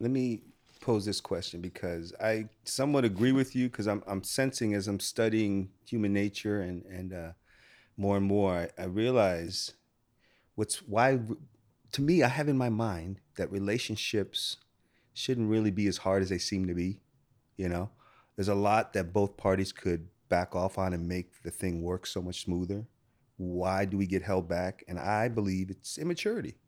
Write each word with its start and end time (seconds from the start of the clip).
let 0.00 0.10
me 0.10 0.40
pose 0.80 1.04
this 1.04 1.20
question 1.20 1.60
because 1.60 2.12
I 2.20 2.48
somewhat 2.64 3.04
agree 3.04 3.32
with 3.32 3.54
you 3.54 3.68
because 3.68 3.86
I'm 3.86 4.02
I'm 4.06 4.24
sensing 4.24 4.74
as 4.74 4.88
I'm 4.88 4.98
studying 4.98 5.70
human 5.84 6.12
nature 6.12 6.62
and 6.62 6.84
and 6.86 7.12
uh, 7.12 7.32
more 7.96 8.16
and 8.16 8.26
more 8.26 8.70
I, 8.78 8.82
I 8.82 8.86
realize 8.86 9.74
what's 10.54 10.76
why 10.78 11.20
to 11.92 12.02
me 12.02 12.22
I 12.22 12.28
have 12.28 12.48
in 12.48 12.56
my 12.56 12.70
mind 12.70 13.20
that 13.36 13.52
relationships 13.52 14.56
shouldn't 15.12 15.50
really 15.50 15.70
be 15.70 15.86
as 15.86 15.98
hard 15.98 16.22
as 16.22 16.30
they 16.30 16.38
seem 16.38 16.66
to 16.66 16.74
be. 16.74 17.00
You 17.56 17.68
know, 17.68 17.90
there's 18.36 18.48
a 18.48 18.54
lot 18.54 18.94
that 18.94 19.12
both 19.12 19.36
parties 19.36 19.72
could 19.72 20.08
back 20.30 20.54
off 20.54 20.78
on 20.78 20.94
and 20.94 21.06
make 21.06 21.42
the 21.42 21.50
thing 21.50 21.82
work 21.82 22.06
so 22.06 22.22
much 22.22 22.44
smoother. 22.44 22.86
Why 23.36 23.84
do 23.84 23.98
we 23.98 24.06
get 24.06 24.22
held 24.22 24.48
back? 24.48 24.82
And 24.88 24.98
I 24.98 25.28
believe 25.28 25.68
it's 25.68 25.98
immaturity 25.98 26.59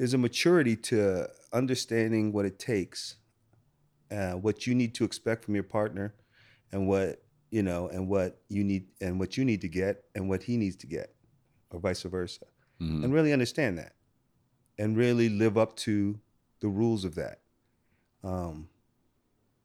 there's 0.00 0.14
a 0.14 0.18
maturity 0.18 0.76
to 0.76 1.28
understanding 1.52 2.32
what 2.32 2.46
it 2.46 2.58
takes, 2.58 3.16
uh, 4.10 4.32
what 4.32 4.66
you 4.66 4.74
need 4.74 4.94
to 4.94 5.04
expect 5.04 5.44
from 5.44 5.54
your 5.54 5.62
partner, 5.62 6.14
and 6.72 6.88
what 6.88 7.22
you 7.50 7.62
know, 7.62 7.86
and 7.88 8.08
what 8.08 8.40
you 8.48 8.64
need, 8.64 8.86
and 9.02 9.20
what 9.20 9.36
you 9.36 9.44
need 9.44 9.60
to 9.60 9.68
get, 9.68 10.04
and 10.14 10.26
what 10.26 10.42
he 10.42 10.56
needs 10.56 10.74
to 10.76 10.86
get, 10.86 11.14
or 11.70 11.80
vice 11.80 12.02
versa, 12.04 12.46
mm-hmm. 12.80 13.04
and 13.04 13.12
really 13.12 13.30
understand 13.30 13.76
that, 13.76 13.92
and 14.78 14.96
really 14.96 15.28
live 15.28 15.58
up 15.58 15.76
to 15.76 16.18
the 16.60 16.68
rules 16.68 17.04
of 17.04 17.14
that. 17.16 17.40
Um, 18.24 18.70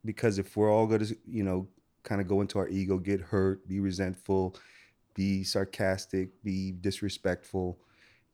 because 0.03 0.37
if 0.37 0.57
we're 0.57 0.69
all 0.69 0.85
going 0.85 1.05
to, 1.05 1.17
you 1.25 1.43
know, 1.43 1.65
kind 2.03 2.19
of 2.19 2.27
go 2.27 2.41
into 2.41 2.59
our 2.59 2.67
ego, 2.67 2.97
get 2.97 3.21
hurt, 3.21 3.65
be 3.69 3.79
resentful, 3.79 4.57
be 5.13 5.45
sarcastic, 5.45 6.43
be 6.43 6.73
disrespectful, 6.73 7.79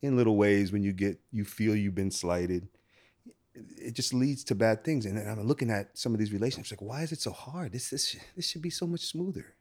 in 0.01 0.17
little 0.17 0.35
ways 0.35 0.71
when 0.71 0.83
you 0.83 0.93
get 0.93 1.19
you 1.31 1.45
feel 1.45 1.75
you've 1.75 1.95
been 1.95 2.11
slighted 2.11 2.67
it 3.53 3.93
just 3.93 4.13
leads 4.13 4.43
to 4.43 4.55
bad 4.55 4.83
things 4.83 5.05
and 5.05 5.17
i'm 5.19 5.41
looking 5.43 5.69
at 5.69 5.97
some 5.97 6.13
of 6.13 6.19
these 6.19 6.31
relationships 6.31 6.71
like 6.71 6.87
why 6.89 7.01
is 7.01 7.11
it 7.11 7.19
so 7.19 7.31
hard 7.31 7.71
this 7.71 7.89
this 7.89 8.15
this 8.35 8.49
should 8.49 8.61
be 8.61 8.69
so 8.69 8.87
much 8.87 9.01
smoother 9.01 9.55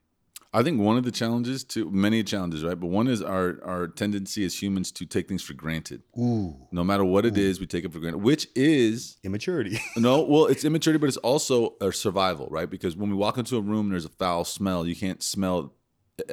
I 0.53 0.65
think 0.65 0.81
one 0.81 0.97
of 0.97 1.05
the 1.05 1.13
challenges, 1.13 1.63
to 1.65 1.89
many 1.93 2.25
challenges, 2.25 2.65
right? 2.65 2.79
But 2.79 2.89
one 2.89 3.07
is 3.07 3.23
our 3.23 3.61
our 3.65 3.87
tendency 3.87 4.45
as 4.45 4.61
humans 4.61 4.91
to 4.93 5.07
take 5.07 5.29
things 5.29 5.45
for 5.45 5.55
granted. 5.55 6.03
Ooh. 6.19 6.57
No 6.73 6.83
matter 6.83 7.05
what 7.05 7.25
it 7.25 7.39
Ooh. 7.39 7.41
is, 7.41 7.61
we 7.61 7.67
take 7.67 7.85
it 7.85 7.93
for 7.93 8.01
granted, 8.01 8.19
which 8.19 8.49
is 8.57 9.19
immaturity. 9.23 9.79
no, 9.97 10.23
well, 10.23 10.47
it's 10.47 10.65
immaturity, 10.65 10.99
but 10.99 11.07
it's 11.07 11.19
also 11.19 11.77
a 11.81 11.93
survival, 11.93 12.49
right? 12.51 12.69
Because 12.69 12.97
when 12.97 13.11
we 13.11 13.17
walk 13.17 13.39
into 13.39 13.57
a 13.59 13.61
room 13.61 13.87
and 13.87 13.93
there's 13.93 14.05
a 14.05 14.09
foul 14.09 14.45
smell, 14.45 14.87
you 14.87 14.97
can't 14.97 15.23
smell. 15.23 15.73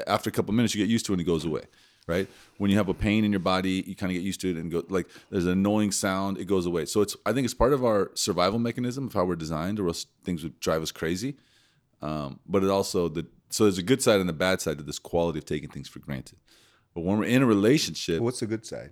After 0.08 0.30
a 0.30 0.34
couple 0.34 0.54
minutes, 0.54 0.74
you 0.74 0.84
get 0.84 0.90
used 0.90 1.06
to 1.06 1.14
it 1.14 1.16
and 1.16 1.22
it 1.22 1.26
goes 1.26 1.46
away 1.46 1.64
right? 2.08 2.28
When 2.58 2.72
you 2.72 2.78
have 2.78 2.90
a 2.90 2.94
pain 2.94 3.24
in 3.24 3.32
your 3.32 3.40
body, 3.40 3.84
you 3.86 3.96
kind 3.96 4.12
of 4.12 4.16
get 4.16 4.24
used 4.24 4.42
to 4.42 4.50
it 4.50 4.56
and 4.58 4.72
go 4.72 4.84
like 4.90 5.08
there's 5.30 5.46
an 5.46 5.52
annoying 5.52 5.92
sound, 5.92 6.38
it 6.38 6.46
goes 6.46 6.66
away. 6.66 6.86
So 6.86 7.02
it's 7.02 7.16
I 7.26 7.34
think 7.34 7.46
it's 7.46 7.54
part 7.54 7.74
of 7.74 7.86
our 7.86 8.12
survival 8.16 8.60
mechanism 8.60 9.08
of 9.08 9.14
how 9.14 9.26
we're 9.26 9.36
designed, 9.36 9.80
or 9.80 9.88
else 9.88 10.06
things 10.24 10.44
would 10.44 10.60
drive 10.60 10.82
us 10.82 10.92
crazy. 10.92 11.36
Um, 12.02 12.40
but 12.48 12.64
it 12.64 12.70
also 12.70 13.10
the 13.10 13.28
so 13.50 13.66
there's 13.66 13.78
a 13.78 13.84
good 13.84 14.02
side 14.02 14.20
and 14.20 14.30
a 14.30 14.34
bad 14.34 14.62
side 14.62 14.78
to 14.78 14.84
this 14.84 15.00
quality 15.00 15.40
of 15.40 15.46
taking 15.46 15.70
things 15.70 15.88
for 15.88 16.00
granted. 16.00 16.40
But 16.94 17.02
when 17.02 17.20
we're 17.20 17.26
in 17.26 17.44
a 17.44 17.46
relationship, 17.46 18.22
what's 18.22 18.40
the 18.40 18.48
good 18.48 18.66
side? 18.66 18.92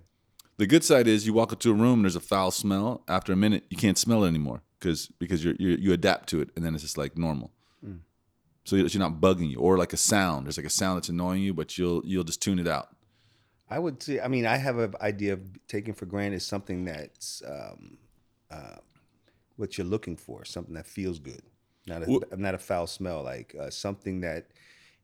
The 0.58 0.66
good 0.66 0.84
side 0.84 1.06
is 1.06 1.26
you 1.26 1.34
walk 1.34 1.52
into 1.52 1.70
a 1.70 1.74
room 1.74 1.94
and 1.94 2.04
there's 2.04 2.16
a 2.16 2.20
foul 2.20 2.50
smell. 2.50 3.02
After 3.08 3.32
a 3.32 3.36
minute, 3.36 3.64
you 3.68 3.76
can't 3.76 3.98
smell 3.98 4.24
it 4.24 4.28
anymore 4.28 4.62
because 4.78 5.08
because 5.18 5.44
you 5.44 5.54
you 5.58 5.92
adapt 5.92 6.28
to 6.30 6.40
it, 6.40 6.50
and 6.56 6.64
then 6.64 6.74
it's 6.74 6.82
just 6.82 6.98
like 6.98 7.18
normal. 7.18 7.52
Mm. 7.84 8.00
So 8.64 8.76
you're 8.76 8.98
not 8.98 9.20
bugging 9.20 9.50
you, 9.50 9.58
or 9.58 9.76
like 9.76 9.92
a 9.92 9.98
sound. 9.98 10.46
There's 10.46 10.56
like 10.56 10.66
a 10.66 10.70
sound 10.70 10.96
that's 10.96 11.08
annoying 11.08 11.42
you, 11.42 11.52
but 11.54 11.76
you'll 11.76 12.02
you'll 12.04 12.24
just 12.24 12.42
tune 12.42 12.58
it 12.58 12.66
out. 12.66 12.88
I 13.68 13.78
would 13.78 14.02
say, 14.02 14.20
I 14.20 14.28
mean, 14.28 14.46
I 14.46 14.56
have 14.56 14.78
an 14.78 14.94
idea 15.00 15.32
of 15.32 15.40
taking 15.66 15.94
for 15.94 16.06
granted 16.06 16.40
something 16.40 16.84
that's 16.84 17.42
um, 17.46 17.98
uh, 18.50 18.76
what 19.56 19.76
you're 19.76 19.86
looking 19.86 20.16
for, 20.16 20.44
something 20.44 20.74
that 20.74 20.86
feels 20.86 21.18
good, 21.18 21.42
not 21.86 22.02
a, 22.02 22.10
well, 22.10 22.20
not 22.36 22.54
a 22.54 22.58
foul 22.58 22.86
smell, 22.86 23.22
like 23.22 23.56
uh, 23.60 23.70
something 23.70 24.20
that 24.20 24.46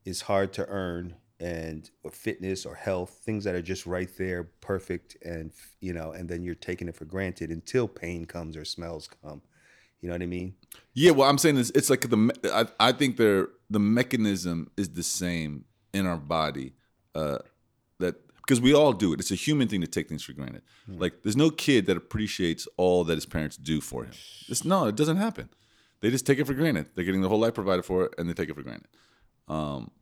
is 0.05 0.21
hard 0.21 0.53
to 0.55 0.67
earn 0.69 1.15
and 1.41 1.91
or 2.05 2.11
fitness 2.13 2.65
or 2.65 2.75
health, 2.75 3.21
things 3.25 3.43
that 3.45 3.55
are 3.55 3.63
just 3.63 3.85
right 3.85 4.11
there, 4.17 4.45
perfect, 4.61 5.17
and 5.25 5.51
you 5.81 5.93
know, 5.93 6.13
and 6.13 6.29
then 6.29 6.45
you're 6.45 6.55
taking 6.55 6.89
it 6.89 6.95
for 6.95 7.05
granted 7.05 7.51
until 7.51 7.89
pain 7.89 8.25
comes 8.25 8.57
or 8.57 8.65
smells 8.65 9.09
come. 9.23 9.43
You 10.01 10.09
know 10.09 10.15
what 10.15 10.23
I 10.23 10.27
mean? 10.27 10.55
Yeah. 10.95 11.13
Well, 11.13 11.29
I'm 11.29 11.39
saying 11.39 11.57
is, 11.57 11.71
it's 11.75 11.91
like 11.91 12.09
the 12.09 12.33
I, 12.53 12.89
I 12.89 12.93
think 12.93 13.17
the 13.17 13.51
the 13.71 13.81
mechanism 13.81 14.71
is 14.77 14.91
the 14.91 15.03
same 15.03 15.65
in 15.93 16.07
our 16.07 16.17
body. 16.17 16.75
Uh, 17.15 17.39
because 18.47 18.61
we 18.61 18.75
all 18.75 18.93
do 18.93 19.13
it. 19.13 19.21
It's 19.21 19.31
a 19.31 19.37
human 19.37 19.69
thing 19.69 19.81
to 19.81 19.87
take 19.87 20.09
things 20.09 20.23
for 20.23 20.33
granted. 20.33 20.63
Mm. 20.91 21.01
Like 21.01 21.23
there's 21.23 21.37
no 21.37 21.51
kid 21.51 21.87
that 21.87 21.97
appreciates 21.97 22.67
all 22.77 23.05
that 23.05 23.15
his 23.15 23.27
parents 23.27 23.57
do 23.57 23.81
for 23.81 24.05
him. 24.05 24.13
It's 24.49 24.65
no, 24.65 24.87
it 24.87 24.97
doesn't 24.97 25.17
happen. 25.17 25.49
They 26.01 26.11
just 26.11 26.27
take 26.27 26.39
it 26.39 26.47
for 26.47 26.55
granted. 26.55 26.87
They're 26.95 27.05
getting 27.05 27.23
the 27.23 27.29
whole 27.29 27.39
life 27.39 27.55
provided 27.55 27.85
for 27.85 28.07
it, 28.07 28.15
and 28.19 28.29
they 28.29 28.35
take 28.35 28.49
it 28.49 28.55
for 28.55 28.63
granted. 28.63 28.89
Um, 29.47 29.93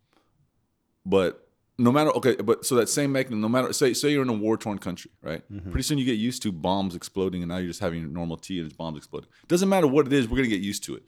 but 1.05 1.47
no 1.79 1.93
matter 1.93 2.11
okay, 2.11 2.37
but 2.37 2.65
so 2.65 2.75
that 2.77 2.89
same 2.89 3.13
mechanism, 3.13 3.41
no 3.41 3.49
matter 3.49 3.73
say 3.73 3.93
say 3.93 4.11
you're 4.11 4.23
in 4.23 4.29
a 4.29 4.35
war 4.35 4.57
torn 4.57 4.79
country, 4.79 5.11
right? 5.23 5.43
Mm-hmm. 5.51 5.71
Pretty 5.71 5.83
soon 5.83 5.99
you 5.99 6.05
get 6.05 6.19
used 6.19 6.43
to 6.43 6.53
bombs 6.53 6.95
exploding, 6.95 7.43
and 7.43 7.51
now 7.51 7.59
you're 7.59 7.69
just 7.69 7.81
having 7.81 8.13
normal 8.13 8.39
tea 8.39 8.59
and 8.59 8.67
it's 8.67 8.77
bombs 8.77 8.99
exploding. 8.99 9.29
Doesn't 9.49 9.69
matter 9.69 9.87
what 9.87 10.07
it 10.07 10.13
is, 10.13 10.29
we're 10.29 10.37
gonna 10.37 10.49
get 10.49 10.61
used 10.61 10.85
to 10.85 10.97
it. 10.97 11.03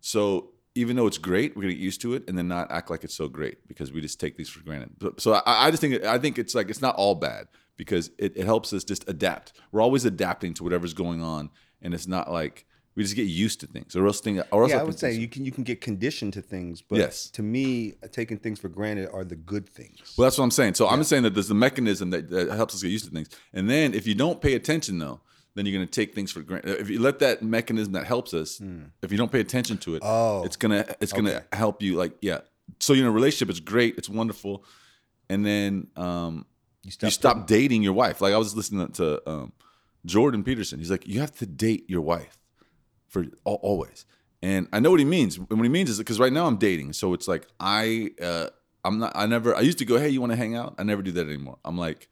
So 0.00 0.52
even 0.76 0.96
though 0.96 1.06
it's 1.06 1.18
great, 1.18 1.56
we're 1.56 1.62
gonna 1.62 1.74
get 1.74 1.82
used 1.82 2.00
to 2.02 2.14
it 2.14 2.24
and 2.28 2.36
then 2.36 2.48
not 2.48 2.70
act 2.70 2.90
like 2.90 3.02
it's 3.02 3.14
so 3.14 3.28
great 3.28 3.66
because 3.66 3.92
we 3.92 4.00
just 4.00 4.20
take 4.20 4.36
these 4.36 4.48
for 4.48 4.60
granted. 4.60 4.90
So 5.18 5.34
I, 5.34 5.66
I 5.66 5.70
just 5.70 5.80
think 5.80 6.04
I 6.04 6.18
think 6.18 6.38
it's 6.38 6.54
like 6.54 6.68
it's 6.70 6.82
not 6.82 6.94
all 6.96 7.14
bad 7.14 7.48
because 7.76 8.10
it, 8.18 8.36
it 8.36 8.44
helps 8.44 8.72
us 8.72 8.84
just 8.84 9.08
adapt. 9.08 9.52
We're 9.72 9.82
always 9.82 10.04
adapting 10.04 10.54
to 10.54 10.64
whatever's 10.64 10.94
going 10.94 11.22
on, 11.22 11.50
and 11.82 11.94
it's 11.94 12.06
not 12.06 12.30
like 12.30 12.66
we 12.94 13.02
just 13.02 13.16
get 13.16 13.26
used 13.26 13.60
to 13.60 13.66
things 13.66 13.94
or 13.94 14.06
else 14.06 14.20
thing 14.20 14.40
or 14.50 14.62
else 14.62 14.72
yeah, 14.72 14.80
I 14.80 14.82
would 14.82 14.98
say 14.98 15.12
you 15.12 15.28
can 15.28 15.44
you 15.44 15.52
can 15.52 15.64
get 15.64 15.80
conditioned 15.80 16.34
to 16.34 16.42
things, 16.42 16.82
but 16.82 16.98
yes. 16.98 17.30
to 17.30 17.42
me, 17.42 17.94
taking 18.12 18.38
things 18.38 18.58
for 18.58 18.68
granted 18.68 19.08
are 19.12 19.24
the 19.24 19.36
good 19.36 19.68
things. 19.68 20.14
Well, 20.16 20.26
that's 20.26 20.38
what 20.38 20.44
I'm 20.44 20.50
saying. 20.50 20.74
So 20.74 20.84
yeah. 20.84 20.92
I'm 20.92 20.98
just 21.00 21.10
saying 21.10 21.22
that 21.22 21.34
there's 21.34 21.50
a 21.50 21.54
mechanism 21.54 22.10
that, 22.10 22.30
that 22.30 22.50
helps 22.50 22.74
us 22.74 22.82
get 22.82 22.90
used 22.90 23.06
to 23.06 23.10
things, 23.10 23.28
and 23.52 23.70
then 23.70 23.94
if 23.94 24.06
you 24.06 24.14
don't 24.14 24.40
pay 24.40 24.54
attention 24.54 24.98
though, 24.98 25.20
then 25.56 25.64
you're 25.64 25.74
going 25.74 25.86
to 25.86 25.90
take 25.90 26.14
things 26.14 26.30
for 26.30 26.42
granted. 26.42 26.78
If 26.78 26.90
you 26.90 27.00
let 27.00 27.18
that 27.20 27.42
mechanism 27.42 27.94
that 27.94 28.06
helps 28.06 28.34
us, 28.34 28.58
mm. 28.58 28.90
if 29.02 29.10
you 29.10 29.16
don't 29.16 29.32
pay 29.32 29.40
attention 29.40 29.78
to 29.78 29.96
it, 29.96 30.02
oh, 30.04 30.44
it's 30.44 30.56
gonna 30.56 30.84
it's 31.00 31.14
gonna 31.14 31.30
okay. 31.30 31.44
help 31.54 31.82
you. 31.82 31.96
Like 31.96 32.12
yeah, 32.20 32.40
so 32.78 32.92
you 32.92 33.02
know, 33.02 33.10
relationship 33.10 33.50
is 33.50 33.58
great, 33.58 33.96
it's 33.96 34.08
wonderful, 34.08 34.64
and 35.30 35.46
then 35.46 35.88
um, 35.96 36.44
you 36.84 36.90
stop, 36.90 37.06
you 37.06 37.10
stop 37.10 37.46
dating 37.46 37.82
your 37.82 37.94
wife. 37.94 38.20
Like 38.20 38.34
I 38.34 38.36
was 38.36 38.54
listening 38.54 38.86
to 38.92 39.28
um, 39.28 39.52
Jordan 40.04 40.44
Peterson. 40.44 40.78
He's 40.78 40.90
like, 40.90 41.08
you 41.08 41.20
have 41.20 41.34
to 41.38 41.46
date 41.46 41.88
your 41.88 42.02
wife 42.02 42.38
for 43.08 43.24
always. 43.44 44.04
And 44.42 44.68
I 44.74 44.80
know 44.80 44.90
what 44.90 45.00
he 45.00 45.06
means. 45.06 45.38
And 45.38 45.48
what 45.48 45.62
he 45.62 45.70
means 45.70 45.88
is 45.88 45.96
because 45.96 46.20
right 46.20 46.32
now 46.32 46.46
I'm 46.46 46.58
dating, 46.58 46.92
so 46.92 47.14
it's 47.14 47.26
like 47.26 47.46
I 47.58 48.10
uh, 48.20 48.48
I'm 48.84 48.98
not. 48.98 49.12
I 49.14 49.24
never. 49.24 49.56
I 49.56 49.60
used 49.60 49.78
to 49.78 49.86
go, 49.86 49.98
hey, 49.98 50.10
you 50.10 50.20
want 50.20 50.32
to 50.32 50.36
hang 50.36 50.54
out? 50.54 50.74
I 50.76 50.82
never 50.82 51.00
do 51.00 51.12
that 51.12 51.26
anymore. 51.26 51.56
I'm 51.64 51.78
like, 51.78 52.10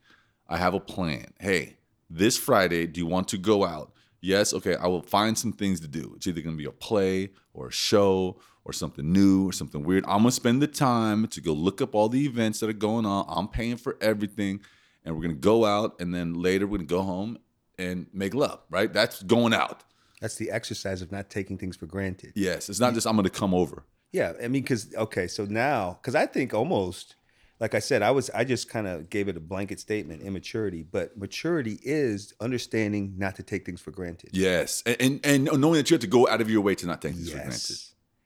I 0.49 0.57
have 0.57 0.73
a 0.73 0.79
plan. 0.79 1.27
Hey 1.39 1.77
this 2.09 2.37
Friday, 2.37 2.87
do 2.87 2.99
you 2.99 3.05
want 3.05 3.27
to 3.29 3.37
go 3.37 3.65
out? 3.65 3.91
Yes, 4.21 4.53
okay, 4.53 4.75
I 4.75 4.87
will 4.87 5.01
find 5.01 5.37
some 5.37 5.53
things 5.53 5.79
to 5.81 5.87
do. 5.87 6.13
It's 6.15 6.25
either 6.27 6.41
gonna 6.41 6.55
be 6.55 6.65
a 6.65 6.71
play 6.71 7.29
or 7.53 7.67
a 7.67 7.71
show 7.71 8.39
or 8.63 8.73
something 8.73 9.11
new 9.11 9.47
or 9.47 9.51
something 9.51 9.83
weird. 9.83 10.03
I'm 10.07 10.19
gonna 10.19 10.31
spend 10.31 10.61
the 10.61 10.67
time 10.67 11.27
to 11.27 11.41
go 11.41 11.53
look 11.53 11.81
up 11.81 11.93
all 11.93 12.09
the 12.09 12.25
events 12.25 12.59
that 12.59 12.69
are 12.69 12.73
going 12.73 13.05
on. 13.05 13.25
I'm 13.27 13.47
paying 13.47 13.77
for 13.77 13.97
everything, 14.01 14.61
and 15.03 15.15
we're 15.15 15.21
gonna 15.21 15.35
go 15.35 15.65
out, 15.65 15.99
and 15.99 16.13
then 16.13 16.33
later 16.33 16.65
we're 16.65 16.77
gonna 16.77 16.87
go 16.87 17.03
home 17.03 17.37
and 17.77 18.07
make 18.13 18.33
love, 18.33 18.61
right? 18.69 18.91
That's 18.91 19.21
going 19.21 19.53
out. 19.53 19.83
That's 20.21 20.35
the 20.37 20.49
exercise 20.49 21.01
of 21.01 21.11
not 21.11 21.29
taking 21.29 21.57
things 21.57 21.75
for 21.75 21.85
granted. 21.85 22.33
Yes, 22.35 22.69
it's 22.69 22.79
not 22.79 22.93
just 22.93 23.05
I'm 23.05 23.15
gonna 23.15 23.29
come 23.29 23.53
over. 23.53 23.83
Yeah, 24.11 24.33
I 24.41 24.47
mean, 24.47 24.63
because 24.63 24.93
okay, 24.95 25.27
so 25.27 25.45
now, 25.45 25.99
because 26.01 26.15
I 26.15 26.25
think 26.25 26.53
almost 26.53 27.15
like 27.59 27.73
I 27.73 27.79
said, 27.79 28.01
I 28.01 28.11
was 28.11 28.29
I 28.31 28.43
just 28.43 28.69
kind 28.69 28.87
of 28.87 29.09
gave 29.09 29.27
it 29.27 29.37
a 29.37 29.39
blanket 29.39 29.79
statement, 29.79 30.21
immaturity. 30.21 30.83
But 30.83 31.17
maturity 31.17 31.79
is 31.83 32.33
understanding 32.39 33.13
not 33.17 33.35
to 33.37 33.43
take 33.43 33.65
things 33.65 33.81
for 33.81 33.91
granted. 33.91 34.31
Yes, 34.33 34.83
and 34.85 35.21
and, 35.23 35.25
and 35.49 35.61
knowing 35.61 35.75
that 35.75 35.89
you 35.89 35.95
have 35.95 36.01
to 36.01 36.07
go 36.07 36.27
out 36.27 36.41
of 36.41 36.49
your 36.49 36.61
way 36.61 36.75
to 36.75 36.85
not 36.85 37.01
take 37.01 37.13
things 37.13 37.29
yes. 37.29 37.37
for 37.37 37.43
granted. 37.43 37.77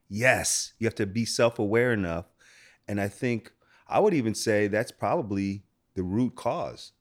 Yes, 0.09 0.73
you 0.79 0.87
have 0.87 0.95
to 0.95 1.05
be 1.05 1.25
self 1.25 1.59
aware 1.59 1.93
enough, 1.93 2.25
and 2.87 2.99
I 2.99 3.07
think 3.07 3.51
I 3.87 3.99
would 3.99 4.13
even 4.13 4.33
say 4.33 4.67
that's 4.67 4.91
probably 4.91 5.63
the 5.95 6.03
root 6.03 6.35
cause. 6.35 6.93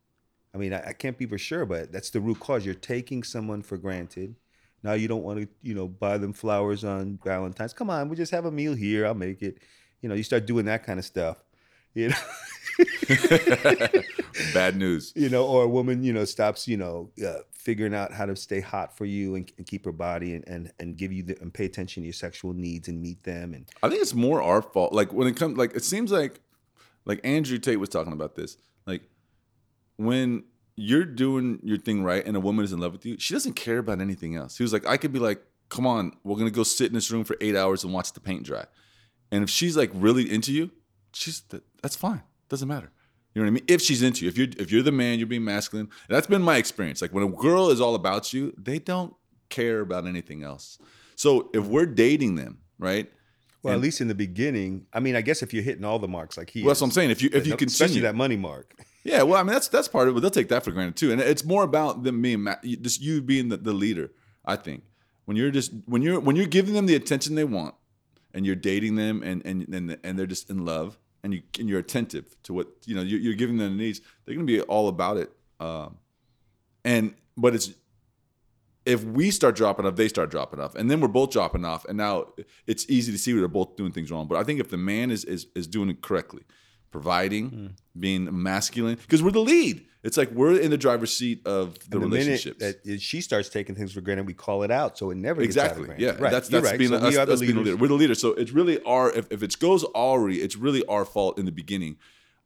I 0.54 0.58
mean, 0.58 0.74
I, 0.74 0.88
I 0.88 0.92
can't 0.92 1.16
be 1.16 1.26
for 1.26 1.38
sure, 1.38 1.64
but 1.64 1.92
that's 1.92 2.10
the 2.10 2.20
root 2.20 2.40
cause. 2.40 2.66
You're 2.66 2.74
taking 2.74 3.22
someone 3.22 3.62
for 3.62 3.78
granted. 3.78 4.34
Now 4.82 4.92
you 4.92 5.08
don't 5.08 5.24
want 5.24 5.40
to, 5.40 5.48
you 5.62 5.74
know, 5.74 5.88
buy 5.88 6.18
them 6.18 6.32
flowers 6.32 6.84
on 6.84 7.18
Valentine's. 7.24 7.72
Come 7.72 7.90
on, 7.90 8.08
we 8.08 8.16
just 8.16 8.32
have 8.32 8.44
a 8.44 8.50
meal 8.50 8.74
here. 8.74 9.06
I'll 9.06 9.14
make 9.14 9.42
it. 9.42 9.58
You 10.02 10.08
know, 10.08 10.14
you 10.14 10.22
start 10.22 10.46
doing 10.46 10.66
that 10.66 10.84
kind 10.84 10.98
of 10.98 11.04
stuff 11.04 11.38
you 11.94 12.08
know. 12.08 12.16
Bad 14.54 14.76
news. 14.76 15.12
You 15.18 15.28
know, 15.28 15.46
or 15.46 15.64
a 15.64 15.68
woman, 15.68 16.04
you 16.04 16.12
know, 16.12 16.24
stops, 16.24 16.68
you 16.68 16.76
know, 16.76 17.10
uh, 17.26 17.38
figuring 17.52 17.94
out 17.94 18.12
how 18.12 18.24
to 18.26 18.36
stay 18.36 18.60
hot 18.60 18.96
for 18.96 19.04
you 19.04 19.34
and, 19.34 19.50
and 19.58 19.66
keep 19.66 19.84
her 19.84 19.92
body 19.92 20.34
and, 20.34 20.46
and 20.46 20.72
and 20.78 20.96
give 20.96 21.12
you 21.12 21.22
the, 21.24 21.36
and 21.40 21.52
pay 21.52 21.64
attention 21.64 22.02
to 22.02 22.06
your 22.06 22.12
sexual 22.12 22.52
needs 22.52 22.88
and 22.88 23.02
meet 23.02 23.22
them. 23.24 23.52
And 23.52 23.66
I 23.82 23.88
think 23.88 24.00
it's 24.00 24.14
more 24.14 24.40
our 24.40 24.62
fault. 24.62 24.92
Like 24.92 25.12
when 25.12 25.26
it 25.26 25.36
comes, 25.36 25.58
like 25.58 25.74
it 25.74 25.84
seems 25.84 26.12
like, 26.12 26.40
like 27.04 27.20
Andrew 27.24 27.58
Tate 27.58 27.80
was 27.80 27.88
talking 27.88 28.12
about 28.12 28.36
this. 28.36 28.56
Like 28.86 29.02
when 29.96 30.44
you're 30.76 31.04
doing 31.04 31.58
your 31.64 31.78
thing 31.78 32.04
right 32.04 32.24
and 32.24 32.36
a 32.36 32.40
woman 32.40 32.64
is 32.64 32.72
in 32.72 32.78
love 32.78 32.92
with 32.92 33.04
you, 33.04 33.18
she 33.18 33.34
doesn't 33.34 33.54
care 33.54 33.78
about 33.78 34.00
anything 34.00 34.36
else. 34.36 34.56
He 34.56 34.62
was 34.62 34.72
like, 34.72 34.86
I 34.86 34.96
could 34.96 35.12
be 35.12 35.18
like, 35.18 35.42
come 35.68 35.86
on, 35.86 36.12
we're 36.22 36.36
gonna 36.36 36.50
go 36.50 36.62
sit 36.62 36.86
in 36.86 36.94
this 36.94 37.10
room 37.10 37.24
for 37.24 37.36
eight 37.40 37.56
hours 37.56 37.82
and 37.82 37.92
watch 37.92 38.12
the 38.12 38.20
paint 38.20 38.44
dry. 38.44 38.66
And 39.32 39.42
if 39.42 39.50
she's 39.50 39.76
like 39.76 39.90
really 39.92 40.30
into 40.30 40.52
you, 40.52 40.70
she's 41.18 41.42
that's 41.82 41.96
fine. 41.96 42.22
Doesn't 42.48 42.68
matter. 42.68 42.90
You 43.34 43.42
know 43.42 43.46
what 43.46 43.50
I 43.50 43.54
mean? 43.54 43.64
If 43.68 43.82
she's 43.82 44.02
into 44.02 44.24
you, 44.24 44.28
if 44.30 44.38
you're 44.38 44.48
if 44.58 44.72
you're 44.72 44.82
the 44.82 44.92
man, 44.92 45.18
you're 45.18 45.28
being 45.28 45.44
masculine. 45.44 45.88
That's 46.08 46.26
been 46.26 46.42
my 46.42 46.56
experience. 46.56 47.02
Like 47.02 47.12
when 47.12 47.24
a 47.24 47.28
girl 47.28 47.70
is 47.70 47.80
all 47.80 47.94
about 47.94 48.32
you, 48.32 48.54
they 48.56 48.78
don't 48.78 49.14
care 49.48 49.80
about 49.80 50.06
anything 50.06 50.42
else. 50.42 50.78
So 51.14 51.50
if 51.52 51.64
we're 51.66 51.86
dating 51.86 52.36
them, 52.36 52.58
right? 52.78 53.10
Well, 53.62 53.74
And- 53.74 53.80
at 53.80 53.82
least 53.82 54.00
in 54.00 54.08
the 54.08 54.14
beginning. 54.14 54.86
I 54.92 55.00
mean, 55.00 55.16
I 55.16 55.20
guess 55.20 55.42
if 55.42 55.52
you're 55.52 55.62
hitting 55.64 55.84
all 55.84 55.98
the 55.98 56.08
marks 56.08 56.36
like 56.36 56.50
he 56.50 56.62
Well, 56.62 56.68
that's 56.70 56.80
what 56.80 56.86
I'm 56.88 56.92
saying. 56.92 57.10
If 57.10 57.22
you 57.22 57.28
if 57.32 57.46
you 57.46 57.50
no- 57.52 57.56
especially 57.56 57.86
continue 57.86 58.02
that 58.02 58.14
money 58.14 58.36
mark. 58.36 58.74
Yeah, 59.04 59.22
well, 59.22 59.38
I 59.40 59.42
mean 59.42 59.52
that's 59.52 59.68
that's 59.68 59.88
part 59.88 60.08
of 60.08 60.16
it. 60.16 60.20
They'll 60.20 60.30
take 60.30 60.48
that 60.48 60.64
for 60.64 60.70
granted 60.70 60.96
too, 60.96 61.12
and 61.12 61.20
it's 61.20 61.44
more 61.44 61.62
about 61.62 62.02
them 62.02 62.20
being 62.20 62.46
just 62.82 63.00
you 63.00 63.22
being 63.22 63.48
the, 63.48 63.56
the 63.56 63.72
leader. 63.72 64.10
I 64.44 64.56
think 64.56 64.82
when 65.24 65.36
you're 65.36 65.50
just 65.52 65.72
when 65.86 66.02
you're 66.02 66.20
when 66.20 66.36
you're 66.36 66.46
giving 66.46 66.74
them 66.74 66.84
the 66.86 66.94
attention 66.96 67.34
they 67.34 67.44
want, 67.44 67.74
and 68.34 68.44
you're 68.44 68.56
dating 68.56 68.96
them, 68.96 69.22
and 69.22 69.40
and 69.46 69.66
and, 69.72 69.96
and 70.04 70.18
they're 70.18 70.26
just 70.26 70.50
in 70.50 70.64
love, 70.66 70.98
and 71.22 71.34
you 71.34 71.42
and 71.58 71.68
you're 71.68 71.80
attentive 71.80 72.36
to 72.44 72.52
what 72.54 72.68
you 72.86 72.94
know 72.94 73.02
you're, 73.02 73.20
you're 73.20 73.34
giving 73.34 73.56
them 73.56 73.76
the 73.76 73.82
needs. 73.84 74.00
They're 74.24 74.34
gonna 74.34 74.46
be 74.46 74.60
all 74.62 74.88
about 74.88 75.16
it. 75.16 75.30
Um, 75.60 75.98
and 76.84 77.14
but 77.36 77.54
it's 77.54 77.70
if 78.86 79.04
we 79.04 79.30
start 79.30 79.54
dropping 79.54 79.84
off, 79.84 79.96
they 79.96 80.08
start 80.08 80.30
dropping 80.30 80.60
off, 80.60 80.74
and 80.74 80.90
then 80.90 81.00
we're 81.00 81.08
both 81.08 81.30
dropping 81.30 81.64
off, 81.64 81.84
and 81.84 81.98
now 81.98 82.26
it's 82.66 82.88
easy 82.88 83.12
to 83.12 83.18
see 83.18 83.34
we're 83.34 83.46
both 83.48 83.76
doing 83.76 83.92
things 83.92 84.10
wrong. 84.10 84.26
But 84.26 84.38
I 84.38 84.44
think 84.44 84.60
if 84.60 84.70
the 84.70 84.78
man 84.78 85.10
is 85.10 85.24
is 85.24 85.46
is 85.54 85.66
doing 85.66 85.90
it 85.90 86.00
correctly, 86.00 86.42
providing, 86.90 87.50
Hmm. 87.50 87.66
being 88.00 88.42
masculine, 88.42 88.96
because 88.96 89.22
we're 89.22 89.30
the 89.32 89.40
lead. 89.40 89.84
It's 90.08 90.16
like 90.16 90.30
we're 90.32 90.58
in 90.58 90.70
the 90.70 90.76
driver's 90.78 91.14
seat 91.16 91.46
of 91.46 91.78
the, 91.78 91.90
the 91.90 91.98
relationships. 92.00 92.58
that 92.58 93.00
she 93.00 93.20
starts 93.20 93.48
taking 93.48 93.74
things 93.76 93.92
for 93.92 94.00
granted, 94.00 94.26
we 94.26 94.34
call 94.34 94.62
it 94.64 94.70
out, 94.70 94.98
so 94.98 95.10
it 95.10 95.16
never 95.16 95.42
gets 95.42 95.56
out 95.56 95.72
of 95.72 95.78
Exactly. 95.82 96.04
Yeah. 96.04 96.10
right. 96.18 96.32
That's 96.32 96.48
that's 96.48 96.64
right. 96.64 96.78
being 96.78 96.90
so 96.90 96.96
us, 96.96 97.12
we 97.12 97.18
are 97.18 97.26
the 97.26 97.32
us 97.34 97.40
being 97.40 97.56
a 97.56 97.60
leader. 97.60 97.76
We're 97.76 97.88
the 97.88 97.94
leader. 97.94 98.14
So 98.16 98.30
it's 98.30 98.50
really 98.50 98.82
our 98.84 99.12
if, 99.12 99.30
if 99.30 99.42
it 99.42 99.56
goes 99.60 99.84
awry, 99.94 100.32
it's 100.32 100.56
really 100.56 100.84
our 100.86 101.04
fault 101.04 101.38
in 101.38 101.44
the 101.44 101.52
beginning. 101.52 101.96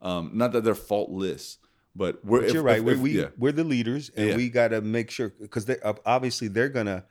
Um, 0.01 0.31
not 0.33 0.51
that 0.51 0.63
they're 0.65 0.75
faultless, 0.75 1.57
but 1.95 2.23
we're 2.25 2.41
But 2.41 2.47
if- 2.49 2.53
you're 2.53 2.63
right. 2.63 2.79
if- 2.79 2.83
we 2.83 2.95
we 2.95 3.11
yeah. 3.21 3.27
we're 3.37 3.53
the 3.53 3.63
leaders, 3.63 4.11
and 4.15 4.29
Yeah. 4.29 4.35
we 4.35 4.49
got 4.49 4.67
to 4.69 4.81
make 4.81 5.09
sure 5.09 5.29
because 5.41 5.65
they 5.65 5.77
obviously 6.05 6.49
they're 6.49 6.69
gonna 6.69 7.05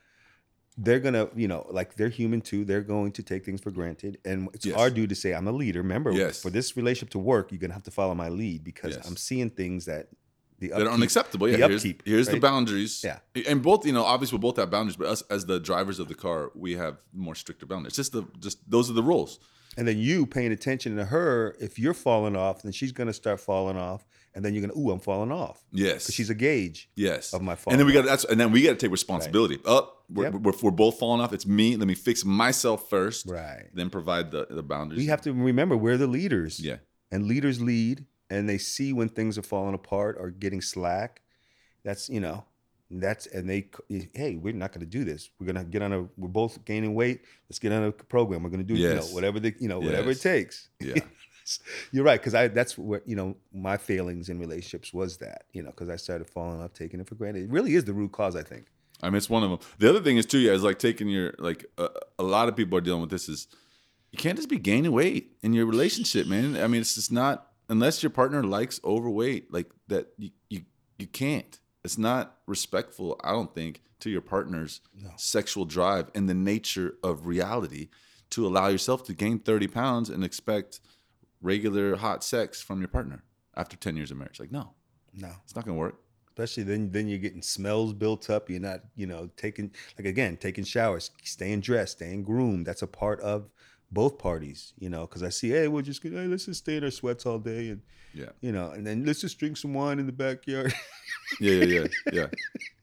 they're 0.77 1.01
gonna 1.01 1.29
you 1.35 1.49
know 1.49 1.67
like 1.71 1.95
they're 1.97 2.09
human 2.09 2.41
too. 2.41 2.65
They're 2.65 2.83
going 2.83 3.13
to 3.13 3.23
take 3.23 3.45
things 3.47 3.61
for 3.63 3.71
granted, 3.71 4.19
and 4.25 4.49
it's 4.55 4.67
Yes. 4.67 4.77
our 4.77 4.91
due 4.91 5.07
to 5.07 5.15
say 5.15 5.33
I'm 5.35 5.49
a 5.49 5.53
leader. 5.53 5.81
Remember, 5.81 6.13
Yes. 6.13 6.43
for 6.43 6.51
this 6.51 6.77
relationship 6.77 7.11
to 7.11 7.19
work, 7.19 7.53
you're 7.53 7.59
gonna 7.61 7.75
have 7.75 7.85
to 7.85 7.91
follow 7.91 8.15
my 8.15 8.29
lead 8.29 8.65
because 8.65 8.97
Yes. 8.97 9.07
I'm 9.09 9.17
seeing 9.17 9.49
things 9.51 9.85
that 9.87 10.09
the 10.63 10.69
that 10.79 10.87
are 10.87 10.91
unacceptable. 10.91 11.47
Yeah, 11.49 11.57
the 11.59 11.69
here's, 11.69 11.83
upkeep, 11.83 12.03
here's 12.07 12.27
the 12.27 12.33
right? 12.35 12.43
boundaries. 12.43 13.03
Yeah. 13.05 13.19
and 13.49 13.63
both 13.63 13.85
you 13.87 13.93
know, 13.93 14.05
obviously 14.05 14.39
we 14.39 14.43
both 14.43 14.57
have 14.57 14.71
boundaries, 14.71 14.97
but 14.97 15.09
us 15.09 15.23
as 15.31 15.45
the 15.47 15.61
drivers 15.61 15.99
of 15.99 16.09
the 16.09 16.15
car, 16.15 16.51
we 16.55 16.73
have 16.77 16.97
more 17.13 17.35
stricter 17.35 17.67
boundaries. 17.67 17.91
It's 17.91 17.97
just 17.97 18.13
the 18.13 18.25
just 18.41 18.59
those 18.71 18.89
are 18.91 18.95
the 18.95 19.03
rules. 19.03 19.39
And 19.77 19.89
then 19.89 19.97
you 19.99 20.27
paying 20.27 20.53
attention 20.53 20.97
to 20.97 21.05
her, 21.07 21.57
if 21.59 21.79
you're 21.79 21.95
falling 21.95 22.37
off, 22.37 22.63
then 22.63 22.73
she's 22.73 22.93
gonna 22.93 23.13
start 23.15 23.41
falling 23.41 23.79
off, 23.79 24.05
and 24.35 24.45
then 24.45 24.53
you're 24.53 24.67
gonna, 24.67 24.79
ooh, 24.79 24.91
I'm 24.91 25.01
falling 25.01 25.33
off. 25.33 25.65
Yes, 25.73 26.05
Because 26.05 26.15
she's 26.15 26.29
a 26.31 26.35
gauge 26.35 26.91
yes 26.95 27.33
of 27.33 27.41
my 27.41 27.55
fall. 27.55 27.73
And 27.73 27.81
then 27.81 27.87
we 27.87 27.95
got 27.95 28.05
that's 28.05 28.25
and 28.25 28.39
then 28.39 28.53
we 28.53 28.63
got 28.63 28.71
to 28.71 28.77
take 28.77 28.91
responsibility. 28.91 29.59
Up, 29.65 30.05
we're, 30.11 30.25
Yep. 30.25 30.35
we're, 30.35 30.53
we're 30.63 30.71
both 30.73 30.99
falling 30.99 31.23
off. 31.23 31.33
It's 31.33 31.47
me. 31.47 31.77
Let 31.77 31.89
me 31.89 31.95
fix 31.95 32.23
myself 32.23 32.91
first. 32.91 33.25
right. 33.27 33.65
Then 33.73 33.89
provide 33.89 34.31
the 34.31 34.47
the 34.51 34.63
boundaries. 34.63 34.99
We 34.99 35.07
have 35.07 35.23
to 35.23 35.33
remember 35.33 35.75
we're 35.77 35.97
the 35.97 36.07
leaders. 36.07 36.61
yeah. 36.61 36.77
and 37.11 37.27
leaders 37.27 37.59
lead 37.61 38.05
and 38.33 38.49
they 38.49 38.59
see 38.59 38.93
when 38.93 39.09
things 39.09 39.37
are 39.39 39.43
falling 39.43 39.75
apart 39.75 40.17
or 40.19 40.31
getting 40.31 40.61
slack 40.61 41.23
that's 41.85 42.09
you 42.09 42.21
know 42.21 42.45
that's 43.01 43.27
and 43.27 43.49
they 43.49 43.69
hey 44.15 44.37
we're 44.37 44.53
not 44.53 44.73
going 44.73 44.81
to 44.81 44.87
do 44.87 45.05
this. 45.05 45.31
We're 45.39 45.47
going 45.47 45.65
to 45.65 45.71
get 45.71 45.83
on 45.83 45.93
a 45.93 46.03
we're 46.17 46.29
both 46.29 46.65
gaining 46.65 46.95
weight. 46.95 47.23
Let's 47.49 47.59
get 47.59 47.73
on 47.73 47.85
a 47.85 47.93
program. 47.93 48.43
We're 48.43 48.51
going 48.51 48.67
to 48.67 48.75
do 48.75 48.79
you 48.79 48.95
know 48.95 49.03
whatever 49.03 49.41
the 49.41 49.55
you 49.59 49.69
know 49.69 49.81
whatever 49.81 50.11
it 50.11 50.21
takes. 50.21 50.69
Yeah. 50.81 50.97
you're 51.91 52.05
right 52.05 52.21
because 52.21 52.37
i 52.37 52.47
that's 52.47 52.79
what 52.79 53.07
you 53.07 53.17
know 53.17 53.37
my 53.53 53.77
failings 53.77 54.29
in 54.29 54.39
relationships 54.39 54.95
was 54.95 55.17
that 55.17 55.47
you 55.53 55.61
know 55.61 55.71
because 55.71 55.89
i 55.89 55.97
started 55.97 56.31
falling 56.31 56.61
off 56.61 56.73
taking 56.73 57.01
it 57.01 57.09
for 57.09 57.15
granted. 57.15 57.45
It 57.45 57.51
really 57.51 57.75
is 57.75 57.85
the 57.85 57.93
root 57.93 58.13
cause 58.13 58.37
i 58.37 58.43
think. 58.43 58.67
I 59.05 59.09
mean, 59.09 59.17
it's 59.17 59.29
one 59.29 59.43
of 59.43 59.51
them. 59.51 59.59
The 59.79 59.91
other 59.91 60.01
thing 60.01 60.17
is 60.17 60.27
too, 60.27 60.39
yeah, 60.39 60.53
is 60.53 60.63
like 60.63 60.79
taking 60.79 61.09
your 61.09 61.35
like 61.39 61.67
uh, 61.77 61.89
a 62.21 62.23
lot 62.23 62.49
of 62.49 62.55
people 62.55 62.79
are 62.79 62.81
dealing 62.81 63.01
with 63.01 63.11
this 63.11 63.29
is 63.29 63.49
you 64.13 64.19
can't 64.19 64.37
just 64.37 64.49
be 64.49 64.59
gaining 64.59 64.93
weight 64.93 65.33
in 65.43 65.53
your 65.55 65.67
relationship, 65.67 66.29
man. 66.29 66.57
I 66.57 66.69
mean, 66.69 66.83
it's 66.83 66.95
just 66.95 67.11
not 67.11 67.52
unless 67.73 68.03
your 68.03 68.11
partner 68.11 68.43
likes 68.45 68.81
overweight, 68.85 69.53
like 69.53 69.71
that. 69.89 70.05
You 70.19 70.31
you 70.49 70.61
you 70.99 71.07
can't. 71.07 71.59
It's 71.85 71.99
not 71.99 72.37
respectful, 72.47 73.21
I 73.25 73.33
don't 73.33 73.53
think, 73.53 73.83
to 74.01 74.09
your 74.11 74.21
partner's 74.21 74.81
sexual 75.17 75.65
drive 75.65 76.11
and 76.15 76.29
the 76.29 76.35
nature 76.35 76.95
of 77.03 77.27
reality 77.27 77.89
to 78.31 78.47
allow 78.47 78.69
yourself 78.69 79.03
to 79.07 79.15
gain 79.15 79.39
thirty 79.41 79.67
pounds 79.67 80.09
and 80.11 80.23
expect 80.23 80.81
regular 81.41 81.97
hot 81.97 82.23
sex 82.23 82.63
from 82.63 82.79
your 82.81 82.89
partner 82.89 83.25
after 83.57 83.77
ten 83.77 83.97
years 83.97 84.11
of 84.13 84.17
marriage. 84.19 84.39
Like, 84.39 84.53
no, 84.53 84.75
no 85.15 85.33
it's 85.45 85.57
not 85.57 85.65
gonna 85.65 85.77
work. 85.77 85.97
especially 86.29 86.63
then 86.63 86.91
then 86.93 87.09
you're 87.09 87.19
getting 87.27 87.43
smells 87.43 87.93
built 87.93 88.31
up 88.31 88.49
you're 88.49 88.61
not 88.71 88.81
you 88.97 89.07
know 89.07 89.29
taking 89.37 89.71
like 89.99 90.07
again 90.07 90.37
taking 90.37 90.65
showers 90.65 91.11
staying 91.25 91.61
dressed 91.61 91.99
staying 91.99 92.23
groomed 92.31 92.65
that's 92.67 92.83
a 92.83 92.87
part 92.87 93.21
of 93.21 93.51
both 93.93 94.19
parties 94.19 94.73
you 94.79 94.89
know 94.89 95.03
because 95.07 95.23
i 95.23 95.29
see 95.29 95.51
hey 95.51 95.69
we're 95.69 95.83
just 95.83 96.03
gonna 96.03 96.17
hey, 96.23 96.27
let's 96.27 96.47
just 96.47 96.61
stay 96.61 96.77
in 96.77 96.85
our 96.85 96.91
sweats 96.91 97.27
all 97.27 97.39
day 97.39 97.69
and 97.71 97.81
Yeah. 98.15 98.31
you 98.41 98.53
know 98.53 98.71
and 98.71 98.87
then 98.87 99.05
let's 99.05 99.21
just 99.21 99.39
drink 99.39 99.57
some 99.57 99.75
wine 99.75 99.99
in 99.99 100.07
the 100.07 100.13
backyard 100.13 100.73
Yeah, 101.41 101.53
yeah, 101.53 101.65
yeah, 101.65 101.87
yeah. 102.13 102.27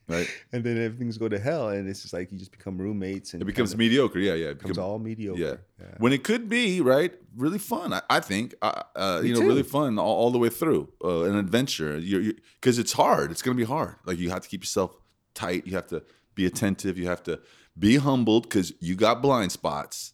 Right. 0.10 0.28
and 0.52 0.64
then 0.64 0.78
everything's 0.82 1.20
go 1.20 1.30
to 1.30 1.38
hell 1.38 1.70
and 1.70 1.88
it's 1.88 2.02
just 2.02 2.14
like 2.16 2.32
you 2.32 2.38
just 2.40 2.52
become 2.52 2.80
roommates 2.80 3.34
and 3.34 3.44
It 3.44 3.46
becomes 3.46 3.70
kind 3.70 3.76
of 3.76 3.80
mediocre. 3.80 4.18
Yeah, 4.18 4.34
yeah. 4.34 4.48
It 4.48 4.58
becomes 4.58 4.78
become- 4.78 4.90
all 4.90 4.98
mediocre 4.98 5.40
yeah. 5.80 5.86
When 6.00 6.14
it 6.14 6.24
could 6.24 6.50
be 6.50 6.82
right, 6.82 7.14
really 7.38 7.60
fun. 7.60 7.94
I, 7.94 8.02
I 8.10 8.20
think, 8.20 8.56
uh, 8.64 8.82
uh, 8.96 9.22
you 9.24 9.36
know, 9.36 9.42
too. 9.42 9.48
really 9.48 9.62
fun 9.78 10.00
all, 10.00 10.16
all 10.22 10.32
the 10.32 10.40
way 10.40 10.50
through. 10.50 10.92
Uh, 11.04 11.26
an 11.30 11.36
adventure. 11.36 11.96
You're 12.00 12.34
because 12.60 12.80
it's 12.80 12.94
hard. 12.94 13.30
It's 13.30 13.44
gonna 13.44 13.54
be 13.66 13.66
hard. 13.66 13.98
Like 14.04 14.18
you 14.18 14.32
have 14.32 14.42
to 14.42 14.50
keep 14.50 14.64
yourself 14.64 14.96
tight. 15.36 15.68
You 15.68 15.74
have 15.76 15.86
to 15.94 16.02
be 16.34 16.48
attentive. 16.48 16.98
You 16.98 17.06
have 17.06 17.22
to 17.30 17.40
be 17.78 17.98
humbled 17.98 18.44
because 18.50 18.74
you 18.80 18.96
got 18.96 19.22
blind 19.22 19.52
spots, 19.52 20.14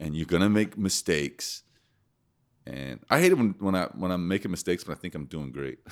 and 0.00 0.16
you're 0.16 0.26
gonna 0.26 0.48
make 0.50 0.76
mistakes. 0.76 1.62
And 2.66 3.00
I 3.08 3.20
hate 3.20 3.30
it 3.32 3.38
when, 3.38 3.54
when 3.60 3.74
I 3.76 3.84
when 3.94 4.10
I'm 4.10 4.26
making 4.26 4.50
mistakes, 4.50 4.82
but 4.82 4.92
I 4.92 4.96
think 5.00 5.14
I'm 5.14 5.26
doing 5.26 5.52
great. 5.52 5.78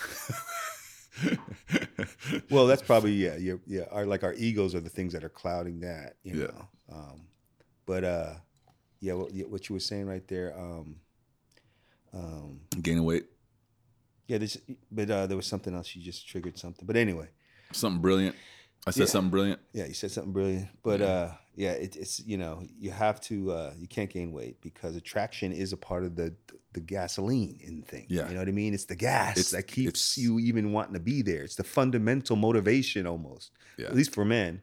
well 2.51 2.67
that's 2.67 2.83
probably 2.83 3.13
yeah 3.13 3.37
yeah 3.37 3.55
yeah 3.67 3.85
our 3.91 4.07
like 4.07 4.23
our 4.23 4.35
egos 4.35 4.75
are 4.75 4.81
the 4.81 4.89
things 4.89 5.13
that 5.13 5.25
are 5.25 5.29
clouding 5.29 5.81
that 5.81 6.15
you 6.23 6.35
Yeah. 6.43 6.47
know 6.47 6.69
um 6.93 7.23
but 7.87 8.05
uh 8.05 8.35
yeah 9.01 9.15
what, 9.15 9.33
what 9.49 9.69
you 9.69 9.73
were 9.75 9.81
saying 9.81 10.07
right 10.07 10.27
there 10.29 10.57
um 10.57 10.97
um 12.15 12.61
Gaining 12.81 13.05
weight, 13.05 13.25
Yeah, 14.29 14.39
this, 14.39 14.59
but 14.93 15.11
uh, 15.11 15.27
there 15.27 15.37
was 15.37 15.47
something 15.47 15.75
else. 15.75 15.95
You 15.97 16.03
just 16.03 16.29
triggered 16.29 16.57
something. 16.59 16.87
But 16.87 16.97
anyway, 16.97 17.29
something 17.73 18.01
brilliant. 18.01 18.37
I 18.89 18.91
said 18.93 19.01
Yeah. 19.03 19.07
something 19.07 19.31
brilliant. 19.31 19.61
yeah, 19.73 19.87
you 19.87 19.95
said 19.95 20.11
something 20.11 20.33
brilliant. 20.33 20.69
But 20.83 21.01
Yeah. 21.01 21.07
uh, 21.07 21.35
yeah, 21.55 21.73
it, 21.73 21.97
it's 21.97 22.21
you 22.27 22.37
know 22.39 22.63
you 22.79 22.91
have 22.91 23.21
to 23.23 23.51
uh, 23.53 23.75
you 23.79 23.87
can't 23.89 24.11
gain 24.11 24.33
weight 24.33 24.61
because 24.61 24.97
attraction 24.97 25.53
is 25.53 25.73
a 25.73 25.77
part 25.77 26.05
of 26.05 26.17
the 26.17 26.35
the 26.73 26.81
gasoline 26.81 27.59
in 27.63 27.83
thing. 27.83 28.07
Yeah. 28.09 28.29
you 28.29 28.35
know 28.35 28.41
what 28.41 28.49
I 28.49 28.53
mean. 28.53 28.75
It's 28.75 28.85
the 28.85 28.97
gas 28.97 29.33
It's- 29.39 29.51
that 29.53 29.67
keeps 29.67 30.19
you 30.19 30.39
even 30.39 30.73
wanting 30.73 30.95
to 30.95 31.01
be 31.01 31.23
there. 31.23 31.43
It's 31.43 31.57
the 31.57 31.65
fundamental 31.65 32.37
motivation 32.37 33.07
almost, 33.07 33.53
Yeah. 33.79 33.87
at 33.87 33.95
least 33.97 34.13
for 34.13 34.25
men. 34.25 34.63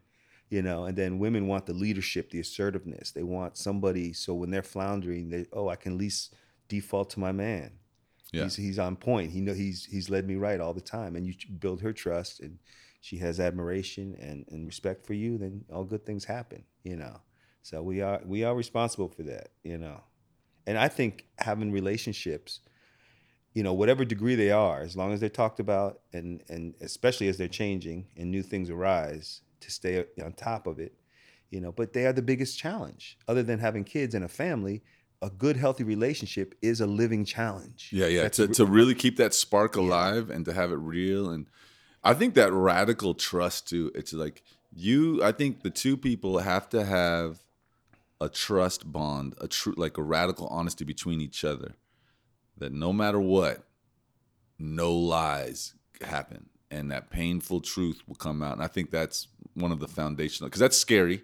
You 0.49 0.61
know, 0.61 0.85
and 0.85 0.95
then 0.95 1.17
women 1.17 1.47
want 1.47 1.65
the 1.65 1.73
leadership, 1.73 2.29
the 2.29 2.39
assertiveness. 2.39 3.11
They 3.11 3.23
want 3.23 3.57
somebody 3.57 4.13
so 4.13 4.35
when 4.35 4.51
they're 4.51 4.61
floundering, 4.61 5.29
they 5.29 5.45
oh 5.51 5.67
I 5.69 5.75
can 5.75 5.93
at 5.93 5.97
least 5.97 6.33
default 6.67 7.09
to 7.11 7.19
my 7.19 7.31
man. 7.31 7.71
Yeah. 8.31 8.43
He's 8.43 8.55
he's 8.55 8.79
on 8.79 8.95
point. 8.95 9.31
He 9.31 9.41
know 9.41 9.53
he's 9.53 9.85
he's 9.85 10.09
led 10.09 10.27
me 10.27 10.35
right 10.35 10.59
all 10.59 10.73
the 10.73 10.81
time, 10.81 11.15
and 11.15 11.25
you 11.25 11.33
build 11.59 11.81
her 11.81 11.93
trust, 11.93 12.39
and 12.41 12.59
she 13.05 13.17
has 13.17 13.39
admiration 13.39 14.15
and, 14.19 14.45
and 14.49 14.65
respect 14.65 15.05
for 15.05 15.13
you. 15.13 15.37
Then 15.37 15.63
all 15.71 15.83
good 15.83 16.07
things 16.07 16.25
happen, 16.25 16.63
you 16.83 16.95
know. 16.95 17.21
So 17.61 17.83
we 17.83 18.01
are 18.01 18.19
we 18.25 18.43
are 18.43 18.55
responsible 18.55 19.09
for 19.09 19.21
that, 19.23 19.49
you 19.63 19.77
know. 19.77 20.01
And 20.65 20.75
I 20.75 20.87
think 20.87 21.27
having 21.37 21.71
relationships, 21.71 22.61
you 23.53 23.61
know, 23.61 23.73
whatever 23.73 24.05
degree 24.05 24.33
they 24.33 24.49
are, 24.49 24.81
as 24.81 24.97
long 24.97 25.13
as 25.13 25.19
they're 25.19 25.29
talked 25.29 25.59
about, 25.59 25.99
and 26.13 26.41
and 26.49 26.73
especially 26.81 27.27
as 27.27 27.37
they're 27.37 27.47
changing 27.47 28.07
and 28.17 28.31
new 28.31 28.41
things 28.41 28.71
arise, 28.71 29.41
to 29.59 29.69
stay 29.69 30.03
on 30.23 30.33
top 30.33 30.65
of 30.65 30.79
it, 30.79 30.95
you 31.51 31.61
know. 31.61 31.71
But 31.71 31.93
they 31.93 32.07
are 32.07 32.13
the 32.13 32.23
biggest 32.23 32.57
challenge, 32.57 33.19
other 33.27 33.43
than 33.43 33.59
having 33.59 33.83
kids 33.83 34.15
and 34.15 34.25
a 34.25 34.29
family. 34.29 34.81
A 35.21 35.29
good, 35.29 35.57
healthy 35.57 35.83
relationship 35.83 36.55
is 36.61 36.81
a 36.81 36.85
living 36.85 37.23
challenge. 37.23 37.89
Yeah, 37.91 38.07
yeah. 38.07 38.23
That's 38.23 38.37
To, 38.37 38.47
re- 38.47 38.53
to 38.53 38.65
really 38.65 38.95
keep 38.95 39.17
that 39.17 39.33
spark 39.33 39.75
alive 39.75 40.29
and 40.29 40.43
to 40.45 40.53
have 40.53 40.71
it 40.71 40.75
real. 40.75 41.29
And 41.29 41.47
I 42.05 42.13
think 42.13 42.35
that 42.35 42.53
radical 42.53 43.15
trust 43.15 43.67
too, 43.67 43.91
it's 43.95 44.13
like 44.13 44.43
you, 44.71 45.23
I 45.23 45.31
think 45.33 45.63
the 45.63 45.69
two 45.71 45.97
people 45.97 46.39
have 46.39 46.69
to 46.69 46.85
have 46.85 47.39
a 48.21 48.29
trust 48.29 48.91
bond, 48.91 49.35
a 49.41 49.47
true, 49.47 49.73
like 49.75 49.97
a 49.97 50.03
radical 50.03 50.47
honesty 50.47 50.85
between 50.85 51.19
each 51.19 51.43
other 51.43 51.75
that 52.57 52.71
no 52.71 52.93
matter 52.93 53.19
what, 53.19 53.65
no 54.57 54.93
lies 54.93 55.73
happen. 56.01 56.49
and 56.71 56.91
that 56.91 57.09
painful 57.09 57.61
truth 57.61 58.01
will 58.07 58.15
come 58.15 58.41
out. 58.41 58.53
And 58.53 58.63
I 58.63 58.67
think 58.67 58.91
that's 58.91 59.27
one 59.53 59.71
of 59.71 59.79
the 59.79 59.87
foundational 59.87 60.49
because 60.49 60.59
that's 60.59 60.77
scary 60.77 61.23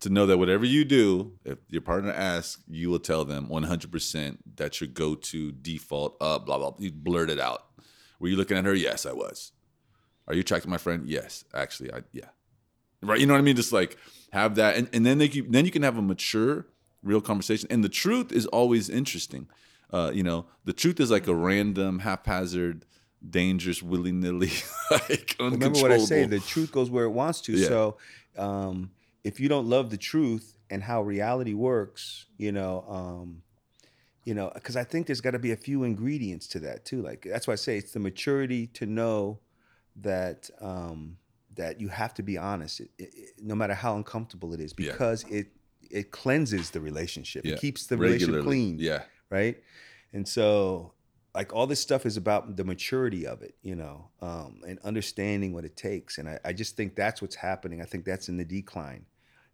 to 0.00 0.10
know 0.10 0.26
that 0.26 0.38
whatever 0.38 0.64
you 0.64 0.84
do, 0.84 1.32
if 1.44 1.58
your 1.68 1.80
partner 1.82 2.12
asks, 2.12 2.62
you 2.68 2.90
will 2.90 2.98
tell 3.00 3.24
them 3.24 3.48
100% 3.48 4.38
that 4.56 4.80
your 4.80 4.88
go-to 4.88 5.52
default, 5.52 6.16
uh, 6.20 6.38
blah 6.38 6.58
blah. 6.58 6.74
You 6.78 6.92
blurt 6.92 7.30
it 7.30 7.40
out. 7.40 7.64
Were 8.20 8.28
you 8.28 8.36
looking 8.36 8.56
at 8.56 8.64
her? 8.64 8.74
Yes, 8.74 9.06
I 9.06 9.12
was. 9.12 9.52
Are 10.28 10.34
you 10.34 10.40
attracted 10.40 10.66
to 10.66 10.70
my 10.70 10.78
friend? 10.78 11.06
Yes, 11.06 11.44
actually, 11.54 11.92
I 11.92 12.02
yeah. 12.12 12.26
Right, 13.02 13.18
you 13.18 13.26
know 13.26 13.32
what 13.32 13.38
I 13.38 13.42
mean? 13.42 13.56
Just 13.56 13.72
like 13.72 13.96
have 14.32 14.56
that, 14.56 14.76
and, 14.76 14.88
and 14.92 15.06
then 15.06 15.18
they 15.18 15.28
keep, 15.28 15.50
then 15.50 15.64
you 15.64 15.70
can 15.70 15.82
have 15.82 15.96
a 15.96 16.02
mature, 16.02 16.66
real 17.02 17.20
conversation. 17.20 17.68
And 17.70 17.82
the 17.82 17.88
truth 17.88 18.32
is 18.32 18.46
always 18.46 18.90
interesting. 18.90 19.48
Uh, 19.90 20.10
you 20.12 20.22
know, 20.22 20.46
the 20.64 20.72
truth 20.72 21.00
is 21.00 21.10
like 21.10 21.26
a 21.26 21.34
random, 21.34 22.00
haphazard, 22.00 22.84
dangerous, 23.28 23.82
willy 23.82 24.12
nilly, 24.12 24.50
like 24.90 25.36
Remember 25.40 25.80
what 25.80 25.92
I 25.92 25.98
say: 25.98 26.26
the 26.26 26.40
truth 26.40 26.72
goes 26.72 26.90
where 26.90 27.04
it 27.04 27.10
wants 27.10 27.40
to. 27.42 27.52
Yeah. 27.52 27.68
So, 27.68 27.96
um, 28.36 28.90
if 29.24 29.40
you 29.40 29.48
don't 29.48 29.66
love 29.66 29.90
the 29.90 29.96
truth 29.96 30.58
and 30.68 30.82
how 30.82 31.02
reality 31.02 31.54
works, 31.54 32.26
you 32.36 32.52
know, 32.52 32.84
um, 32.88 33.42
you 34.24 34.34
know, 34.34 34.50
because 34.54 34.76
I 34.76 34.84
think 34.84 35.06
there's 35.06 35.22
got 35.22 35.30
to 35.30 35.38
be 35.38 35.52
a 35.52 35.56
few 35.56 35.84
ingredients 35.84 36.46
to 36.48 36.60
that 36.60 36.84
too. 36.84 37.00
Like 37.00 37.26
that's 37.30 37.46
why 37.46 37.54
I 37.54 37.56
say 37.56 37.78
it's 37.78 37.92
the 37.92 38.00
maturity 38.00 38.66
to 38.74 38.84
know 38.84 39.38
that 40.02 40.50
um, 40.60 41.16
that 41.54 41.80
you 41.80 41.88
have 41.88 42.14
to 42.14 42.22
be 42.22 42.38
honest, 42.38 42.80
it, 42.80 42.90
it, 42.98 43.30
no 43.42 43.54
matter 43.54 43.74
how 43.74 43.96
uncomfortable 43.96 44.52
it 44.54 44.60
is, 44.60 44.74
Yeah. 44.78 44.92
because 44.92 45.24
it 45.24 45.48
it 45.90 46.10
cleanses 46.10 46.70
the 46.70 46.80
relationship. 46.80 47.44
Yeah. 47.44 47.54
It 47.54 47.60
keeps 47.60 47.86
the 47.86 47.96
relationship 47.96 48.44
clean 48.44 48.78
Yeah, 48.78 49.02
right? 49.30 49.56
And 50.12 50.26
so, 50.28 50.92
like 51.34 51.52
all 51.54 51.66
this 51.66 51.80
stuff 51.80 52.06
is 52.06 52.16
about 52.16 52.56
the 52.56 52.64
maturity 52.64 53.26
of 53.26 53.42
it, 53.42 53.54
you 53.62 53.74
know, 53.74 54.08
um, 54.20 54.60
and 54.66 54.78
understanding 54.80 55.52
what 55.52 55.64
it 55.64 55.76
takes. 55.76 56.18
And 56.18 56.28
I, 56.28 56.38
I 56.44 56.52
just 56.52 56.76
think 56.76 56.94
that's 56.94 57.20
what's 57.22 57.36
happening. 57.36 57.80
I 57.80 57.84
think 57.84 58.04
that's 58.04 58.28
in 58.28 58.36
the 58.36 58.44
decline, 58.44 59.06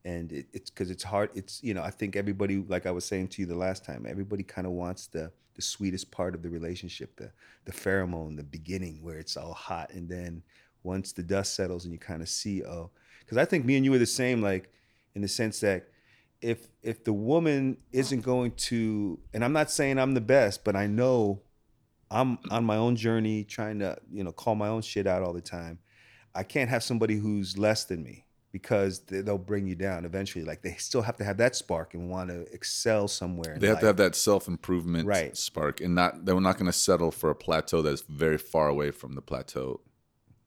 and 0.04 0.32
it, 0.32 0.46
it's 0.52 0.70
because 0.70 0.90
it's 0.90 1.04
hard. 1.04 1.30
It's 1.34 1.62
you 1.62 1.74
know, 1.74 1.82
I 1.82 1.90
think 1.90 2.16
everybody, 2.16 2.58
like 2.68 2.86
I 2.86 2.90
was 2.90 3.04
saying 3.04 3.28
to 3.28 3.42
you 3.42 3.46
the 3.46 3.54
last 3.54 3.84
time, 3.84 4.06
everybody 4.08 4.42
kind 4.42 4.66
of 4.66 4.72
wants 4.72 5.06
the 5.06 5.32
the 5.54 5.62
sweetest 5.62 6.10
part 6.10 6.34
of 6.34 6.42
the 6.42 6.50
relationship, 6.50 7.16
the 7.16 7.30
the 7.64 7.72
pheromone, 7.72 8.36
the 8.36 8.42
beginning 8.42 9.02
where 9.02 9.18
it's 9.18 9.36
all 9.36 9.54
hot, 9.54 9.90
and 9.92 10.08
then 10.08 10.42
once 10.82 11.12
the 11.12 11.22
dust 11.22 11.54
settles 11.54 11.84
and 11.84 11.92
you 11.92 11.98
kind 11.98 12.20
of 12.20 12.28
see, 12.28 12.62
oh, 12.62 12.90
because 13.20 13.38
I 13.38 13.44
think 13.44 13.64
me 13.64 13.76
and 13.76 13.84
you 13.84 13.94
are 13.94 13.98
the 13.98 14.06
same, 14.06 14.42
like 14.42 14.70
in 15.14 15.22
the 15.22 15.28
sense 15.28 15.60
that 15.60 15.88
if 16.40 16.68
if 16.82 17.04
the 17.04 17.12
woman 17.12 17.76
isn't 17.92 18.20
going 18.20 18.50
to 18.52 19.18
and 19.32 19.42
i'm 19.44 19.52
not 19.52 19.70
saying 19.70 19.98
i'm 19.98 20.12
the 20.12 20.20
best 20.20 20.62
but 20.62 20.76
i 20.76 20.86
know 20.86 21.40
i'm 22.10 22.38
on 22.50 22.64
my 22.64 22.76
own 22.76 22.96
journey 22.96 23.44
trying 23.44 23.78
to 23.78 23.96
you 24.12 24.22
know 24.22 24.32
call 24.32 24.54
my 24.54 24.68
own 24.68 24.82
shit 24.82 25.06
out 25.06 25.22
all 25.22 25.32
the 25.32 25.40
time 25.40 25.78
i 26.34 26.42
can't 26.42 26.68
have 26.68 26.82
somebody 26.82 27.16
who's 27.16 27.56
less 27.56 27.84
than 27.84 28.02
me 28.02 28.24
because 28.54 29.00
they- 29.08 29.20
they'll 29.20 29.36
bring 29.52 29.66
you 29.66 29.74
down 29.74 30.04
eventually 30.04 30.44
like 30.44 30.62
they 30.62 30.74
still 30.76 31.02
have 31.02 31.16
to 31.16 31.24
have 31.24 31.36
that 31.38 31.56
spark 31.56 31.92
and 31.94 32.08
want 32.08 32.30
to 32.30 32.40
excel 32.54 33.08
somewhere 33.08 33.56
they 33.58 33.66
have 33.66 33.80
to 33.80 33.86
have 33.86 33.96
that 33.96 34.14
self 34.14 34.46
improvement 34.46 35.04
Right. 35.08 35.36
spark, 35.36 35.80
and 35.80 35.92
not 36.00 36.24
they're 36.24 36.40
not 36.40 36.56
going 36.58 36.70
to 36.74 36.78
settle 36.88 37.10
for 37.10 37.28
a 37.30 37.34
plateau 37.34 37.82
that's 37.82 38.02
very 38.02 38.38
far 38.38 38.68
away 38.68 38.90
from 38.92 39.10
the 39.16 39.22
plateau. 39.30 39.80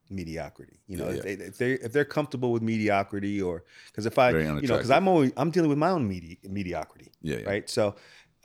mediocrity 0.09 0.79
you 0.87 0.95
know 0.97 1.09
Yeah, 1.09 1.15
if, 1.17 1.23
they, 1.23 1.33
if 1.51 1.57
they 1.57 1.71
if 1.87 1.91
they're 1.93 2.05
comfortable 2.17 2.51
with 2.53 2.63
mediocrity 2.63 3.41
or 3.41 3.55
because 3.87 4.05
if 4.05 4.17
I, 4.17 4.29
you 4.31 4.43
know, 4.45 4.55
because 4.77 4.89
I'm 4.89 5.07
always 5.11 5.31
i'm 5.35 5.51
dealing 5.51 5.69
with 5.69 5.77
my 5.85 5.89
own 5.89 6.07
medi- 6.07 6.39
mediocrity 6.59 7.11
Yeah, 7.21 7.39
yeah. 7.39 7.49
right 7.49 7.69
so 7.69 7.83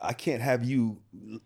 i 0.01 0.11
can't 0.11 0.41
have 0.41 0.61
you 0.65 0.99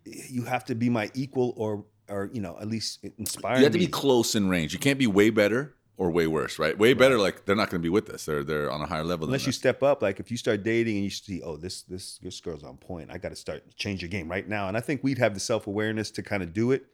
you 0.05 0.41
have 0.53 0.65
to 0.65 0.75
be 0.83 0.89
my 0.89 1.11
equal 1.13 1.53
or 1.55 1.85
or 2.09 2.21
you 2.33 2.41
know 2.41 2.57
at 2.59 2.67
least 2.67 3.05
inspire 3.19 3.57
You 3.59 3.65
have 3.65 3.73
to 3.73 3.77
be 3.87 3.93
close 4.03 4.33
in 4.33 4.49
range. 4.49 4.73
You 4.73 4.79
can't 4.79 4.97
be 4.97 5.05
way 5.19 5.29
better 5.29 5.75
or 5.99 6.11
way 6.11 6.27
worse, 6.27 6.59
right? 6.59 6.77
Way 6.77 6.93
better, 6.93 7.17
like 7.17 7.45
they're 7.45 7.55
not 7.55 7.69
going 7.71 7.81
to 7.81 7.85
be 7.85 7.89
with 7.89 8.09
us. 8.09 8.25
They're 8.25 8.43
they're 8.43 8.69
on 8.71 8.81
a 8.81 8.85
higher 8.85 9.03
level. 9.03 9.25
unless 9.25 9.45
you 9.47 9.51
step 9.51 9.81
up 9.81 10.01
like 10.03 10.19
if 10.19 10.29
you 10.31 10.37
start 10.37 10.63
dating 10.63 10.95
and 10.95 11.03
you 11.03 11.09
see 11.09 11.41
oh 11.41 11.57
this 11.57 11.81
this 11.83 12.19
this 12.19 12.39
girl's 12.39 12.63
on 12.63 12.77
point 12.77 13.09
i 13.11 13.17
got 13.17 13.29
to 13.29 13.35
start 13.35 13.63
change 13.75 14.01
your 14.01 14.09
game 14.09 14.29
right 14.29 14.47
now 14.47 14.67
and 14.67 14.77
i 14.77 14.79
think 14.79 15.03
we'd 15.03 15.17
have 15.17 15.33
the 15.33 15.39
self-awareness 15.39 16.11
to 16.11 16.21
kind 16.21 16.43
of 16.43 16.53
do 16.53 16.71
it 16.71 16.85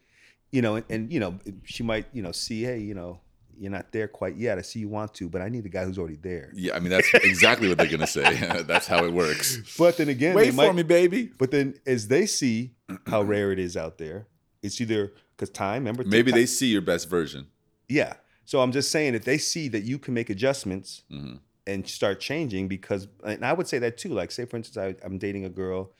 you 0.52 0.62
know 0.62 0.76
and, 0.76 0.84
and 0.88 1.12
you 1.12 1.20
know 1.20 1.38
she 1.64 1.82
might 1.82 2.06
you 2.12 2.22
know 2.22 2.32
see 2.32 2.62
hey 2.62 2.78
you 2.78 2.94
know 2.94 3.20
you're 3.58 3.70
not 3.70 3.92
there 3.92 4.08
quite 4.08 4.36
yet 4.36 4.56
i 4.58 4.62
see 4.62 4.78
you 4.80 4.88
want 4.88 5.12
to 5.14 5.28
but 5.28 5.40
i 5.42 5.48
need 5.50 5.64
a 5.66 5.68
guy 5.68 5.84
who's 5.84 5.98
already 5.98 6.16
there 6.16 6.50
Yeah, 6.54 6.74
I 6.74 6.80
mean 6.80 6.90
that's 6.90 7.12
exactly 7.14 7.68
what 7.68 7.76
they're 7.78 7.86
going 7.86 8.00
to 8.00 8.06
say. 8.06 8.62
that's 8.66 8.86
how 8.86 9.04
it 9.04 9.12
works. 9.12 9.58
but 9.78 9.96
then 9.98 10.08
again 10.08 10.34
Wait 10.34 10.50
for 10.50 10.56
might, 10.56 10.74
me, 10.74 10.82
baby. 10.82 11.30
but 11.38 11.50
then 11.50 11.74
as 11.86 12.08
they 12.08 12.24
see 12.26 12.72
how 13.06 13.20
rare 13.22 13.52
it 13.52 13.58
is 13.58 13.76
out 13.76 13.98
there 13.98 14.26
it's 14.62 14.80
either 14.80 15.12
because 15.36 15.50
time 15.50 15.82
remember 15.82 16.04
Maybe 16.04 16.30
time- 16.32 16.40
they 16.40 16.46
see 16.46 16.68
your 16.68 16.82
best 16.82 17.08
version. 17.10 17.48
yeah 17.88 18.14
so 18.44 18.60
i'm 18.60 18.72
just 18.72 18.90
saying 18.90 19.14
if 19.14 19.24
they 19.24 19.38
see 19.38 19.68
that 19.68 19.82
you 19.84 19.98
can 19.98 20.14
make 20.14 20.30
adjustments 20.30 21.02
Mhm. 21.10 21.40
and 21.66 21.88
start 21.88 22.20
changing 22.20 22.68
because 22.68 23.08
and 23.24 23.44
I 23.44 23.52
would 23.52 23.66
say 23.68 23.78
that 23.80 23.96
too. 23.96 24.10
Like 24.10 24.30
say 24.30 24.44
for 24.44 24.56
instance, 24.58 24.76
I, 24.76 25.06
I'm 25.06 25.16
dating 25.18 25.44
a 25.46 25.48
girl 25.48 25.92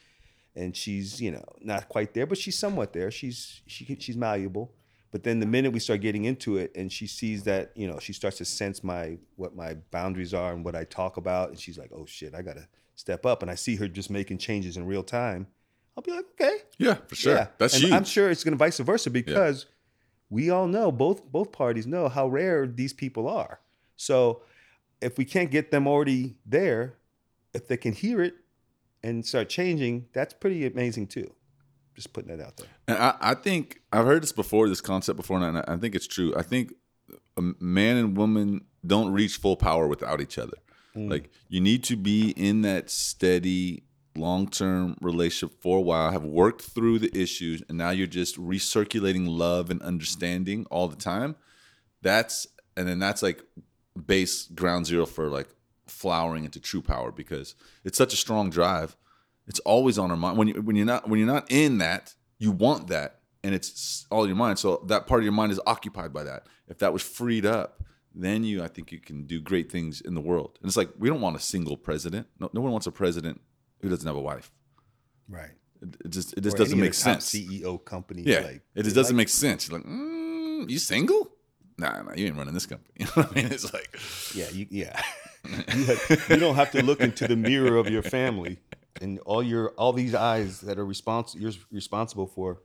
and 0.57 0.77
she's, 0.77 1.21
you 1.21 1.31
know, 1.33 1.45
not 1.61 1.89
quite 1.89 2.15
there, 2.15 2.27
but 2.27 2.39
she's 2.39 2.57
somewhat 2.59 2.93
there. 2.93 3.11
She's 3.11 3.63
she 3.67 3.85
she's 3.99 4.17
malleable. 4.17 4.73
But 5.11 5.23
then 5.23 5.41
the 5.41 5.47
minute 5.47 5.73
we 5.73 5.81
start 5.81 6.01
getting 6.01 6.25
into 6.27 6.57
it 6.59 6.71
and 6.77 6.93
she 6.93 7.07
sees 7.07 7.45
that, 7.45 7.73
you 7.77 7.87
know, 7.89 7.99
she 7.99 8.13
starts 8.13 8.37
to 8.39 8.45
sense 8.45 8.85
my 8.85 9.17
what 9.37 9.57
my 9.57 9.75
boundaries 9.91 10.35
are 10.35 10.53
and 10.53 10.65
what 10.65 10.75
I 10.77 10.85
talk 10.85 11.17
about, 11.17 11.49
and 11.51 11.59
she's 11.59 11.79
like, 11.79 11.91
oh 11.97 12.05
shit, 12.07 12.35
I 12.35 12.43
gotta 12.43 12.69
step 12.95 13.25
up. 13.25 13.41
And 13.43 13.51
I 13.51 13.55
see 13.55 13.77
her 13.77 13.89
just 13.89 14.11
making 14.11 14.39
changes 14.39 14.77
in 14.77 14.85
real 14.87 15.03
time, 15.03 15.47
I'll 15.97 16.03
be 16.03 16.11
like, 16.13 16.27
okay. 16.35 16.59
Yeah, 16.79 16.97
for 17.09 17.15
sure. 17.15 17.35
Yeah. 17.37 17.47
That's 17.59 17.75
and 17.75 17.83
huge. 17.85 17.93
I'm 17.95 18.05
sure 18.05 18.31
it's 18.31 18.45
gonna 18.45 18.57
vice 18.57 18.79
versa 18.79 19.11
because 19.11 19.67
we 20.31 20.51
all 20.51 20.67
know 20.67 20.91
both 20.91 21.25
both 21.25 21.53
parties 21.53 21.87
know 21.87 22.09
how 22.09 22.29
rare 22.29 22.67
these 22.67 22.93
people 22.93 23.29
are. 23.29 23.61
So 23.97 24.43
if 25.01 25.19
we 25.19 25.25
can't 25.25 25.51
get 25.51 25.71
them 25.71 25.87
already 25.87 26.37
there, 26.47 26.95
if 27.53 27.69
they 27.69 27.77
can 27.77 27.93
hear 27.93 28.23
it 28.23 28.35
and 29.03 29.25
start 29.25 29.49
changing, 29.49 30.07
that's 30.13 30.35
pretty 30.35 30.67
amazing 30.67 31.07
too. 31.09 31.33
Just 31.95 32.13
putting 32.13 32.37
that 32.37 32.45
out 32.45 32.57
there. 32.57 32.67
And 32.89 32.99
I, 32.99 33.15
I 33.21 33.35
think 33.35 33.81
I've 33.93 34.07
heard 34.07 34.23
this 34.23 34.33
before, 34.33 34.69
this 34.69 34.81
concept 34.81 35.17
before, 35.17 35.39
and 35.39 35.59
I, 35.59 35.65
I 35.69 35.77
think 35.77 35.95
it's 35.95 36.09
true. 36.09 36.35
I 36.37 36.43
think 36.43 36.73
a 37.37 37.43
man 37.61 37.97
and 37.97 38.17
woman 38.17 38.65
don't 38.85 39.13
reach 39.13 39.37
full 39.37 39.57
power 39.57 39.87
without 39.87 40.21
each 40.21 40.39
other. 40.39 40.57
Mm. 40.97 41.11
Like 41.11 41.31
you 41.49 41.61
need 41.61 41.85
to 41.85 41.97
be 41.97 42.31
in 42.31 42.63
that 42.63 42.91
steady, 42.91 43.85
long 44.17 44.49
term 44.49 44.97
relationship 45.01 45.61
for 45.61 45.79
a 45.79 45.83
while, 45.83 46.11
have 46.11 46.25
worked 46.25 46.63
through 46.63 46.99
the 46.99 47.17
issues, 47.17 47.63
and 47.69 47.79
now 47.79 47.91
you're 47.91 48.07
just 48.07 48.37
recirculating 48.37 49.27
love 49.29 49.71
and 49.71 49.83
understanding 49.83 50.67
all 50.71 50.89
the 50.89 50.97
time. 50.97 51.37
That's 52.03 52.47
and 52.77 52.89
then 52.89 52.99
that's 52.99 53.23
like 53.23 53.43
base 54.07 54.47
ground 54.49 54.87
zero 54.87 55.07
for 55.07 55.29
like 55.29 55.49
flowering 55.87 56.45
into 56.45 56.61
true 56.61 56.83
power 56.83 57.13
because 57.13 57.55
it's 57.85 57.99
such 57.99 58.13
a 58.13 58.17
strong 58.17 58.51
drive. 58.51 58.97
It's 59.47 59.61
always 59.61 59.99
on 59.99 60.11
our 60.11 60.17
mind. 60.17 60.39
When 60.39 60.49
you 60.49 60.55
when 60.63 60.77
you're 60.77 60.87
not 60.87 61.09
when 61.09 61.19
you're 61.19 61.27
not 61.27 61.51
in 61.51 61.79
that, 61.79 62.15
you 62.39 62.51
want 62.51 62.89
that, 62.89 63.21
and 63.43 63.55
it's 63.55 64.07
all 64.11 64.27
your 64.27 64.37
mind. 64.37 64.59
So 64.59 64.85
that 64.89 65.07
part 65.07 65.21
of 65.21 65.25
your 65.25 65.33
mind 65.33 65.53
is 65.53 65.61
occupied 65.67 66.13
by 66.13 66.25
that. 66.25 66.47
If 66.69 66.79
that 66.79 66.93
was 66.93 67.03
freed 67.03 67.45
up, 67.45 67.83
then 68.15 68.45
you 68.45 68.63
I 68.63 68.69
think 68.69 68.93
you 68.93 69.01
can 69.01 69.27
do 69.27 69.41
great 69.41 69.71
things 69.71 70.01
in 70.01 70.15
the 70.15 70.21
world. 70.21 70.59
And 70.61 70.69
it's 70.69 70.77
like 70.77 70.91
we 70.99 71.09
don't 71.09 71.21
want 71.21 71.37
a 71.37 71.41
single 71.41 71.77
president. 71.77 72.27
No, 72.39 72.51
no 72.53 72.61
one 72.61 72.73
wants 72.73 72.87
a 72.87 72.93
president 72.93 73.41
who 73.81 73.89
doesn't 73.89 74.07
have 74.07 74.17
a 74.17 74.21
wife. 74.21 74.51
Right. 75.29 75.51
It, 75.83 75.97
it 76.05 76.11
just 76.11 76.33
it 76.35 76.41
just 76.43 76.55
Or 76.57 76.59
doesn't 76.59 76.79
make 76.81 76.91
of 76.91 76.97
the 76.97 77.03
top 77.05 77.23
sense. 77.23 77.35
CEO 77.35 77.85
company. 77.85 78.23
Yeah, 78.25 78.41
Like, 78.41 78.63
it 78.75 78.83
just 78.85 78.97
doesn't 78.97 79.15
like- 79.17 79.23
make 79.23 79.29
sense. 79.29 79.69
You're 79.69 79.79
like, 79.79 79.87
mm, 79.87 80.69
you 80.71 80.79
single? 80.79 81.31
Nah, 81.77 82.03
nah, 82.03 82.13
you 82.15 82.27
ain't 82.27 82.37
running 82.37 82.55
this 82.55 82.67
company. 82.67 82.91
You 82.99 83.07
know 83.07 83.13
what 83.15 83.33
I 83.33 83.35
mean? 83.35 83.47
It's 83.53 83.73
like, 83.73 83.99
Yeah, 84.35 84.49
you, 84.51 84.67
yeah. 84.71 85.03
you, 85.75 85.85
have- 85.85 86.27
you 86.31 86.37
don't 86.37 86.55
have 86.55 86.71
to 86.73 86.83
look 86.83 87.01
into 87.01 87.27
the 87.29 87.37
mirror 87.37 87.77
of 87.77 87.89
your 87.91 88.03
family 88.03 88.59
and 89.01 89.19
all 89.21 89.43
your 89.43 89.71
all 89.71 89.93
these 89.93 90.15
eyes 90.15 90.61
that 90.61 90.79
are 90.79 90.87
responsible 90.87 91.43
you're 91.43 91.53
responsible 91.73 92.27
for. 92.29 92.61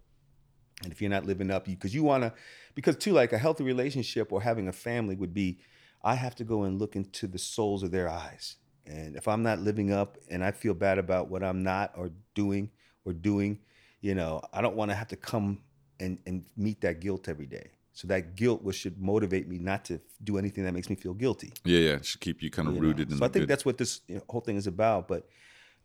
And 0.83 0.93
if 0.93 1.01
you're 1.01 1.09
not 1.09 1.25
living 1.25 1.51
up, 1.51 1.67
you 1.67 1.75
because 1.75 1.93
you 1.93 2.03
want 2.03 2.23
to, 2.23 2.31
because 2.73 2.95
too, 2.95 3.11
like 3.11 3.33
a 3.33 3.37
healthy 3.37 3.65
relationship 3.65 4.31
or 4.31 4.41
having 4.41 4.69
a 4.69 4.71
family 4.71 5.15
would 5.15 5.33
be, 5.33 5.59
I 6.03 6.15
have 6.15 6.35
to 6.35 6.45
go 6.45 6.63
and 6.63 6.79
look 6.79 6.95
into 6.95 7.27
the 7.27 7.37
souls 7.39 7.83
of 7.83 7.91
their 7.91 8.07
eyes. 8.07 8.55
And 8.89 9.15
if 9.15 9.27
I'm 9.27 9.43
not 9.43 9.59
living 9.59 9.93
up 9.93 10.17
and 10.29 10.43
I 10.43 10.51
feel 10.51 10.73
bad 10.73 10.97
about 10.97 11.29
what 11.29 11.43
I'm 11.43 11.61
not 11.63 11.93
or 11.95 12.09
doing 12.33 12.71
or 13.05 13.13
doing, 13.13 13.59
you 14.01 14.15
know, 14.15 14.41
I 14.51 14.61
don't 14.61 14.75
want 14.75 14.89
to 14.89 14.95
have 14.95 15.07
to 15.09 15.15
come 15.15 15.61
and, 15.99 16.17
and 16.25 16.43
meet 16.57 16.81
that 16.81 16.99
guilt 16.99 17.29
every 17.29 17.45
day. 17.45 17.69
So 17.93 18.07
that 18.07 18.35
guilt 18.35 18.63
was, 18.63 18.75
should 18.75 18.99
motivate 18.99 19.47
me 19.47 19.59
not 19.59 19.85
to 19.85 19.99
do 20.23 20.37
anything 20.37 20.63
that 20.63 20.73
makes 20.73 20.89
me 20.89 20.95
feel 20.95 21.13
guilty. 21.13 21.53
yeah, 21.65 21.79
yeah, 21.79 21.93
it 21.95 22.05
should 22.05 22.21
keep 22.21 22.41
you 22.41 22.49
kind 22.49 22.67
of 22.67 22.75
you 22.75 22.81
know? 22.81 22.87
rooted 22.87 23.11
in 23.11 23.17
So 23.17 23.25
I 23.25 23.27
think 23.27 23.43
good. 23.43 23.49
that's 23.49 23.65
what 23.65 23.77
this 23.77 24.01
you 24.07 24.15
know, 24.15 24.23
whole 24.29 24.41
thing 24.41 24.55
is 24.57 24.67
about. 24.67 25.07
But 25.07 25.27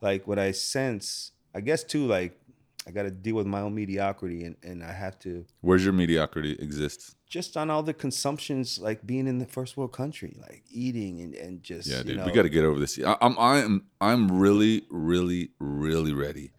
like 0.00 0.26
what 0.26 0.38
I 0.38 0.52
sense, 0.52 1.32
I 1.54 1.60
guess 1.60 1.84
too, 1.84 2.06
like 2.06 2.38
I 2.86 2.90
got 2.90 3.04
to 3.04 3.10
deal 3.10 3.34
with 3.36 3.46
my 3.46 3.60
own 3.60 3.74
mediocrity, 3.74 4.44
and, 4.44 4.56
and 4.62 4.84
I 4.84 4.92
have 4.92 5.18
to 5.20 5.46
Where's 5.62 5.84
your 5.84 5.92
mediocrity 5.94 6.52
exists? 6.58 7.14
just 7.26 7.56
on 7.56 7.68
all 7.68 7.82
the 7.82 7.94
consumptions, 7.94 8.78
like 8.78 9.04
being 9.04 9.26
in 9.26 9.38
the 9.38 9.46
first 9.46 9.76
world 9.76 9.92
country, 9.92 10.36
like 10.40 10.62
eating 10.70 11.20
and, 11.20 11.34
and 11.34 11.62
just 11.64 11.88
Yeah, 11.88 11.98
you 11.98 12.04
dude, 12.04 12.16
know, 12.18 12.26
we 12.26 12.30
got 12.32 12.42
to 12.42 12.48
get 12.48 12.64
over 12.64 12.78
this. 12.78 12.98
I, 13.04 13.16
I'm 13.20 13.36
I'm 13.38 13.86
I'm 14.00 14.38
really 14.38 14.84
really 14.90 15.50
really 15.58 16.12
ready. 16.12 16.52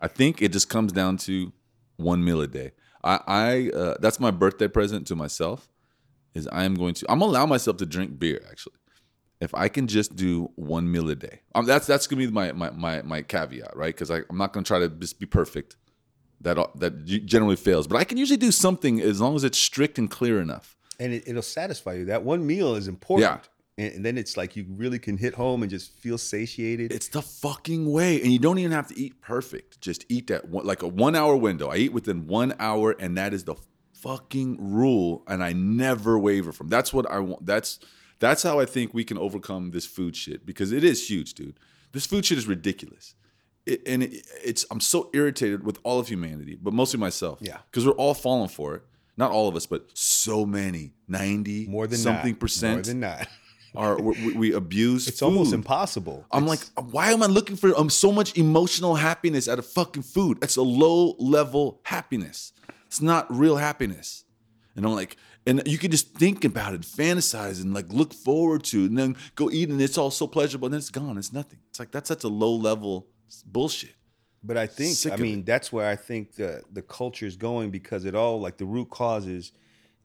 I 0.00 0.08
think 0.08 0.40
it 0.42 0.52
just 0.52 0.68
comes 0.68 0.92
down 0.92 1.16
to 1.18 1.52
one 1.96 2.24
meal 2.24 2.40
a 2.40 2.46
day. 2.46 2.72
I 3.02 3.20
I 3.26 3.70
uh, 3.76 3.94
that's 4.00 4.20
my 4.20 4.30
birthday 4.30 4.68
present 4.68 5.06
to 5.08 5.16
myself, 5.16 5.68
is 6.34 6.46
I 6.48 6.64
am 6.64 6.74
going 6.74 6.94
to 6.94 7.06
I'm 7.10 7.18
gonna 7.18 7.30
allow 7.32 7.46
myself 7.46 7.78
to 7.78 7.86
drink 7.86 8.18
beer 8.18 8.40
actually. 8.50 8.74
If 9.42 9.52
I 9.56 9.66
can 9.66 9.88
just 9.88 10.14
do 10.14 10.52
one 10.54 10.90
meal 10.90 11.10
a 11.10 11.16
day, 11.16 11.40
um, 11.56 11.66
that's 11.66 11.84
that's 11.84 12.06
gonna 12.06 12.20
be 12.24 12.30
my 12.30 12.52
my 12.52 12.70
my, 12.70 13.02
my 13.02 13.22
caveat, 13.22 13.76
right? 13.76 13.92
Because 13.92 14.08
I'm 14.08 14.24
not 14.30 14.52
gonna 14.52 14.62
try 14.62 14.78
to 14.78 14.88
just 14.88 15.18
be 15.18 15.26
perfect. 15.26 15.74
That 16.40 16.56
that 16.76 17.04
generally 17.04 17.56
fails, 17.56 17.88
but 17.88 17.96
I 17.96 18.04
can 18.04 18.18
usually 18.18 18.36
do 18.36 18.52
something 18.52 19.00
as 19.00 19.20
long 19.20 19.34
as 19.34 19.42
it's 19.42 19.58
strict 19.58 19.98
and 19.98 20.08
clear 20.08 20.40
enough. 20.40 20.76
And 21.00 21.12
it, 21.12 21.24
it'll 21.26 21.42
satisfy 21.42 21.94
you. 21.94 22.04
That 22.04 22.22
one 22.22 22.46
meal 22.46 22.76
is 22.76 22.86
important. 22.86 23.42
Yeah. 23.78 23.84
And, 23.84 23.94
and 23.96 24.04
then 24.04 24.16
it's 24.16 24.36
like 24.36 24.54
you 24.54 24.64
really 24.68 25.00
can 25.00 25.16
hit 25.16 25.34
home 25.34 25.62
and 25.62 25.70
just 25.70 25.92
feel 25.92 26.18
satiated. 26.18 26.92
It's 26.92 27.08
the 27.08 27.22
fucking 27.22 27.90
way, 27.90 28.22
and 28.22 28.32
you 28.32 28.38
don't 28.38 28.58
even 28.60 28.70
have 28.70 28.86
to 28.88 28.98
eat 28.98 29.20
perfect. 29.20 29.80
Just 29.80 30.04
eat 30.08 30.28
that 30.28 30.48
one, 30.48 30.64
like 30.64 30.82
a 30.82 30.88
one 30.88 31.16
hour 31.16 31.34
window. 31.34 31.68
I 31.68 31.76
eat 31.76 31.92
within 31.92 32.28
one 32.28 32.54
hour, 32.60 32.92
and 32.92 33.18
that 33.18 33.34
is 33.34 33.42
the 33.42 33.56
fucking 33.94 34.72
rule, 34.72 35.24
and 35.26 35.42
I 35.42 35.52
never 35.52 36.16
waver 36.16 36.52
from. 36.52 36.68
That's 36.68 36.92
what 36.92 37.10
I 37.10 37.18
want. 37.18 37.44
That's 37.44 37.80
that's 38.22 38.42
how 38.42 38.58
I 38.58 38.64
think 38.64 38.94
we 38.94 39.04
can 39.04 39.18
overcome 39.18 39.72
this 39.72 39.84
food 39.84 40.16
shit 40.16 40.46
because 40.46 40.72
it 40.72 40.82
is 40.84 41.10
huge, 41.10 41.34
dude. 41.34 41.58
This 41.92 42.06
food 42.06 42.24
shit 42.24 42.38
is 42.38 42.46
ridiculous. 42.46 43.14
It, 43.66 43.82
and 43.86 44.02
it, 44.02 44.26
it's 44.42 44.64
I'm 44.70 44.80
so 44.80 45.10
irritated 45.12 45.62
with 45.64 45.78
all 45.82 45.98
of 46.00 46.08
humanity, 46.08 46.56
but 46.60 46.72
mostly 46.72 46.98
myself. 46.98 47.38
Yeah. 47.42 47.58
because 47.70 47.84
we're 47.86 47.92
all 48.04 48.14
falling 48.14 48.48
for 48.48 48.74
it. 48.76 48.82
Not 49.16 49.30
all 49.30 49.46
of 49.46 49.56
us, 49.56 49.66
but 49.66 49.86
so 49.92 50.46
many, 50.46 50.94
ninety 51.06 51.66
more 51.68 51.86
than 51.86 51.98
something 51.98 52.32
not. 52.32 52.40
percent 52.40 52.74
More 52.76 52.82
than 52.82 53.00
not. 53.00 53.28
are 53.74 54.00
we, 54.00 54.32
we 54.32 54.52
abuse. 54.54 55.06
It's 55.06 55.20
food. 55.20 55.26
almost 55.26 55.52
impossible. 55.52 56.24
I'm 56.32 56.44
It's- 56.44 56.70
like, 56.76 56.92
why 56.92 57.10
am 57.12 57.22
I 57.22 57.26
looking 57.26 57.56
for 57.56 57.78
um, 57.78 57.90
so 57.90 58.10
much 58.10 58.36
emotional 58.38 58.94
happiness 58.94 59.48
out 59.48 59.58
of 59.58 59.66
fucking 59.66 60.02
food? 60.04 60.40
That's 60.40 60.56
a 60.56 60.62
low 60.62 61.14
level 61.18 61.80
happiness. 61.84 62.52
It's 62.86 63.00
not 63.02 63.26
real 63.34 63.56
happiness. 63.56 64.24
And 64.76 64.86
I'm 64.86 64.94
like, 64.94 65.16
and 65.46 65.62
you 65.66 65.76
can 65.78 65.90
just 65.90 66.14
think 66.14 66.44
about 66.44 66.72
it, 66.74 66.80
fantasize, 66.82 67.60
and 67.62 67.74
like 67.74 67.92
look 67.92 68.14
forward 68.14 68.64
to, 68.64 68.84
it, 68.84 68.86
and 68.90 68.98
then 68.98 69.16
go 69.34 69.50
eat, 69.50 69.68
and 69.68 69.80
it's 69.82 69.98
all 69.98 70.10
so 70.10 70.26
pleasurable, 70.26 70.66
and 70.66 70.72
then 70.74 70.78
it's 70.78 70.90
gone. 70.90 71.18
It's 71.18 71.32
nothing. 71.32 71.58
It's 71.70 71.78
like 71.78 71.90
that's 71.90 72.08
such 72.08 72.24
a 72.24 72.28
low 72.28 72.54
level 72.54 73.06
bullshit. 73.46 73.94
But 74.44 74.56
I 74.56 74.66
think 74.66 74.94
Sick 74.96 75.12
I 75.12 75.16
mean 75.16 75.40
it. 75.40 75.46
that's 75.46 75.72
where 75.72 75.88
I 75.88 75.96
think 75.96 76.34
the 76.36 76.62
the 76.72 76.82
culture 76.82 77.26
is 77.26 77.36
going 77.36 77.70
because 77.70 78.04
it 78.04 78.14
all 78.14 78.40
like 78.40 78.56
the 78.56 78.64
root 78.66 78.90
causes 78.90 79.52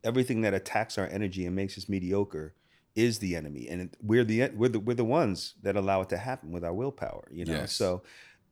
everything 0.04 0.42
that 0.42 0.54
attacks 0.54 0.98
our 0.98 1.08
energy 1.08 1.46
and 1.46 1.56
makes 1.56 1.78
us 1.78 1.90
mediocre 1.90 2.54
is 2.96 3.20
the 3.20 3.36
enemy 3.36 3.68
and 3.68 3.82
it- 3.82 3.98
we're 4.02 4.24
the 4.24 4.50
we're 4.56 4.70
the 4.70 4.80
we're 4.80 4.94
the 4.96 5.04
ones 5.04 5.56
that 5.64 5.76
allow 5.76 6.02
it 6.02 6.10
to 6.10 6.18
happen 6.18 6.52
with 6.52 6.64
our 6.64 6.74
willpower 6.74 7.28
you 7.32 7.46
know 7.46 7.54
Yes. 7.54 7.74
so 7.74 8.04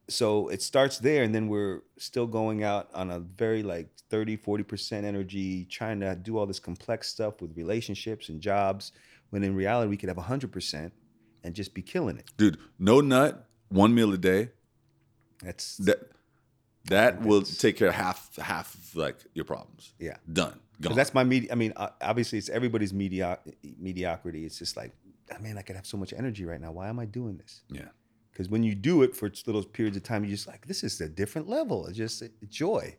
so 0.07 0.47
it 0.50 0.62
starts 0.62 1.00
there 1.00 1.24
and 1.24 1.33
then 1.33 1.47
we're 1.47 1.81
still 1.97 2.27
going 2.27 2.63
out 2.63 2.89
on 2.93 3.09
a 3.12 3.19
very 3.19 3.63
like 3.63 3.88
30 4.09 4.38
40% 4.38 5.03
energy 5.03 5.65
trying 5.65 6.00
to 6.00 6.15
do 6.15 6.38
all 6.38 6.45
this 6.45 6.59
complex 6.59 7.07
stuff 7.09 7.41
with 7.41 7.55
relationships 7.57 8.29
and 8.29 8.39
jobs 8.41 8.91
when 9.31 9.43
in 9.43 9.55
reality 9.55 9.89
we 9.89 9.97
could 9.97 10.09
have 10.09 10.17
100% 10.17 10.91
and 11.43 11.53
just 11.55 11.74
be 11.74 11.81
killing 11.81 12.17
it 12.17 12.29
Dude, 12.38 12.57
no 12.77 13.01
nut, 13.01 13.47
one 13.69 13.93
meal 13.95 14.13
a 14.13 14.17
day. 14.17 14.50
that's 15.41 15.77
That 15.77 16.00
that 16.85 17.21
will 17.21 17.41
take 17.41 17.77
care 17.77 17.88
of 17.88 17.95
half 17.95 18.35
half 18.38 18.75
of 18.75 18.95
like 18.95 19.17
your 19.33 19.45
problems. 19.45 19.93
yeah 20.00 20.17
Done. 20.31 20.59
Gone. 20.81 20.95
that's 20.95 21.13
my 21.13 21.24
media 21.24 21.50
I 21.51 21.55
mean, 21.55 21.74
obviously, 22.01 22.38
it's 22.38 22.50
everybody's 22.50 22.93
medio- 22.93 23.39
mediocrity. 23.79 24.45
It's 24.45 24.59
just 24.59 24.75
like, 24.77 24.91
"Ah, 25.31 25.38
man, 25.39 25.57
I 25.57 25.62
could 25.62 25.77
have 25.77 25.85
so 25.88 25.97
much 25.97 26.13
energy 26.13 26.45
right 26.45 26.59
now. 26.62 26.74
Why 26.74 26.89
am 26.89 27.00
I 27.00 27.05
doing 27.05 27.38
this? 27.38 27.62
yeah. 27.71 27.85
Because 28.36 28.50
when 28.50 28.63
you 28.63 28.75
do 28.75 29.01
it 29.01 29.15
for 29.15 29.32
little 29.48 29.63
periods 29.63 29.96
of 29.96 30.04
time, 30.04 30.25
you're 30.25 30.32
just 30.36 30.46
like, 30.46 30.68
this 30.68 30.84
is 30.84 31.00
a 31.00 31.08
different 31.08 31.48
level. 31.48 31.88
It's 31.88 31.96
just 31.96 32.22
uh, 32.22 32.25
joy, 32.50 32.98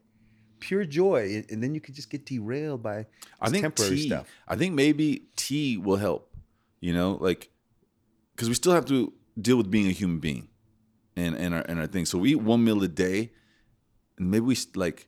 pure 0.61 0.87
joy, 0.87 1.45
and- 1.51 1.63
then 1.63 1.75
you 1.75 1.81
could 1.83 1.95
just 1.95 2.09
get 2.09 2.25
derailed 2.25 2.83
by 2.83 3.05
I 3.39 3.51
think 3.51 3.61
temporary 3.63 3.97
tea, 3.97 4.07
stuff. 4.07 4.27
I 4.49 4.57
think 4.57 4.73
maybe 4.75 5.27
tea 5.37 5.77
will 5.77 5.99
help. 5.99 6.35
You 6.81 6.95
know, 6.95 7.19
like 7.21 7.51
because 8.35 8.49
we 8.49 8.55
still 8.55 8.73
have 8.73 8.87
to 8.87 9.13
deal 9.39 9.59
with 9.59 9.71
being 9.71 9.89
a 9.89 9.93
human 9.93 10.21
being, 10.21 10.49
and 11.17 11.35
and 11.37 11.55
our 11.55 11.61
and 11.63 11.81
our 11.81 11.87
thing. 11.87 12.07
So 12.07 12.17
we 12.17 12.31
eat 12.31 12.41
one 12.41 12.65
meal 12.65 12.83
a 12.83 12.89
day, 12.89 13.33
and 14.17 14.31
maybe 14.31 14.47
we 14.47 14.57
like 14.75 15.07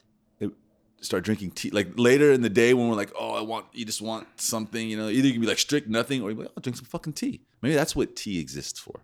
start 1.00 1.22
drinking 1.24 1.52
tea 1.52 1.70
like 1.70 1.96
later 1.96 2.32
in 2.32 2.42
the 2.42 2.48
day 2.50 2.74
when 2.74 2.88
we're 2.88 2.96
like, 2.96 3.12
oh, 3.18 3.34
I 3.34 3.42
want 3.42 3.66
you 3.72 3.84
just 3.84 4.02
want 4.02 4.26
something. 4.40 4.88
You 4.88 4.96
know, 4.96 5.08
either 5.08 5.26
you 5.26 5.32
can 5.32 5.40
be 5.40 5.46
like 5.46 5.58
strict 5.58 5.88
nothing, 5.88 6.22
or 6.22 6.30
you 6.30 6.36
be 6.36 6.42
like, 6.42 6.52
oh, 6.56 6.60
drink 6.60 6.76
some 6.76 6.84
fucking 6.86 7.14
tea. 7.14 7.40
Maybe 7.62 7.74
that's 7.74 7.96
what 7.96 8.16
tea 8.16 8.40
exists 8.40 8.78
for. 8.78 9.00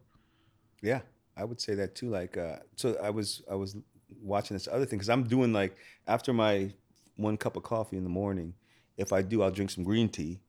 Yeah, 0.82 1.00
I 1.36 1.44
would 1.44 1.60
say 1.60 1.74
that 1.74 1.94
too. 1.94 2.08
Like, 2.08 2.36
uh, 2.36 2.56
so 2.76 2.96
I 3.02 3.10
was 3.10 3.42
I 3.50 3.54
was 3.54 3.76
watching 4.22 4.54
this 4.54 4.68
other 4.68 4.84
thing 4.86 4.98
because 4.98 5.10
I'm 5.10 5.24
doing 5.24 5.52
like 5.52 5.76
after 6.06 6.32
my 6.32 6.72
one 7.16 7.36
cup 7.36 7.56
of 7.56 7.62
coffee 7.62 7.96
in 7.96 8.04
the 8.04 8.10
morning, 8.10 8.54
if 8.96 9.12
I 9.12 9.22
do, 9.22 9.42
I'll 9.42 9.50
drink 9.50 9.70
some 9.70 9.84
green 9.84 10.08
tea 10.08 10.40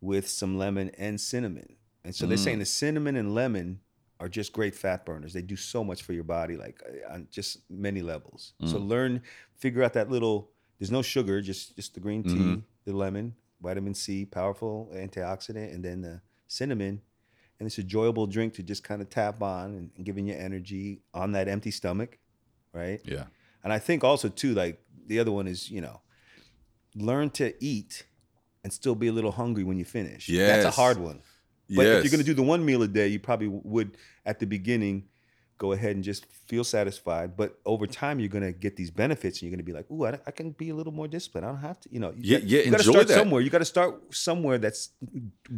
with 0.00 0.28
some 0.28 0.56
lemon 0.58 0.90
and 0.98 1.20
cinnamon. 1.20 1.76
And 2.04 2.14
so 2.14 2.26
they're 2.26 2.36
saying 2.38 2.58
the 2.60 2.64
cinnamon 2.64 3.16
and 3.16 3.34
lemon 3.34 3.80
are 4.18 4.28
just 4.28 4.52
great 4.52 4.74
fat 4.74 5.04
burners. 5.04 5.32
They 5.32 5.42
do 5.42 5.56
so 5.56 5.82
much 5.84 6.02
for 6.02 6.12
your 6.12 6.24
body, 6.24 6.56
like 6.56 6.82
uh, 6.86 7.14
on 7.14 7.28
just 7.30 7.58
many 7.70 8.02
levels. 8.02 8.54
So 8.64 8.78
learn, 8.78 9.22
figure 9.56 9.82
out 9.82 9.92
that 9.94 10.10
little. 10.10 10.50
There's 10.78 10.90
no 10.90 11.02
sugar, 11.02 11.40
just 11.42 11.76
just 11.76 11.94
the 11.94 12.00
green 12.00 12.22
tea, 12.22 12.62
the 12.86 12.96
lemon, 12.96 13.34
vitamin 13.60 13.94
C, 13.94 14.24
powerful 14.24 14.90
antioxidant, 14.94 15.74
and 15.74 15.84
then 15.84 16.00
the 16.00 16.20
cinnamon 16.48 17.02
and 17.60 17.66
it's 17.66 17.78
a 17.78 17.82
enjoyable 17.82 18.26
drink 18.26 18.54
to 18.54 18.62
just 18.62 18.82
kind 18.82 19.02
of 19.02 19.10
tap 19.10 19.42
on 19.42 19.74
and, 19.76 19.90
and 19.96 20.06
giving 20.06 20.26
you 20.26 20.34
energy 20.34 21.02
on 21.12 21.32
that 21.32 21.46
empty 21.46 21.70
stomach, 21.70 22.18
right? 22.72 23.00
Yeah. 23.04 23.24
And 23.62 23.72
I 23.72 23.78
think 23.78 24.02
also 24.02 24.28
too, 24.28 24.54
like 24.54 24.82
the 25.06 25.20
other 25.20 25.30
one 25.30 25.46
is, 25.46 25.70
you 25.70 25.82
know, 25.82 26.00
learn 26.96 27.28
to 27.30 27.52
eat 27.62 28.06
and 28.64 28.72
still 28.72 28.94
be 28.94 29.08
a 29.08 29.12
little 29.12 29.32
hungry 29.32 29.62
when 29.62 29.78
you 29.78 29.84
finish. 29.84 30.28
Yeah. 30.28 30.46
That's 30.46 30.64
a 30.64 30.70
hard 30.70 30.96
one. 30.96 31.20
But 31.68 31.86
if 31.86 32.02
you're 32.02 32.10
gonna 32.10 32.24
do 32.24 32.34
the 32.34 32.42
one 32.42 32.64
meal 32.64 32.82
a 32.82 32.88
day, 32.88 33.06
you 33.08 33.20
probably 33.20 33.46
would 33.46 33.96
at 34.26 34.40
the 34.40 34.46
beginning 34.46 35.04
go 35.64 35.72
ahead 35.76 35.92
and 35.96 36.02
just 36.02 36.22
feel 36.50 36.64
satisfied. 36.64 37.36
But 37.36 37.50
over 37.72 37.86
time, 37.86 38.18
you're 38.20 38.34
gonna 38.36 38.50
get 38.66 38.72
these 38.80 38.90
benefits, 39.02 39.34
and 39.38 39.42
you're 39.42 39.54
gonna 39.56 39.68
be 39.72 39.76
like, 39.80 39.88
"Ooh, 39.90 40.06
I, 40.06 40.18
I 40.26 40.32
can 40.38 40.48
be 40.62 40.70
a 40.70 40.74
little 40.74 40.92
more 41.00 41.06
disciplined. 41.16 41.44
I 41.46 41.50
don't 41.52 41.64
have 41.70 41.78
to, 41.82 41.88
you 41.94 42.00
know." 42.00 42.10
You 42.16 42.22
Yeah, 42.32 42.38
got- 42.38 42.48
yeah, 42.52 42.58
You 42.66 42.70
to 42.72 42.76
enjoy 42.78 42.92
start 42.92 43.08
that. 43.08 43.18
somewhere. 43.20 43.40
You 43.44 43.50
got 43.56 43.58
to 43.66 43.72
start 43.76 43.92
somewhere 44.28 44.58
that's 44.64 44.82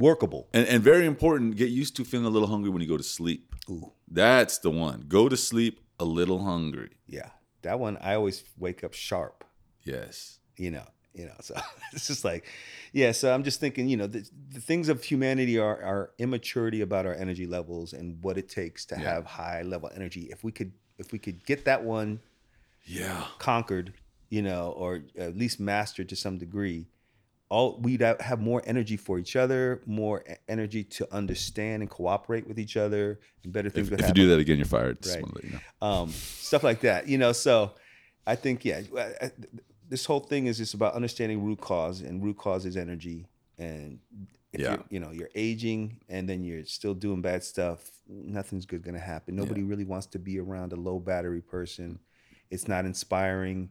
workable. 0.08 0.48
And 0.52 0.66
and 0.72 0.82
very 0.82 1.06
important, 1.06 1.56
get 1.56 1.70
used 1.70 1.94
to 1.96 2.04
feeling 2.04 2.26
a 2.26 2.30
little 2.36 2.48
hungry 2.48 2.70
when 2.70 2.82
you 2.82 2.88
go 2.88 2.96
to 3.04 3.08
sleep. 3.18 3.54
Ooh. 3.70 3.92
That's 4.08 4.58
the 4.58 4.70
one. 4.70 5.04
Go 5.08 5.28
to 5.28 5.36
sleep 5.36 5.74
a 5.98 6.04
little 6.04 6.40
hungry. 6.44 6.90
Yeah, 7.06 7.30
that 7.62 7.78
one 7.78 7.96
I 8.00 8.14
always 8.14 8.44
wake 8.58 8.82
up 8.84 8.92
sharp. 8.94 9.44
Yes. 9.84 10.38
You 10.56 10.70
know, 10.76 10.86
you 11.14 11.26
know. 11.26 11.34
So 11.40 11.54
it's 11.92 12.06
just 12.06 12.24
like, 12.24 12.44
yeah. 12.92 13.12
So 13.12 13.32
I'm 13.34 13.42
just 13.44 13.60
thinking, 13.60 13.88
you 13.88 13.96
know, 13.96 14.06
the, 14.06 14.28
the 14.52 14.60
things 14.60 14.88
of 14.88 15.02
humanity 15.04 15.58
are 15.58 15.82
our 15.82 16.10
immaturity 16.18 16.80
about 16.80 17.06
our 17.06 17.14
energy 17.14 17.46
levels 17.46 17.92
and 17.92 18.22
what 18.22 18.38
it 18.38 18.48
takes 18.48 18.84
to 18.86 18.96
Yeah. 18.96 19.14
have 19.14 19.26
high 19.26 19.62
level 19.62 19.90
energy. 19.94 20.28
If 20.30 20.42
we 20.44 20.52
could, 20.52 20.72
if 20.98 21.12
we 21.12 21.18
could 21.18 21.44
get 21.44 21.64
that 21.66 21.82
one 21.84 22.20
Yeah. 22.84 23.24
conquered, 23.38 23.92
you 24.30 24.42
know, 24.42 24.72
or 24.76 25.02
at 25.18 25.36
least 25.36 25.60
mastered 25.60 26.08
to 26.10 26.16
some 26.16 26.38
degree, 26.38 26.86
all 27.50 27.78
we'd 27.82 28.00
have 28.00 28.40
more 28.40 28.62
energy 28.64 28.96
for 28.96 29.18
each 29.18 29.36
other, 29.36 29.82
more 29.84 30.24
energy 30.48 30.82
to 30.84 31.06
understand 31.14 31.82
and 31.82 31.90
cooperate 31.90 32.46
with 32.48 32.58
each 32.58 32.78
other, 32.78 33.20
and 33.44 33.52
better 33.52 33.68
things 33.68 33.88
If, 33.88 33.90
would 33.90 34.00
if 34.00 34.08
you 34.08 34.14
do 34.14 34.28
that 34.30 34.38
again, 34.40 34.56
you're 34.56 34.64
fired. 34.64 34.96
Right. 35.06 35.22
you 35.44 35.50
know. 35.50 35.86
um, 35.86 36.08
stuff 36.10 36.62
like 36.64 36.80
that. 36.80 37.08
You 37.08 37.18
know, 37.18 37.32
so 37.32 37.72
I 38.26 38.36
think 38.36 38.64
yeah, 38.64 38.80
I- 38.96 39.26
I- 39.26 39.30
this 39.92 40.06
whole 40.06 40.20
thing 40.20 40.46
is 40.46 40.56
just 40.56 40.72
about 40.72 40.94
understanding 40.94 41.44
root 41.44 41.60
cause, 41.60 42.00
and 42.00 42.22
root 42.24 42.38
cause 42.38 42.64
is 42.64 42.76
energy. 42.78 43.26
And 43.58 43.98
if 44.54 44.60
Yeah. 44.60 44.70
you're, 44.72 44.84
you 44.88 45.00
know, 45.00 45.10
you're 45.10 45.28
aging, 45.34 46.00
and 46.08 46.26
then 46.28 46.42
you're 46.44 46.64
still 46.64 46.94
doing 46.94 47.20
bad 47.20 47.44
stuff, 47.44 47.78
nothing's 48.08 48.64
good 48.64 48.82
going 48.82 48.94
to 48.94 49.00
happen. 49.14 49.36
Nobody 49.36 49.62
really 49.62 49.84
wants 49.84 50.06
to 50.14 50.18
be 50.18 50.38
around 50.38 50.72
a 50.72 50.76
low 50.76 50.98
battery 50.98 51.42
person. 51.42 51.98
It's 52.50 52.66
not 52.66 52.86
inspiring. 52.86 53.70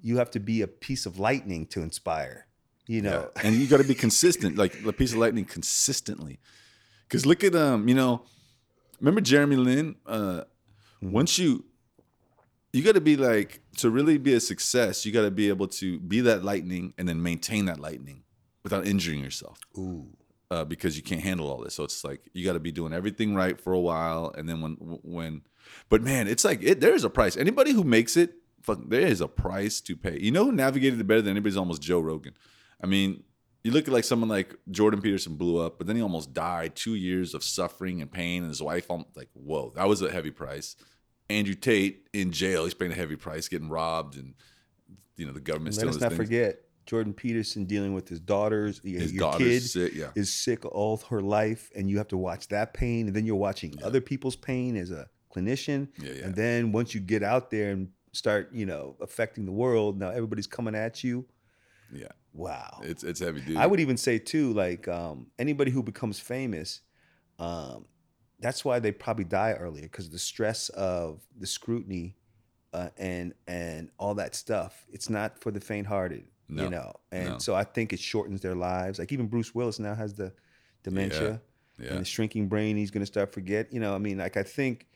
You 0.00 0.18
have 0.18 0.30
to 0.32 0.40
be 0.40 0.62
a 0.62 0.68
piece 0.68 1.04
of 1.04 1.18
lightning 1.18 1.66
to 1.68 1.82
inspire. 1.82 2.46
You 2.86 3.02
know, 3.02 3.30
Yeah. 3.34 3.42
and 3.44 3.56
you 3.56 3.66
got 3.66 3.78
to 3.78 3.88
be 3.94 3.96
consistent, 3.96 4.56
like 4.56 4.72
a 4.84 4.92
piece 4.92 5.12
of 5.12 5.18
lightning 5.18 5.44
consistently. 5.44 6.38
Because 7.08 7.26
look 7.26 7.42
at 7.42 7.54
um, 7.56 7.88
you 7.88 7.94
know, 7.96 8.22
remember 9.00 9.20
Jeremy 9.20 9.56
Lin? 9.56 9.96
Uh, 10.06 10.44
Hmm. 11.00 11.10
Once 11.12 11.38
you, 11.38 11.64
you 12.72 12.82
got 12.82 12.94
to 12.94 13.00
be 13.00 13.16
like 13.16 13.60
to 13.78 13.90
really 13.90 14.18
be 14.18 14.34
a 14.34 14.40
success. 14.40 15.06
You 15.06 15.12
got 15.12 15.22
to 15.22 15.30
be 15.30 15.48
able 15.48 15.68
to 15.68 15.98
be 16.00 16.20
that 16.22 16.44
lightning 16.44 16.94
and 16.98 17.08
then 17.08 17.22
maintain 17.22 17.66
that 17.66 17.80
lightning 17.80 18.24
without 18.62 18.86
injuring 18.86 19.20
yourself. 19.22 19.58
ooh, 19.78 20.08
uh, 20.50 20.64
because 20.64 20.96
you 20.96 21.02
can't 21.02 21.22
handle 21.22 21.50
all 21.50 21.62
this. 21.62 21.74
So 21.74 21.84
it's 21.84 22.04
like 22.04 22.20
you 22.32 22.44
got 22.44 22.52
to 22.54 22.60
be 22.60 22.72
doing 22.72 22.92
everything 22.92 23.34
right 23.34 23.60
for 23.60 23.72
a 23.72 23.80
while, 23.80 24.32
and 24.36 24.48
then 24.48 24.60
when 24.60 24.72
when, 25.02 25.42
but 25.88 26.02
man, 26.02 26.28
it's 26.28 26.44
like 26.44 26.62
it, 26.62 26.80
there 26.80 26.94
is 26.94 27.04
a 27.04 27.10
price. 27.10 27.36
Anybody 27.36 27.72
who 27.72 27.84
makes 27.84 28.16
it, 28.16 28.34
fuck, 28.62 28.80
there 28.88 29.00
is 29.00 29.20
a 29.20 29.28
price 29.28 29.80
to 29.82 29.96
pay. 29.96 30.18
You 30.20 30.30
know 30.30 30.44
who 30.44 30.52
navigated 30.52 31.00
it 31.00 31.04
better 31.06 31.22
than 31.22 31.32
anybody's 31.32 31.56
almost 31.56 31.82
Joe 31.82 32.00
Rogan. 32.00 32.34
I 32.82 32.86
mean, 32.86 33.24
you 33.64 33.72
look 33.72 33.88
at 33.88 33.94
like 33.94 34.04
someone 34.04 34.28
like 34.28 34.54
Jordan 34.70 35.00
Peterson 35.00 35.34
blew 35.36 35.58
up, 35.58 35.78
but 35.78 35.86
then 35.86 35.96
he 35.96 36.02
almost 36.02 36.32
died. 36.32 36.76
Two 36.76 36.94
years 36.94 37.34
of 37.34 37.42
suffering 37.42 38.00
and 38.02 38.10
pain, 38.12 38.42
and 38.42 38.50
his 38.50 38.62
wife, 38.62 38.90
alm- 38.90 39.06
like, 39.16 39.28
whoa, 39.32 39.72
that 39.74 39.88
was 39.88 40.02
a 40.02 40.10
heavy 40.10 40.30
price. 40.30 40.76
Andrew 41.28 41.54
Tate 41.54 42.06
in 42.12 42.30
jail, 42.32 42.64
he's 42.64 42.74
paying 42.74 42.92
a 42.92 42.94
heavy 42.94 43.16
price, 43.16 43.48
getting 43.48 43.68
robbed, 43.68 44.16
and 44.16 44.34
you 45.16 45.26
know 45.26 45.32
the 45.32 45.40
government 45.40 45.76
let 45.76 45.88
us 45.88 46.00
not 46.00 46.10
things. 46.10 46.16
forget 46.16 46.60
Jordan 46.86 47.12
Peterson 47.14 47.64
dealing 47.64 47.94
with 47.94 48.08
his 48.08 48.20
daughters, 48.20 48.80
His 48.84 49.12
your 49.12 49.20
daughter's 49.20 49.46
kid 49.48 49.62
sick, 49.62 49.94
yeah. 49.94 50.10
is 50.14 50.32
sick 50.32 50.64
all 50.64 50.96
her 51.10 51.20
life, 51.20 51.70
and 51.74 51.90
you 51.90 51.98
have 51.98 52.08
to 52.08 52.16
watch 52.16 52.48
that 52.48 52.74
pain, 52.74 53.06
and 53.08 53.16
then 53.16 53.26
you're 53.26 53.34
watching 53.36 53.74
other 53.82 54.00
people's 54.00 54.36
pain 54.36 54.76
as 54.76 54.90
a 54.90 55.08
clinician, 55.34 55.88
Yeah, 55.98 56.12
yeah. 56.12 56.24
and 56.26 56.34
then 56.34 56.72
once 56.72 56.94
you 56.94 57.00
get 57.00 57.22
out 57.22 57.50
there 57.50 57.72
and 57.72 57.88
start, 58.12 58.50
you 58.52 58.64
know, 58.66 58.96
affecting 59.00 59.44
the 59.46 59.52
world, 59.52 59.98
now 59.98 60.10
everybody's 60.10 60.46
coming 60.46 60.74
at 60.74 61.02
you. 61.04 61.26
Yeah. 61.92 62.08
Wow. 62.32 62.80
It's 62.82 63.02
it's 63.02 63.20
heavy 63.20 63.40
duty. 63.40 63.56
I 63.56 63.66
would 63.66 63.80
even 63.80 63.96
say 63.96 64.18
too, 64.18 64.52
like 64.52 64.86
um, 64.88 65.26
anybody 65.38 65.70
who 65.70 65.82
becomes 65.82 66.18
famous, 66.20 66.82
um, 67.38 67.86
that's 68.40 68.64
why 68.64 68.78
they 68.78 68.92
probably 68.92 69.24
die 69.24 69.52
earlier 69.52 69.82
because 69.84 70.10
the 70.10 70.18
stress 70.18 70.68
of 70.70 71.22
the 71.38 71.46
scrutiny 71.46 72.16
uh, 72.72 72.90
and 72.98 73.32
and 73.46 73.90
all 73.98 74.14
that 74.14 74.34
stuff. 74.34 74.84
It's 74.92 75.08
not 75.08 75.38
for 75.40 75.50
the 75.50 75.60
faint-hearted, 75.60 76.24
No, 76.48 76.64
you 76.64 76.70
know. 76.70 76.92
And 77.10 77.28
no. 77.30 77.38
so 77.38 77.54
I 77.54 77.64
think 77.64 77.92
it 77.92 78.00
shortens 78.00 78.40
their 78.42 78.54
lives. 78.54 78.98
Like 78.98 79.12
even 79.12 79.26
Bruce 79.28 79.54
Willis 79.54 79.78
now 79.78 79.94
has 79.94 80.14
the 80.14 80.32
dementia 80.82 81.40
Yeah. 81.78 81.90
and 81.92 82.00
the 82.00 82.04
shrinking 82.04 82.48
brain. 82.48 82.76
He's 82.76 82.90
going 82.90 83.02
to 83.02 83.06
start 83.06 83.32
forget. 83.32 83.72
You 83.72 83.80
know, 83.80 83.94
I 83.94 83.98
mean, 83.98 84.18
like 84.18 84.36
I 84.36 84.42
think 84.42 84.86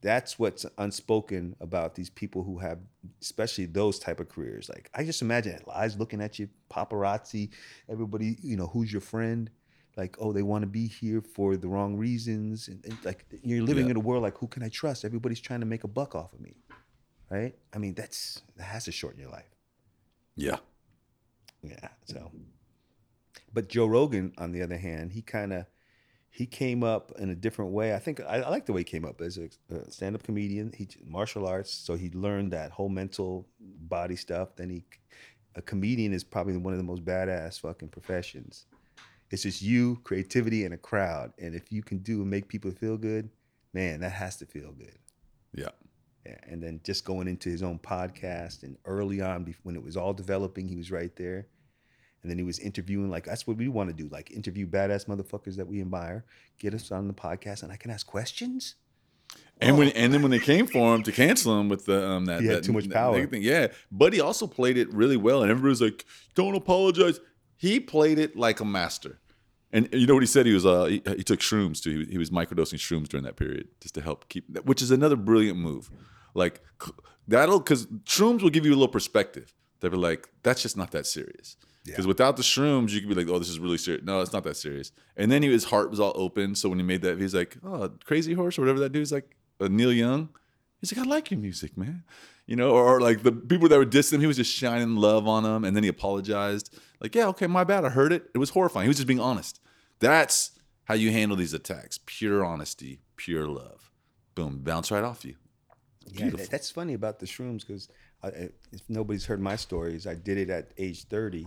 that's 0.00 0.38
what's 0.38 0.64
unspoken 0.78 1.56
about 1.60 1.94
these 1.94 2.08
people 2.10 2.42
who 2.44 2.58
have, 2.58 2.78
especially 3.20 3.66
those 3.66 3.98
type 3.98 4.20
of 4.20 4.28
careers. 4.28 4.68
Like 4.70 4.88
I 4.94 5.04
just 5.04 5.20
imagine 5.20 5.58
eyes 5.74 5.98
looking 5.98 6.22
at 6.22 6.38
you, 6.38 6.48
paparazzi, 6.70 7.50
everybody. 7.88 8.38
You 8.42 8.56
know, 8.56 8.66
who's 8.68 8.90
your 8.90 9.00
friend? 9.02 9.50
Like, 9.96 10.16
oh, 10.20 10.32
they 10.32 10.42
want 10.42 10.62
to 10.62 10.66
be 10.66 10.86
here 10.86 11.22
for 11.22 11.56
the 11.56 11.68
wrong 11.68 11.96
reasons, 11.96 12.68
and, 12.68 12.84
and 12.84 12.98
like 13.04 13.24
you're 13.42 13.62
living 13.62 13.86
Yeah. 13.86 13.92
in 13.92 13.96
a 13.96 14.00
world 14.00 14.22
like, 14.22 14.36
who 14.36 14.46
can 14.46 14.62
I 14.62 14.68
trust? 14.68 15.04
Everybody's 15.04 15.40
trying 15.40 15.60
to 15.60 15.66
make 15.66 15.84
a 15.84 15.88
buck 15.88 16.14
off 16.14 16.32
of 16.34 16.40
me, 16.40 16.56
right? 17.30 17.54
I 17.74 17.78
mean, 17.78 17.94
that's 17.94 18.42
that 18.56 18.64
has 18.64 18.84
to 18.84 18.92
shorten 18.92 19.20
your 19.20 19.30
life. 19.30 19.48
Yeah. 20.36 20.58
Yeah. 21.62 21.88
So, 22.04 22.30
but 23.54 23.68
Joe 23.68 23.86
Rogan, 23.86 24.34
on 24.36 24.52
the 24.52 24.62
other 24.62 24.76
hand, 24.76 25.12
he 25.12 25.22
kind 25.22 25.52
of 25.54 25.64
he 26.28 26.44
came 26.44 26.84
up 26.84 27.12
in 27.18 27.30
a 27.30 27.34
different 27.34 27.70
way. 27.72 27.94
I 27.94 27.98
think 27.98 28.20
I, 28.20 28.40
I 28.42 28.50
like 28.50 28.66
the 28.66 28.74
way 28.74 28.80
he 28.80 28.84
came 28.84 29.06
up 29.06 29.22
as 29.22 29.38
a, 29.38 29.48
a 29.74 29.90
stand-up 29.90 30.22
comedian. 30.22 30.72
He 30.76 30.86
martial 31.06 31.46
arts, 31.46 31.72
so 31.72 31.94
he 31.94 32.10
learned 32.10 32.52
that 32.52 32.72
whole 32.72 32.90
mental 32.90 33.48
body 33.58 34.16
stuff. 34.16 34.56
Then 34.56 34.68
he, 34.68 34.84
a 35.54 35.62
comedian 35.62 36.12
is 36.12 36.22
probably 36.22 36.58
one 36.58 36.74
of 36.74 36.78
the 36.78 36.84
most 36.84 37.02
badass 37.02 37.58
fucking 37.60 37.88
professions. 37.88 38.66
It's 39.30 39.42
just 39.42 39.62
you, 39.62 40.00
creativity, 40.04 40.64
and 40.64 40.72
a 40.74 40.78
crowd. 40.78 41.32
And 41.38 41.54
if 41.54 41.72
you 41.72 41.82
can 41.82 41.98
do 41.98 42.22
and 42.22 42.30
make 42.30 42.48
people 42.48 42.70
feel 42.70 42.96
good, 42.96 43.30
man, 43.72 44.00
that 44.00 44.12
has 44.12 44.36
to 44.36 44.46
feel 44.46 44.72
good. 44.72 44.98
Yeah. 45.54 45.70
Yeah, 46.24 46.38
and 46.48 46.60
then 46.62 46.80
just 46.82 47.04
going 47.04 47.28
into 47.28 47.48
his 47.48 47.62
own 47.62 47.78
podcast, 47.78 48.64
and 48.64 48.76
early 48.84 49.20
on, 49.20 49.54
when 49.62 49.76
it 49.76 49.82
was 49.82 49.96
all 49.96 50.12
developing, 50.12 50.66
he 50.66 50.76
was 50.76 50.90
right 50.90 51.14
there. 51.14 51.46
And 52.22 52.30
then 52.30 52.38
he 52.38 52.42
was 52.42 52.58
interviewing, 52.58 53.10
like 53.10 53.24
that's 53.24 53.46
what 53.46 53.56
we 53.56 53.68
want 53.68 53.90
to 53.90 53.94
do, 53.94 54.08
like 54.08 54.32
interview 54.32 54.66
badass 54.66 55.06
motherfuckers 55.06 55.54
that 55.56 55.68
we 55.68 55.80
admire, 55.80 56.24
get 56.58 56.74
us 56.74 56.90
on 56.90 57.06
the 57.06 57.14
podcast, 57.14 57.62
and 57.62 57.70
I 57.70 57.76
can 57.76 57.92
ask 57.92 58.04
questions. 58.04 58.74
And 59.60 59.78
when 59.78 59.88
and 59.90 60.12
then 60.12 60.22
when 60.22 60.32
they 60.32 60.40
came 60.40 60.66
for 60.66 60.94
him 60.94 61.04
to 61.04 61.12
cancel 61.12 61.60
him 61.60 61.68
with 61.68 61.86
the 61.86 62.04
um 62.08 62.24
that, 62.26 62.40
He 62.40 62.48
had 62.48 62.56
that 62.56 62.64
too 62.64 62.72
much 62.72 62.90
power. 62.90 63.24
thing, 63.26 63.42
yeah. 63.42 63.68
But 63.92 64.12
he 64.12 64.20
also 64.20 64.48
played 64.48 64.76
it 64.76 64.92
really 64.92 65.16
well, 65.16 65.42
and 65.42 65.50
everybody 65.50 65.70
was 65.70 65.80
like, 65.82 66.04
"Don't 66.34 66.56
apologize." 66.56 67.20
He 67.56 67.80
played 67.80 68.18
it 68.18 68.36
like 68.36 68.60
a 68.60 68.64
master. 68.64 69.18
And 69.72 69.88
you 69.92 70.06
know 70.06 70.14
what 70.14 70.22
he 70.22 70.26
said? 70.26 70.46
He 70.46 70.52
was 70.54 70.64
uh 70.66 70.84
he, 70.84 71.02
he 71.16 71.22
took 71.24 71.40
shrooms 71.40 71.82
too. 71.82 72.00
He, 72.06 72.12
he 72.12 72.18
was 72.18 72.30
microdosing 72.30 72.78
shrooms 72.78 73.08
during 73.08 73.24
that 73.24 73.36
period 73.36 73.68
just 73.80 73.94
to 73.96 74.00
help 74.00 74.28
keep 74.28 74.44
which 74.64 74.80
is 74.82 74.90
another 74.90 75.16
brilliant 75.16 75.58
move. 75.58 75.90
Like 76.34 76.60
that'll 77.28 77.58
because 77.60 77.86
shrooms 78.04 78.42
will 78.42 78.50
give 78.50 78.64
you 78.64 78.72
a 78.72 78.78
little 78.78 78.88
perspective. 78.88 79.52
They'll 79.80 79.90
be 79.90 79.96
like, 79.96 80.28
"That's 80.42 80.62
just 80.62 80.76
not 80.76 80.90
that 80.92 81.06
serious." 81.06 81.56
Because 81.84 82.04
Yeah. 82.04 82.08
without 82.08 82.36
the 82.36 82.42
shrooms, 82.42 82.90
you 82.90 83.00
could 83.00 83.08
be 83.08 83.14
like, 83.14 83.28
"Oh, 83.28 83.38
this 83.38 83.48
is 83.50 83.58
really 83.58 83.76
serious." 83.78 84.04
No, 84.04 84.20
it's 84.20 84.32
not 84.32 84.44
that 84.44 84.56
serious. 84.56 84.90
And 85.16 85.30
then 85.30 85.42
he, 85.42 85.50
his 85.50 85.64
heart 85.64 85.90
was 85.90 86.00
all 86.00 86.12
open. 86.16 86.54
So 86.54 86.68
when 86.68 86.78
he 86.78 86.84
made 86.84 87.02
that, 87.02 87.18
he's 87.20 87.34
like, 87.34 87.56
"Oh, 87.64 87.90
Crazy 88.04 88.32
Horse 88.34 88.58
or 88.58 88.62
whatever 88.62 88.78
that 88.80 88.92
dude's 88.92 89.12
like." 89.12 89.36
uh, 89.60 89.68
Neil 89.68 89.92
Young. 89.92 90.28
He's 90.80 90.94
like, 90.96 91.06
I 91.06 91.08
like 91.08 91.30
your 91.30 91.40
music, 91.40 91.76
man. 91.78 92.04
You 92.46 92.56
know, 92.56 92.70
or, 92.70 92.84
or 92.96 93.00
like 93.00 93.22
the 93.22 93.32
people 93.32 93.68
that 93.70 93.78
were 93.78 93.86
dissing 93.86 94.14
him, 94.14 94.20
he 94.20 94.26
was 94.26 94.36
just 94.36 94.52
shining 94.52 94.96
love 94.96 95.26
on 95.26 95.42
them, 95.44 95.64
and 95.64 95.74
then 95.74 95.82
he 95.82 95.88
apologized. 95.88 96.74
Like, 97.00 97.14
yeah, 97.14 97.26
okay, 97.28 97.46
my 97.46 97.64
bad. 97.64 97.84
I 97.84 97.90
heard 97.90 98.12
it. 98.12 98.30
It 98.34 98.38
was 98.38 98.50
horrifying. 98.50 98.84
He 98.84 98.88
was 98.88 98.96
just 98.96 99.06
being 99.08 99.20
honest. 99.20 99.60
That's 99.98 100.52
how 100.84 100.94
you 100.94 101.10
handle 101.12 101.36
these 101.36 101.52
attacks. 101.54 101.98
Pure 102.06 102.44
honesty, 102.44 103.00
pure 103.16 103.46
love. 103.46 103.90
Boom, 104.34 104.58
bounce 104.62 104.90
right 104.90 105.04
off 105.04 105.24
you. 105.24 105.34
Yeah, 106.06 106.12
Beautiful. 106.20 106.38
that- 106.38 106.50
that's 106.50 106.70
funny 106.70 106.94
about 106.94 107.18
the 107.18 107.26
shrooms 107.26 107.60
because 107.60 107.88
if 108.22 108.82
nobody's 108.88 109.26
heard 109.26 109.40
my 109.40 109.56
stories, 109.56 110.06
I 110.06 110.14
did 110.14 110.38
it 110.38 110.50
at 110.50 110.72
age 110.78 111.04
30 111.04 111.46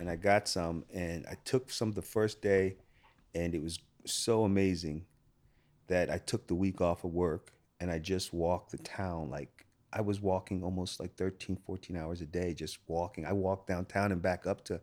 and 0.00 0.08
I 0.10 0.16
got 0.16 0.48
some 0.48 0.84
and 0.92 1.26
I 1.26 1.36
took 1.44 1.70
some 1.70 1.92
the 1.92 2.02
first 2.02 2.40
day 2.42 2.76
and 3.34 3.54
it 3.54 3.62
was 3.62 3.78
so 4.04 4.44
amazing 4.44 5.06
that 5.88 6.10
I 6.10 6.18
took 6.18 6.46
the 6.46 6.54
week 6.54 6.80
off 6.80 7.04
of 7.04 7.12
work 7.12 7.52
and 7.80 7.90
I 7.90 7.98
just 7.98 8.32
walked 8.32 8.70
the 8.72 8.78
town 8.78 9.30
like 9.30 9.61
I 9.92 10.00
was 10.00 10.20
walking 10.20 10.62
almost 10.62 11.00
like 11.00 11.16
13, 11.16 11.58
14 11.66 11.96
hours 11.96 12.20
a 12.20 12.26
day, 12.26 12.54
just 12.54 12.78
walking. 12.86 13.26
I 13.26 13.32
walked 13.32 13.68
downtown 13.68 14.12
and 14.12 14.22
back 14.22 14.46
up 14.46 14.64
to 14.66 14.80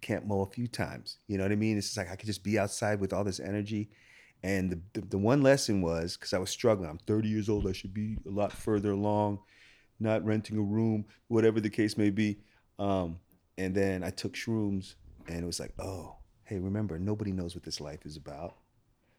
Camp 0.00 0.26
Mo 0.26 0.42
a 0.42 0.46
few 0.46 0.66
times. 0.66 1.18
You 1.26 1.38
know 1.38 1.44
what 1.44 1.52
I 1.52 1.56
mean? 1.56 1.78
It's 1.78 1.88
just 1.88 1.96
like 1.96 2.10
I 2.10 2.16
could 2.16 2.26
just 2.26 2.44
be 2.44 2.58
outside 2.58 3.00
with 3.00 3.12
all 3.12 3.24
this 3.24 3.40
energy. 3.40 3.90
And 4.42 4.70
the, 4.70 4.80
the, 4.92 5.06
the 5.06 5.18
one 5.18 5.42
lesson 5.42 5.80
was 5.80 6.16
because 6.16 6.34
I 6.34 6.38
was 6.38 6.50
struggling. 6.50 6.90
I'm 6.90 6.98
30 6.98 7.28
years 7.28 7.48
old. 7.48 7.66
I 7.66 7.72
should 7.72 7.94
be 7.94 8.18
a 8.26 8.30
lot 8.30 8.52
further 8.52 8.90
along, 8.90 9.38
not 9.98 10.24
renting 10.24 10.58
a 10.58 10.62
room, 10.62 11.06
whatever 11.28 11.60
the 11.60 11.70
case 11.70 11.96
may 11.96 12.10
be. 12.10 12.38
Um, 12.78 13.18
and 13.56 13.74
then 13.74 14.04
I 14.04 14.10
took 14.10 14.34
shrooms, 14.34 14.96
and 15.28 15.42
it 15.42 15.46
was 15.46 15.60
like, 15.60 15.72
oh, 15.78 16.16
hey, 16.44 16.58
remember, 16.58 16.98
nobody 16.98 17.32
knows 17.32 17.54
what 17.54 17.64
this 17.64 17.80
life 17.80 18.04
is 18.04 18.18
about. 18.18 18.56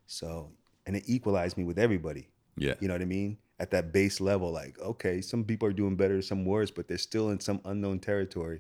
So, 0.05 0.51
and 0.85 0.95
it 0.95 1.03
equalized 1.07 1.57
me 1.57 1.63
with 1.63 1.79
everybody. 1.79 2.29
Yeah. 2.57 2.75
You 2.79 2.88
know 2.88 2.93
what 2.93 3.01
I 3.01 3.05
mean? 3.05 3.38
At 3.57 3.71
that 3.71 3.93
base 3.93 4.19
level, 4.19 4.51
like, 4.51 4.77
okay, 4.79 5.21
some 5.21 5.45
people 5.45 5.67
are 5.69 5.73
doing 5.73 5.95
better, 5.95 6.21
some 6.21 6.43
worse, 6.43 6.71
but 6.71 6.89
they're 6.89 6.97
still 6.97 7.29
in 7.29 7.39
some 7.39 7.61
unknown 7.63 7.99
territory 7.99 8.59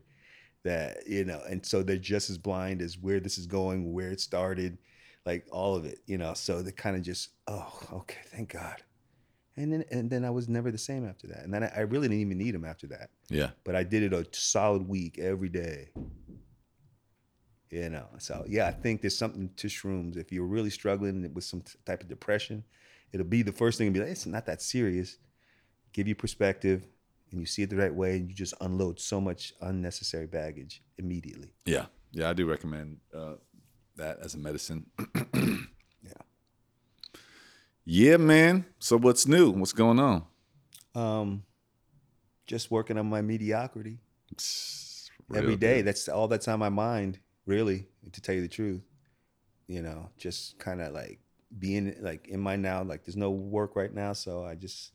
that, 0.63 1.05
you 1.05 1.25
know, 1.25 1.41
and 1.49 1.65
so 1.65 1.83
they're 1.83 1.97
just 1.97 2.29
as 2.29 2.37
blind 2.37 2.81
as 2.81 2.97
where 2.97 3.19
this 3.19 3.37
is 3.37 3.45
going, 3.45 3.91
where 3.91 4.11
it 4.11 4.21
started, 4.21 4.77
like 5.25 5.45
all 5.51 5.75
of 5.75 5.83
it, 5.83 5.99
you 6.05 6.17
know. 6.17 6.33
So 6.33 6.61
they 6.61 6.71
kind 6.71 6.95
of 6.95 7.01
just, 7.01 7.29
oh, 7.47 7.77
okay, 7.91 8.19
thank 8.27 8.53
God. 8.53 8.83
And 9.57 9.71
then 9.71 9.85
and 9.91 10.09
then 10.09 10.25
I 10.25 10.29
was 10.29 10.47
never 10.47 10.71
the 10.71 10.77
same 10.77 11.05
after 11.07 11.27
that. 11.27 11.43
And 11.43 11.53
then 11.53 11.63
I, 11.63 11.71
I 11.75 11.79
really 11.81 12.07
didn't 12.07 12.21
even 12.21 12.37
need 12.37 12.55
them 12.55 12.65
after 12.65 12.87
that. 12.87 13.09
Yeah. 13.29 13.51
But 13.63 13.75
I 13.75 13.83
did 13.83 14.03
it 14.03 14.13
a 14.13 14.25
solid 14.31 14.87
week 14.87 15.19
every 15.19 15.49
day. 15.49 15.89
You 17.69 17.89
know, 17.89 18.07
so 18.19 18.45
yeah, 18.47 18.67
I 18.67 18.71
think 18.71 19.01
there's 19.01 19.17
something 19.17 19.49
to 19.57 19.67
shrooms. 19.67 20.17
If 20.17 20.31
you're 20.31 20.45
really 20.45 20.69
struggling 20.69 21.33
with 21.33 21.43
some 21.43 21.61
t- 21.61 21.73
type 21.85 22.01
of 22.01 22.07
depression, 22.07 22.63
it'll 23.13 23.25
be 23.25 23.41
the 23.41 23.51
first 23.51 23.77
thing 23.77 23.87
to 23.87 23.91
be 23.91 23.99
like, 23.99 24.11
it's 24.11 24.25
not 24.25 24.45
that 24.45 24.61
serious. 24.61 25.17
Give 25.93 26.07
you 26.07 26.15
perspective, 26.15 26.85
and 27.31 27.39
you 27.39 27.45
see 27.45 27.63
it 27.63 27.69
the 27.69 27.77
right 27.77 27.93
way, 27.93 28.17
and 28.17 28.29
you 28.29 28.35
just 28.35 28.53
unload 28.61 28.99
so 28.99 29.21
much 29.21 29.53
unnecessary 29.61 30.27
baggage 30.27 30.83
immediately. 30.97 31.53
Yeah. 31.65 31.85
Yeah. 32.11 32.29
I 32.29 32.33
do 32.33 32.45
recommend 32.45 32.97
uh, 33.13 33.35
that 33.95 34.19
as 34.21 34.35
a 34.35 34.37
medicine. 34.37 34.85
Yeah. 36.03 36.11
Yeah, 37.85 38.17
man. 38.17 38.65
So 38.79 38.97
what's 38.97 39.27
new? 39.27 39.51
What's 39.51 39.73
going 39.73 39.99
on? 39.99 40.23
Um, 40.93 41.43
just 42.47 42.71
working 42.71 42.97
on 42.97 43.07
my 43.07 43.21
mediocrity 43.21 43.99
every 45.33 45.55
day. 45.55 45.77
good. 45.77 45.85
That's 45.87 46.07
all 46.07 46.27
that's 46.27 46.47
on 46.47 46.59
my 46.59 46.69
mind, 46.69 47.19
really, 47.45 47.87
to 48.11 48.21
tell 48.21 48.35
you 48.35 48.41
the 48.41 48.47
truth. 48.47 48.81
You 49.67 49.81
know, 49.81 50.09
just 50.17 50.59
kind 50.59 50.81
of 50.81 50.93
like 50.93 51.19
being 51.57 51.95
like 52.01 52.27
in 52.27 52.39
my 52.39 52.55
now, 52.55 52.83
like 52.83 53.05
there's 53.05 53.15
no 53.17 53.31
work 53.31 53.75
right 53.75 53.93
now, 53.93 54.13
so 54.13 54.43
I 54.45 54.55
just, 54.55 54.91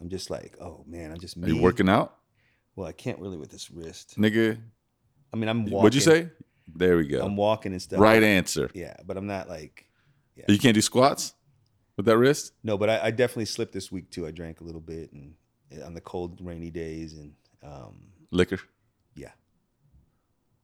I'm 0.00 0.08
just 0.08 0.30
like, 0.30 0.56
oh 0.60 0.84
man, 0.86 1.10
I'm 1.12 1.18
just 1.18 1.36
Are 1.36 1.48
you 1.48 1.60
working 1.60 1.88
out, 1.88 2.16
Well, 2.74 2.86
I 2.86 2.92
can't 2.92 3.18
really 3.18 3.36
with 3.38 3.50
this 3.50 3.70
wrist. 3.70 4.18
nigga? 4.18 4.58
I 5.32 5.36
mean, 5.36 5.48
I'm 5.48 5.64
walking. 5.64 5.78
What'd 5.78 5.94
you 5.94 6.00
say? 6.00 6.30
There 6.74 6.96
we 6.96 7.06
go. 7.06 7.24
I'm 7.24 7.36
walking 7.36 7.72
and 7.72 7.80
stuff. 7.80 8.00
right 8.00 8.22
answer. 8.22 8.70
Yeah, 8.74 8.96
but 9.06 9.16
I'm 9.16 9.26
not 9.26 9.48
like 9.48 9.86
You 10.48 10.58
can't 10.58 10.74
do 10.74 10.80
squats 10.82 11.34
with 11.96 12.06
that 12.06 12.18
wrist. 12.18 12.52
no, 12.62 12.76
but 12.76 12.90
I, 12.90 13.06
I 13.06 13.10
definitely 13.10 13.46
slipped 13.46 13.72
this 13.72 13.90
week 13.90 14.10
too. 14.10 14.26
I 14.26 14.30
drank 14.30 14.60
a 14.60 14.64
little 14.64 14.80
bit 14.80 15.12
and 15.12 15.34
on 15.84 15.94
the 15.94 16.00
cold, 16.00 16.40
rainy 16.42 16.70
days, 16.70 17.14
and 17.14 17.32
um, 17.62 17.96
Liquor. 18.30 18.58
yeah. 19.14 19.30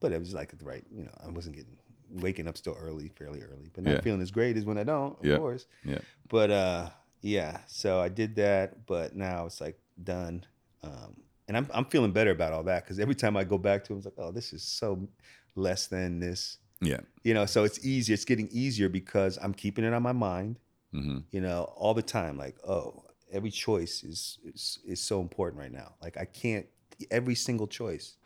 But 0.01 0.13
it 0.13 0.19
was 0.19 0.35
like 0.35 0.57
the 0.57 0.65
right, 0.65 0.85
you 0.95 1.05
know, 1.05 1.11
I 1.25 1.29
wasn't 1.31 1.57
getting 1.57 1.77
waking 2.13 2.49
up 2.49 2.57
still 2.57 2.77
early, 2.79 3.09
fairly 3.09 3.41
early, 3.43 3.71
but 3.73 3.85
not 3.85 3.91
Yeah. 3.95 4.01
feeling 4.01 4.21
as 4.23 4.31
great 4.31 4.57
as 4.57 4.65
when 4.65 4.79
I 4.79 4.85
don't, 4.85 5.19
of 5.19 5.25
Yeah. 5.25 5.37
course. 5.39 5.67
Yeah. 5.85 6.01
But 6.29 6.51
uh, 6.51 6.91
yeah. 7.21 7.61
So 7.67 8.01
I 8.01 8.09
did 8.09 8.37
that, 8.37 8.87
but 8.87 9.15
now 9.17 9.47
it's 9.47 9.61
like 9.61 9.79
done. 10.03 10.45
Um, 10.83 11.17
and 11.49 11.57
I'm 11.57 11.69
I'm 11.73 11.85
feeling 11.87 12.13
better 12.13 12.31
about 12.31 12.53
all 12.53 12.63
that 12.65 12.85
because 12.85 12.99
every 12.99 13.15
time 13.15 13.37
I 13.37 13.45
go 13.45 13.59
back 13.59 13.85
to 13.85 13.95
it, 13.95 13.97
it's 13.99 14.05
like, 14.07 14.15
oh, 14.19 14.33
this 14.33 14.53
is 14.53 14.63
so 14.63 15.09
less 15.55 15.87
than 15.87 16.21
this. 16.21 16.59
Yeah. 16.81 17.01
You 17.23 17.35
know, 17.35 17.47
so 17.47 17.65
it's 17.65 17.85
easier. 17.85 18.15
It's 18.15 18.25
getting 18.25 18.49
easier 18.51 18.89
because 18.89 19.39
I'm 19.41 19.55
keeping 19.55 19.85
it 19.85 19.93
on 19.93 20.03
my 20.03 20.13
mind. 20.13 20.59
hmm 20.93 21.19
You 21.31 21.41
know, 21.41 21.65
all 21.77 21.95
the 21.95 22.03
time. 22.03 22.37
Like, 22.37 22.57
oh, 22.67 23.05
every 23.31 23.51
choice 23.51 24.03
is 24.03 24.39
is 24.45 24.79
is 24.85 25.01
so 25.01 25.21
important 25.21 25.61
right 25.61 25.73
now. 25.73 25.95
Like, 26.03 26.17
I 26.17 26.25
can't 26.25 26.67
every 27.11 27.35
single 27.35 27.67
choice. 27.67 28.17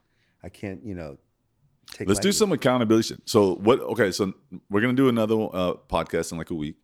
I 0.42 0.48
can't, 0.48 0.84
you 0.84 0.94
know, 0.94 1.16
take 1.92 2.08
Let's 2.08 2.20
do 2.20 2.32
some 2.32 2.52
accountability. 2.52 3.16
So 3.24 3.56
what? 3.56 3.80
Okay, 3.80 4.10
so 4.10 4.32
we're 4.70 4.80
gonna 4.80 4.94
do 4.94 5.08
another 5.08 5.34
uh, 5.34 5.74
podcast 5.88 6.32
in 6.32 6.38
like 6.38 6.50
a 6.50 6.54
week. 6.54 6.76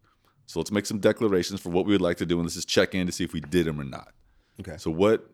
So 0.46 0.60
let's 0.60 0.70
make 0.70 0.86
some 0.86 0.98
declarations 0.98 1.60
for 1.60 1.70
what 1.70 1.86
we 1.86 1.92
would 1.92 2.02
like 2.02 2.18
to 2.18 2.26
do, 2.26 2.36
and 2.36 2.44
let's 2.44 2.56
just 2.56 2.68
check 2.68 2.94
in 2.94 3.06
to 3.06 3.12
see 3.12 3.24
if 3.24 3.32
we 3.32 3.40
did 3.40 3.66
them 3.66 3.80
or 3.80 3.84
not. 3.84 4.12
Okay. 4.60 4.76
So 4.76 4.90
what 4.90 5.30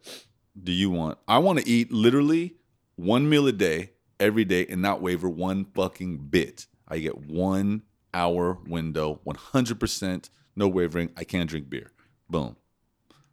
do 0.63 0.73
you 0.73 0.91
want? 0.91 1.19
I 1.27 1.39
want 1.39 1.59
to 1.59 1.69
eat 1.69 1.91
literally 1.91 2.57
one 2.97 3.29
meal 3.29 3.47
a 3.47 3.53
day 3.53 3.93
every 4.21 4.45
day 4.45 4.67
and 4.69 4.83
not 4.83 5.01
waver 5.01 5.29
one 5.29 5.65
fucking 5.75 6.19
bit. 6.29 6.67
I 6.87 6.99
get 6.99 7.27
one 7.27 7.83
hour 8.15 8.59
window, 8.67 9.21
one 9.25 9.37
hundred 9.37 9.81
percent, 9.81 10.31
no 10.57 10.69
wavering. 10.69 11.11
I 11.17 11.25
can't 11.25 11.49
drink 11.49 11.69
beer. 11.69 11.93
Boom. 12.29 12.57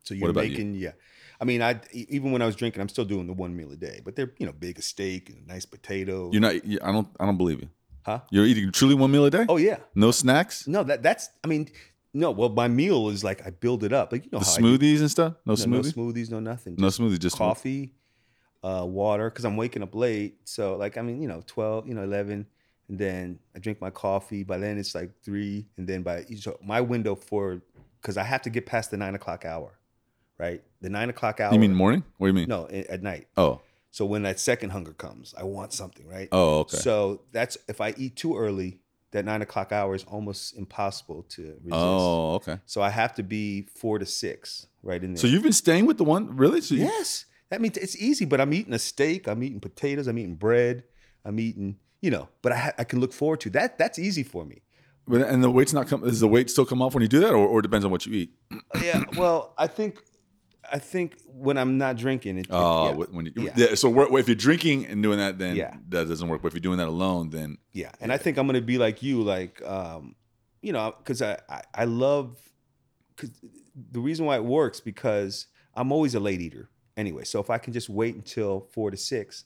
So 0.03 0.13
you're 0.13 0.29
about 0.29 0.45
you? 0.45 0.51
making, 0.51 0.75
yeah. 0.75 0.91
I 1.39 1.45
mean, 1.45 1.61
I 1.61 1.79
even 1.91 2.31
when 2.31 2.41
I 2.41 2.45
was 2.45 2.55
drinking, 2.55 2.81
I'm 2.81 2.89
still 2.89 3.05
doing 3.05 3.27
the 3.27 3.33
one 3.33 3.55
meal 3.55 3.71
a 3.71 3.75
day, 3.75 4.01
but 4.03 4.15
they're 4.15 4.31
you 4.37 4.45
know 4.45 4.51
big 4.53 4.79
a 4.79 4.81
steak 4.81 5.29
and 5.29 5.43
a 5.45 5.47
nice 5.47 5.65
potato. 5.65 6.29
You're 6.31 6.41
not. 6.41 6.55
I 6.55 6.91
don't. 6.91 7.07
I 7.19 7.25
don't 7.25 7.37
believe 7.37 7.61
you. 7.61 7.69
Huh? 8.05 8.19
You're 8.29 8.45
eating 8.45 8.71
truly 8.71 8.93
one 8.93 9.11
meal 9.11 9.25
a 9.25 9.31
day. 9.31 9.45
oh 9.49 9.57
yeah, 9.57 9.77
No 9.95 10.11
snacks. 10.11 10.67
no 10.67 10.83
that 10.83 11.01
that's. 11.03 11.29
I 11.43 11.47
mean, 11.47 11.69
no. 12.13 12.31
Well, 12.31 12.49
my 12.49 12.67
meal 12.67 13.09
is 13.09 13.23
like 13.23 13.45
I 13.45 13.49
build 13.49 13.83
it 13.83 13.91
up, 13.93 14.11
like 14.11 14.25
you 14.25 14.29
know 14.31 14.39
The 14.39 14.45
how 14.45 14.51
smoothies 14.57 14.99
and 14.99 15.09
stuff. 15.11 15.33
No, 15.45 15.55
no, 15.55 15.65
no 15.65 15.81
smoothies, 15.81 16.29
no 16.29 16.39
nothing. 16.39 16.75
No 16.77 16.87
Just 16.87 16.99
smoothie. 16.99 17.19
Just 17.19 17.35
coffee, 17.37 17.93
uh, 18.63 18.85
water, 18.87 19.29
because 19.29 19.43
I'm 19.43 19.57
waking 19.57 19.83
up 19.83 19.95
late. 19.95 20.37
So 20.45 20.75
like 20.77 20.97
I 20.97 21.01
mean, 21.01 21.21
you 21.21 21.27
know, 21.27 21.43
twelve, 21.47 21.87
you 21.87 21.95
know, 21.95 22.03
eleven, 22.03 22.45
and 22.87 22.99
then 22.99 23.39
I 23.55 23.59
drink 23.59 23.81
my 23.81 23.89
coffee. 23.89 24.43
By 24.43 24.59
then 24.59 24.77
it's 24.77 24.93
like 24.95 25.11
three, 25.23 25.65
and 25.77 25.87
then 25.87 26.03
by 26.03 26.25
so 26.37 26.59
my 26.63 26.81
window 26.81 27.15
for 27.15 27.61
because 28.01 28.17
I 28.17 28.23
have 28.23 28.43
to 28.43 28.49
get 28.51 28.67
past 28.67 28.91
the 28.91 28.97
nine 28.97 29.15
o'clock 29.15 29.45
hour, 29.45 29.79
right? 30.37 30.61
The 30.81 30.89
nine 30.89 31.09
o'clock 31.09 31.39
hour. 31.39 31.53
You 31.53 31.59
mean 31.59 31.73
morning? 31.73 32.03
What 32.17 32.27
do 32.27 32.29
you 32.29 32.33
mean? 32.33 32.49
no 32.49 32.67
at 32.67 33.01
night? 33.03 33.27
Oh. 33.37 33.61
So 33.91 34.05
when 34.05 34.23
that 34.23 34.39
second 34.39 34.71
hunger 34.71 34.91
comes, 34.93 35.33
I 35.37 35.43
want 35.43 35.71
something, 35.71 36.05
right? 36.07 36.27
Oh. 36.31 36.59
Okay. 36.59 36.77
So 36.77 37.21
that's 37.31 37.57
if 37.67 37.79
I 37.81 37.93
eat 37.97 38.15
too 38.17 38.37
early, 38.37 38.79
that 39.11 39.23
nine 39.23 39.41
o'clock 39.41 39.71
hour 39.71 39.95
is 39.95 40.03
almost 40.03 40.57
impossible 40.57 41.23
to 41.29 41.41
resist. 41.63 41.71
oh. 41.71 42.33
Okay. 42.35 42.59
So 42.65 42.81
I 42.81 42.89
have 42.89 43.15
to 43.15 43.23
be 43.23 43.67
four 43.75 43.97
to 43.99 44.05
six, 44.05 44.67
right 44.83 45.01
in 45.01 45.13
there. 45.13 45.21
So 45.21 45.27
you've 45.27 45.43
been 45.43 45.53
staying 45.53 45.85
with 45.85 45.97
the 45.97 46.03
one 46.03 46.35
really? 46.35 46.59
So 46.61 46.75
you, 46.75 46.83
yes, 46.83 47.25
that 47.49 47.61
means 47.61 47.77
it's 47.77 47.95
easy. 47.95 48.25
But 48.25 48.41
I'm 48.41 48.53
eating 48.53 48.73
a 48.73 48.79
steak. 48.79 49.27
I'm 49.27 49.41
eating 49.43 49.61
potatoes. 49.61 50.07
I'm 50.07 50.17
eating 50.17 50.35
bread. 50.35 50.83
I'm 51.23 51.39
eating, 51.39 51.77
you 52.01 52.11
know. 52.11 52.27
But 52.41 52.51
I 52.51 52.57
ha- 52.57 52.73
I 52.77 52.83
can 52.83 52.99
look 52.99 53.13
forward 53.13 53.39
to 53.41 53.49
that. 53.51 53.77
That's 53.77 53.97
easy 53.97 54.23
for 54.23 54.43
me. 54.45 54.61
But 55.07 55.21
and 55.21 55.43
the 55.43 55.51
weight's 55.51 55.71
not 55.71 55.87
come. 55.87 56.01
Does 56.01 56.19
the 56.19 56.27
weight 56.27 56.49
still 56.49 56.65
come 56.65 56.81
off 56.81 56.93
when 56.95 57.01
you 57.01 57.07
do 57.07 57.19
that, 57.21 57.31
or, 57.31 57.47
or 57.47 57.59
it 57.59 57.61
depends 57.61 57.85
on 57.85 57.91
what 57.91 58.05
you 58.05 58.13
eat? 58.13 58.31
Yeah. 58.83 59.03
Well, 59.15 59.53
I 59.57 59.67
think, 59.67 60.01
I 60.71 60.79
think 60.79 61.17
when 61.27 61.57
I'm 61.57 61.77
not 61.77 61.97
drinking, 61.97 62.37
it. 62.37 62.41
it- 62.41 62.51
Oh, 62.51 62.87
yeah. 62.89 63.05
when 63.11 63.25
you, 63.27 63.31
Yeah. 63.35 63.53
yeah. 63.55 63.75
So 63.75 63.89
where- 63.89 64.07
if 64.19 64.27
you're 64.27 64.35
drinking 64.35 64.85
and 64.87 65.01
doing 65.03 65.17
that, 65.19 65.37
then 65.37 65.55
Yeah. 65.55 65.75
that 65.89 66.07
doesn't 66.07 66.27
work. 66.27 66.41
But 66.41 66.49
if 66.49 66.53
you're 66.53 66.61
doing 66.61 66.77
that 66.77 66.87
alone, 66.87 67.29
then 67.29 67.57
Yeah, 67.73 67.91
and 67.99 68.11
I 68.11 68.17
think 68.17 68.37
I'm 68.37 68.45
gonna 68.47 68.61
be 68.61 68.77
like 68.77 69.01
you, 69.03 69.21
like, 69.21 69.61
um, 69.63 70.15
you 70.61 70.71
know, 70.73 70.93
because 70.97 71.21
I, 71.21 71.37
I 71.49 71.61
I 71.73 71.85
love, 71.85 72.37
because 73.15 73.31
the 73.91 73.99
reason 73.99 74.25
why 74.25 74.35
it 74.37 74.45
works 74.45 74.79
because 74.79 75.47
I'm 75.75 75.91
always 75.91 76.15
a 76.15 76.19
late 76.19 76.41
eater 76.41 76.69
anyway. 76.97 77.23
So 77.25 77.39
if 77.39 77.49
I 77.49 77.57
can 77.57 77.73
just 77.73 77.89
wait 77.89 78.15
until 78.15 78.61
four 78.73 78.89
to 78.91 78.97
six, 78.97 79.45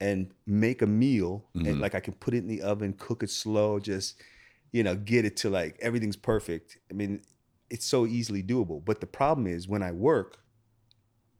and 0.00 0.32
make 0.44 0.82
a 0.82 0.86
meal, 0.86 1.44
Mhm. 1.56 1.68
and 1.68 1.80
like 1.80 1.94
I 1.94 2.00
can 2.00 2.14
put 2.14 2.34
it 2.34 2.38
in 2.38 2.48
the 2.48 2.62
oven, 2.62 2.94
cook 2.98 3.22
it 3.22 3.30
slow, 3.30 3.78
just 3.78 4.20
you 4.72 4.82
know, 4.82 4.96
get 4.96 5.24
it 5.24 5.36
to 5.36 5.48
like 5.48 5.76
everything's 5.80 6.16
perfect. 6.16 6.78
I 6.90 6.94
mean, 6.94 7.22
it's 7.70 7.86
so 7.86 8.06
easily 8.06 8.42
doable. 8.42 8.84
But 8.84 9.00
the 9.00 9.06
problem 9.06 9.46
is 9.46 9.66
when 9.68 9.82
I 9.82 9.92
work. 9.92 10.38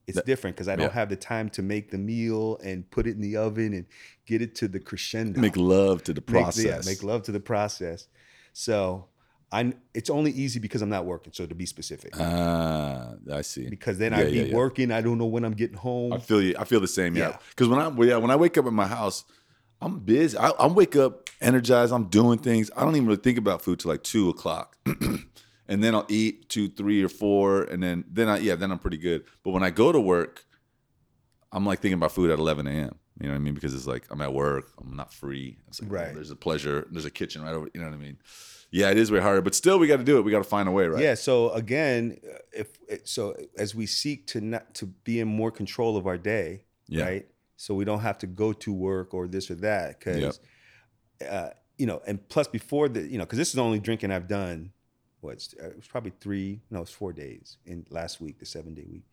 It's 0.06 0.16
That- 0.16 0.26
different 0.26 0.54
because 0.56 0.68
I 0.68 0.76
don't 0.76 0.88
yeah. 0.88 0.92
have 0.92 1.08
the 1.08 1.16
time 1.16 1.48
to 1.50 1.62
make 1.62 1.90
the 1.90 1.96
meal 1.96 2.58
and 2.62 2.88
put 2.90 3.06
it 3.06 3.12
in 3.14 3.22
the 3.22 3.36
oven 3.38 3.72
and 3.72 3.86
get 4.26 4.42
it 4.42 4.54
to 4.56 4.68
the 4.68 4.78
crescendo 4.78 5.40
make 5.40 5.56
love 5.56 6.02
to 6.04 6.12
the 6.12 6.20
make- 6.20 6.26
process. 6.42 6.64
yeah, 6.66 6.80
make 6.84 7.02
love 7.02 7.22
to 7.22 7.32
the 7.32 7.40
process. 7.40 8.06
So 8.52 9.06
I'm, 9.50 9.72
it's 9.94 10.10
only 10.10 10.30
easy 10.32 10.60
because 10.60 10.82
I'm 10.82 10.90
not 10.90 11.06
working. 11.06 11.32
So 11.32 11.46
to 11.46 11.54
be 11.54 11.64
specific, 11.64 12.12
Ah, 12.20 13.14
I 13.32 13.40
see. 13.40 13.66
because 13.70 13.96
then 13.96 14.12
yeah, 14.12 14.18
I'd 14.18 14.30
be 14.30 14.36
yeah, 14.36 14.42
yeah. 14.44 14.54
working. 14.54 14.90
I 14.90 15.00
don't 15.00 15.16
know 15.16 15.24
when 15.24 15.42
I'm 15.42 15.54
getting 15.54 15.78
home. 15.78 16.12
I 16.12 16.18
feel 16.18 16.42
you. 16.42 16.54
I 16.58 16.64
feel 16.64 16.80
the 16.80 16.86
same. 16.86 17.16
Yeah. 17.16 17.38
Because 17.48 17.68
when 17.68 17.78
I 17.80 17.88
yeah 18.04 18.16
when 18.18 18.30
I 18.30 18.36
wake 18.36 18.58
up 18.58 18.66
in 18.66 18.74
my 18.74 18.86
house, 18.86 19.24
I'm 19.80 20.00
busy. 20.00 20.36
I, 20.36 20.50
I 20.50 20.66
wake 20.66 20.96
up 20.96 21.30
energized. 21.40 21.94
I'm 21.94 22.08
doing 22.08 22.38
things. 22.38 22.70
I 22.76 22.80
don't 22.84 22.94
even 22.94 23.06
really 23.06 23.22
think 23.22 23.38
about 23.38 23.62
food 23.62 23.78
till 23.80 23.90
like 23.90 24.02
two 24.02 24.28
o'clock, 24.28 24.76
and 25.68 25.82
then 25.82 25.94
I'll 25.94 26.06
eat 26.08 26.48
two, 26.48 26.68
three, 26.68 27.02
or 27.02 27.08
four, 27.08 27.62
and 27.64 27.82
then 27.82 28.04
then 28.10 28.28
I 28.28 28.38
yeah 28.38 28.54
then 28.56 28.70
I'm 28.72 28.78
pretty 28.78 28.98
good. 28.98 29.24
But 29.42 29.50
when 29.52 29.62
I 29.62 29.70
go 29.70 29.92
to 29.92 30.00
work, 30.00 30.44
I'm 31.52 31.64
like 31.66 31.80
thinking 31.80 31.98
about 31.98 32.12
food 32.12 32.30
at 32.30 32.38
11 32.38 32.66
a.m. 32.66 32.94
You 33.20 33.26
know 33.28 33.32
what 33.32 33.36
I 33.36 33.40
mean? 33.40 33.54
Because 33.54 33.74
it's 33.74 33.86
like 33.86 34.06
I'm 34.10 34.20
at 34.20 34.32
work. 34.32 34.72
I'm 34.80 34.96
not 34.96 35.12
free. 35.12 35.58
It's 35.68 35.80
like, 35.80 35.90
Right. 35.92 36.14
There's 36.14 36.30
a 36.32 36.36
pleasure. 36.36 36.86
There's 36.90 37.04
a 37.04 37.10
kitchen 37.10 37.42
right 37.42 37.54
over. 37.54 37.68
You 37.72 37.80
know 37.80 37.86
what 37.86 37.94
I 37.94 37.98
mean? 37.98 38.18
Yeah, 38.72 38.90
it 38.90 38.98
is 38.98 39.12
way 39.12 39.20
harder, 39.20 39.40
but 39.40 39.54
still 39.54 39.78
we 39.78 39.86
got 39.86 39.98
to 39.98 40.04
do 40.04 40.18
it. 40.18 40.22
We 40.22 40.32
got 40.32 40.38
to 40.38 40.48
find 40.48 40.68
a 40.68 40.72
way, 40.72 40.86
right? 40.88 41.00
Yeah. 41.00 41.14
So 41.14 41.50
again, 41.50 42.18
uh, 42.28 42.38
if 42.52 42.76
so, 43.04 43.36
as 43.56 43.72
we 43.72 43.86
seek 43.86 44.26
to 44.28 44.40
not 44.40 44.74
to 44.74 44.86
be 44.86 45.20
in 45.20 45.28
more 45.28 45.52
control 45.52 45.96
of 45.96 46.08
our 46.08 46.18
day, 46.18 46.64
Yeah. 46.88 47.04
right? 47.04 47.26
So 47.56 47.74
we 47.76 47.84
don't 47.84 48.00
have 48.00 48.18
to 48.18 48.26
go 48.26 48.52
to 48.52 48.72
work 48.72 49.14
or 49.14 49.28
this 49.28 49.48
or 49.48 49.54
that 49.56 50.00
because, 50.00 50.40
uh, 51.26 51.50
you 51.78 51.86
know, 51.86 52.02
and 52.04 52.28
plus 52.28 52.48
before 52.48 52.88
the, 52.88 53.02
you 53.02 53.16
know, 53.16 53.24
because 53.24 53.38
this 53.38 53.48
is 53.48 53.54
the 53.54 53.62
only 53.62 53.78
drinking 53.78 54.10
I've 54.10 54.26
done. 54.26 54.72
What's 55.24 55.54
uh, 55.62 55.68
it 55.68 55.76
was 55.76 55.86
probably 55.86 56.12
three, 56.20 56.60
no, 56.70 56.82
it's 56.82 56.90
four 56.90 57.12
days 57.12 57.56
in 57.66 57.86
last 57.90 58.20
week, 58.20 58.38
the 58.38 58.46
seven 58.46 58.74
day 58.74 58.84
week. 58.88 59.04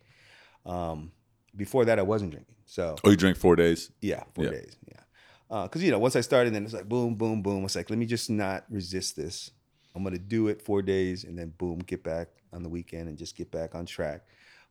Um, 0.66 1.12
before 1.56 1.86
that, 1.86 2.00
I 2.00 2.02
wasn't 2.04 2.32
drinking. 2.32 2.56
So 2.66 2.96
Oh, 3.04 3.10
you 3.10 3.18
drink 3.18 3.38
four 3.38 3.56
days. 3.56 3.92
yeah, 4.02 4.24
four 4.36 4.46
Yeah. 4.46 4.52
days. 4.52 4.76
Yeah. 4.88 5.64
Because, 5.64 5.84
you 5.84 5.92
know, 5.92 6.00
once 6.00 6.16
I 6.16 6.22
started, 6.22 6.54
then 6.54 6.64
it's 6.64 6.74
like 6.74 6.88
boom, 6.88 7.16
boom, 7.16 7.42
boom. 7.42 7.66
It's 7.66 7.76
like, 7.76 7.90
let 7.90 8.00
me 8.00 8.06
just 8.06 8.30
not 8.30 8.66
resist 8.70 9.16
this. 9.16 9.52
I'm 9.94 10.04
going 10.04 10.14
to 10.14 10.20
do 10.20 10.48
it 10.48 10.62
four 10.62 10.82
days 10.82 11.26
and 11.26 11.38
then 11.38 11.54
boom, 11.58 11.80
get 11.80 12.04
back 12.04 12.30
on 12.54 12.64
the 12.64 12.70
weekend 12.70 13.10
and 13.10 13.18
just 13.18 13.36
get 13.36 13.52
back 13.52 13.76
on 13.76 13.86
track. 13.86 14.22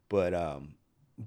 But, 0.09 0.33
um, 0.33 0.74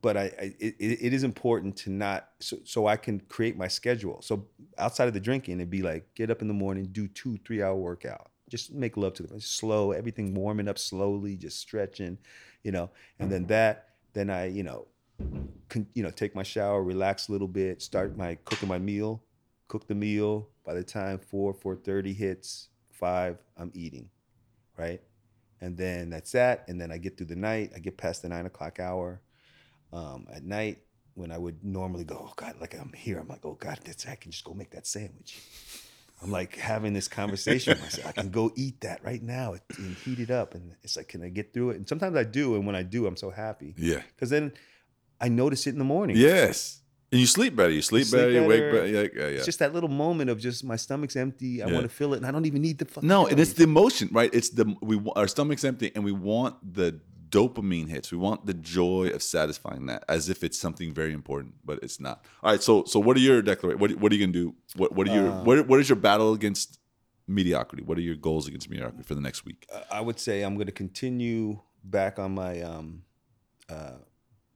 but 0.02 0.18
I, 0.18 0.24
I 0.24 0.56
it, 0.60 0.76
it 0.80 1.14
is 1.14 1.24
important 1.24 1.76
to 1.78 1.92
not 1.92 2.30
so, 2.40 2.58
so 2.64 2.88
I 2.88 2.98
can 2.98 3.20
create 3.20 3.56
my 3.56 3.68
schedule. 3.68 4.22
So 4.24 4.48
outside 4.80 5.08
of 5.08 5.14
the 5.14 5.20
drinking, 5.20 5.60
it'd 5.60 5.70
be 5.70 5.84
like 5.84 6.16
get 6.16 6.32
up 6.32 6.42
in 6.42 6.48
the 6.48 6.54
morning, 6.56 6.88
do 6.92 7.08
two 7.08 7.38
three 7.46 7.62
hour 7.62 7.76
workout, 7.76 8.32
just 8.54 8.72
make 8.72 8.98
love 8.98 9.16
to 9.16 9.24
the 9.24 9.42
slow, 9.42 9.94
everything 9.94 10.36
warming 10.36 10.68
up 10.68 10.78
slowly, 10.78 11.36
just 11.36 11.58
stretching, 11.58 12.20
you 12.62 12.72
know, 12.72 12.92
and 13.18 13.32
then 13.32 13.48
that, 13.48 13.90
then 14.14 14.30
I 14.30 14.46
you 14.46 14.62
know, 14.62 14.86
con, 15.70 15.88
you 15.96 16.04
know 16.04 16.12
take 16.12 16.36
my 16.36 16.44
shower, 16.44 16.84
relax 16.84 17.30
a 17.30 17.32
little 17.32 17.48
bit, 17.48 17.82
start 17.82 18.16
my 18.16 18.36
cooking 18.46 18.70
my 18.70 18.78
meal, 18.78 19.24
cook 19.68 19.88
the 19.88 19.96
meal. 19.96 20.50
By 20.64 20.76
the 20.76 20.84
time 20.84 21.18
four 21.18 21.52
four 21.56 21.76
thirty 21.76 22.14
hits, 22.14 22.68
five, 22.92 23.40
I'm 23.58 23.72
eating, 23.74 24.12
right, 24.78 25.02
and 25.60 25.76
then 25.76 26.12
that's 26.12 26.34
that, 26.34 26.66
and 26.68 26.80
then 26.80 26.92
I 26.92 27.00
get 27.00 27.18
through 27.18 27.34
the 27.34 27.36
night. 27.36 27.72
I 27.76 27.80
get 27.80 27.98
past 27.98 28.22
the 28.22 28.30
nine 28.30 28.46
o'clock 28.46 28.80
hour 28.80 29.20
um, 29.92 30.28
at 30.32 30.44
night 30.44 30.78
when 31.16 31.32
I 31.32 31.40
would 31.40 31.64
normally 31.64 32.04
go, 32.04 32.28
oh 32.30 32.34
God, 32.36 32.54
like 32.62 32.76
I'm 32.80 32.94
here. 32.96 33.18
I'm 33.18 33.28
like, 33.28 33.46
oh 33.46 33.58
God, 33.60 33.80
that's 33.84 34.08
I 34.08 34.14
can 34.14 34.30
just 34.30 34.44
go 34.44 34.54
make 34.54 34.70
that 34.72 34.86
sandwich. 34.86 35.42
I'm 36.24 36.32
like 36.32 36.56
having 36.58 36.94
this 36.94 37.08
conversation 37.08 37.72
with 37.74 37.82
myself. 37.82 38.08
I 38.08 38.12
can 38.14 38.30
go 38.32 38.52
eat 38.56 38.82
that 38.82 39.04
right 39.04 39.22
now 39.22 39.56
and 39.78 39.96
heat 39.98 40.20
it 40.20 40.32
up. 40.32 40.56
And 40.56 40.76
it's 40.84 40.96
like, 40.96 41.10
can 41.10 41.22
I 41.22 41.30
get 41.30 41.54
through 41.54 41.72
it? 41.72 41.76
And 41.78 41.88
sometimes 41.90 42.16
I 42.16 42.24
do. 42.24 42.56
And 42.56 42.66
when 42.66 42.76
I 42.76 42.84
do, 42.84 43.06
I'm 43.08 43.18
so 43.18 43.30
happy 43.30 43.76
Yeah. 43.78 44.02
because 44.16 44.30
then 44.30 44.54
I 45.20 45.28
notice 45.30 45.68
it 45.68 45.72
in 45.72 45.80
the 45.80 45.86
morning. 45.86 46.16
Yes. 46.18 46.80
And 47.12 47.20
you 47.20 47.28
sleep 47.28 47.56
better. 47.56 47.70
You 47.70 47.84
sleep, 47.84 48.06
Sleep 48.08 48.22
better, 48.22 48.32
You 48.32 48.44
wake 48.48 48.72
better. 48.72 48.88
Yeah, 48.88 49.02
yeah, 49.02 49.08
yeah. 49.28 49.38
It's 49.38 49.46
just 49.46 49.60
that 49.60 49.72
little 49.74 49.90
moment 49.90 50.32
of 50.32 50.40
just 50.40 50.64
my 50.64 50.76
stomach's 50.76 51.16
empty. 51.16 51.62
I 51.62 51.68
want 51.68 51.84
to 51.84 51.90
fill 51.90 52.14
it, 52.16 52.18
and 52.18 52.26
I 52.26 52.32
don't 52.32 52.48
even 52.48 52.64
need 52.64 52.80
the 52.80 52.86
fucking. 52.86 53.08
no, 53.08 53.28
and 53.28 53.40
it's 53.40 53.54
the 53.54 53.66
emotion, 53.66 54.10
right? 54.12 54.34
It's 54.34 54.50
the 54.50 54.76
we 54.82 55.00
our 55.16 55.28
stomach's 55.28 55.64
empty, 55.64 55.92
and 55.94 56.04
we 56.04 56.12
want 56.12 56.56
the 56.74 57.00
dopamine 57.38 57.90
hits. 57.90 58.12
We 58.12 58.18
want 58.28 58.46
the 58.46 58.54
joy 58.54 59.06
of 59.16 59.22
satisfying 59.24 59.84
that, 59.88 60.04
as 60.08 60.30
if 60.30 60.44
it's 60.44 60.60
something 60.66 60.94
very 60.94 61.14
important, 61.14 61.56
but 61.66 61.80
it's 61.86 62.00
not. 62.00 62.18
All 62.44 62.52
right. 62.52 62.62
So, 62.62 62.84
so 62.86 62.98
what 63.00 63.18
are 63.18 63.22
your 63.30 63.42
declarations? 63.42 63.82
What, 63.82 63.92
what 64.02 64.12
are 64.12 64.16
you 64.16 64.24
gonna 64.26 64.40
do? 64.44 64.56
What 64.76 64.90
What 64.96 65.08
are 65.08 65.12
your 65.12 65.30
Uh, 65.30 65.44
what, 65.48 65.68
what 65.70 65.80
is 65.80 65.90
your 65.90 65.96
battle 66.10 66.32
against 66.34 66.80
mediocrity? 67.28 67.84
What 67.84 67.98
are 67.98 68.02
your 68.10 68.16
goals 68.28 68.48
against 68.48 68.70
mediocrity 68.70 69.04
for 69.04 69.16
the 69.16 69.22
next 69.22 69.46
week? 69.46 69.66
I 69.92 70.02
would 70.02 70.20
say 70.20 70.36
I'm 70.44 70.56
going 70.56 70.68
to 70.68 70.72
continue 70.86 71.60
back 71.84 72.20
on 72.20 72.34
my 72.36 72.62
um, 72.62 73.04
uh, 73.70 73.98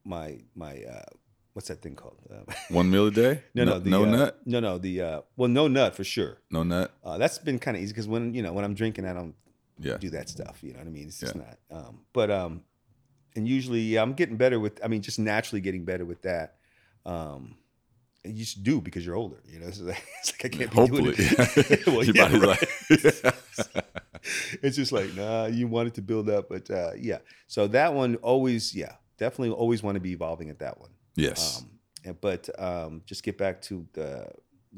my 0.04 0.38
my 0.54 0.74
uh, 0.94 1.02
what's 1.54 1.68
that 1.68 1.80
thing 1.82 1.96
called? 1.96 2.18
Uh, 2.30 2.44
One 2.70 2.90
meal 2.90 3.06
a 3.06 3.10
day? 3.10 3.42
no, 3.54 3.64
no, 3.64 3.78
the, 3.78 3.90
no 3.90 4.02
uh, 4.04 4.10
nut, 4.16 4.38
No, 4.46 4.60
no, 4.60 4.78
the 4.78 4.94
uh, 5.02 5.20
well, 5.36 5.48
no 5.48 5.66
nut 5.68 5.94
for 5.96 6.04
sure. 6.04 6.38
no 6.50 6.62
nut. 6.62 6.90
Uh, 7.04 7.18
that's 7.18 7.38
been 7.38 7.58
kind 7.58 7.76
of 7.76 7.82
easy 7.82 7.92
because 7.92 8.08
when 8.08 8.34
you 8.34 8.42
know 8.42 8.52
when 8.52 8.64
I'm 8.64 8.74
drinking, 8.74 9.04
I 9.06 9.14
don't 9.14 9.34
Yeah, 9.80 9.96
do 9.98 10.10
that 10.10 10.28
stuff. 10.28 10.58
You 10.62 10.72
know 10.72 10.80
what 10.80 10.88
I 10.88 10.90
mean? 10.90 11.08
It's 11.08 11.20
just 11.20 11.36
Yeah. 11.36 11.42
not. 11.44 11.56
Um, 11.70 12.00
but 12.12 12.30
um, 12.30 12.62
and 13.38 13.48
usually 13.48 13.80
yeah, 13.80 14.02
I'm 14.02 14.12
getting 14.12 14.36
better 14.36 14.58
with. 14.60 14.84
I 14.84 14.88
mean, 14.88 15.00
just 15.00 15.18
naturally 15.18 15.60
getting 15.62 15.84
better 15.84 16.04
with 16.04 16.20
that. 16.22 16.56
Um, 17.06 17.56
and 18.24 18.34
you 18.34 18.40
just 18.44 18.62
do 18.64 18.80
because 18.80 19.06
you're 19.06 19.14
older. 19.14 19.40
You 19.46 19.60
know, 19.60 19.66
it's 19.72 19.80
like, 19.80 20.04
it's 20.20 20.32
like 20.32 20.44
I 20.44 20.48
can't 20.58 20.70
be 20.70 20.76
hopefully. 20.76 21.14
doing 21.14 21.28
it. 21.30 21.86
well, 21.86 22.04
Your 22.04 22.14
yeah, 22.16 22.36
right. 22.36 22.60
like- 22.92 23.34
it's 24.62 24.76
just 24.76 24.92
like 24.92 25.14
nah, 25.14 25.46
you 25.46 25.66
want 25.68 25.88
it 25.88 25.94
to 25.94 26.02
build 26.02 26.28
up, 26.28 26.48
but 26.48 26.70
uh, 26.70 26.90
yeah. 26.98 27.18
So 27.46 27.66
that 27.68 27.94
one 27.94 28.16
always, 28.16 28.74
yeah, 28.74 28.92
definitely 29.16 29.50
always 29.54 29.82
want 29.82 29.94
to 29.96 30.00
be 30.00 30.12
evolving 30.12 30.50
at 30.50 30.58
that 30.58 30.78
one. 30.80 30.90
yes. 31.16 31.60
Um, 31.62 31.70
and, 32.04 32.20
but 32.20 32.48
um, 32.60 33.02
just 33.06 33.22
get 33.22 33.38
back 33.38 33.60
to 33.62 33.86
the 33.92 34.28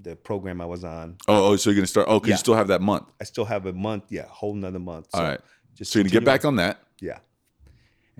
the 0.02 0.16
program 0.16 0.60
I 0.60 0.66
was 0.66 0.84
on. 0.84 1.16
Oh, 1.28 1.52
oh, 1.52 1.56
so 1.56 1.70
you're 1.70 1.76
gonna 1.76 1.86
start? 1.86 2.06
Oh, 2.08 2.20
'cause 2.20 2.28
Yeah. 2.28 2.34
you 2.34 2.38
still 2.38 2.54
have 2.54 2.68
that 2.68 2.80
month. 2.80 3.10
I 3.20 3.24
still 3.24 3.44
have 3.44 3.66
a 3.66 3.72
month, 3.72 4.04
yeah, 4.10 4.26
whole 4.28 4.54
nother 4.54 4.78
month. 4.78 5.08
All 5.14 5.22
right. 5.22 5.40
just 5.74 5.90
So 5.92 5.98
you're 5.98 6.04
gonna 6.04 6.12
get 6.12 6.24
back 6.24 6.44
on 6.44 6.56
that. 6.56 6.82
Yeah. 7.00 7.18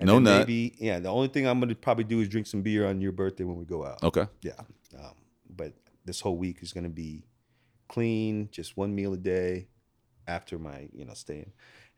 No 0.07 0.15
then 0.15 0.23
nut. 0.23 0.47
Maybe, 0.47 0.75
yeah. 0.79 0.99
The 0.99 1.09
only 1.09 1.27
thing 1.27 1.45
I'm 1.47 1.59
gonna 1.59 1.75
probably 1.75 2.03
do 2.03 2.19
is 2.21 2.27
drink 2.29 2.47
some 2.47 2.61
beer 2.61 2.87
on 2.87 3.01
your 3.01 3.11
birthday 3.11 3.43
when 3.43 3.57
we 3.57 3.65
go 3.65 3.85
out. 3.85 4.01
Okay. 4.03 4.25
Yeah. 4.41 4.59
Um, 4.97 5.13
but 5.55 5.73
this 6.05 6.19
whole 6.21 6.37
week 6.37 6.61
is 6.61 6.73
gonna 6.73 6.89
be 6.89 7.23
clean, 7.87 8.49
just 8.51 8.77
one 8.77 8.93
meal 8.95 9.13
a 9.13 9.17
day 9.17 9.67
after 10.27 10.57
my, 10.59 10.87
you 10.93 11.05
know, 11.05 11.13
staying. 11.13 11.51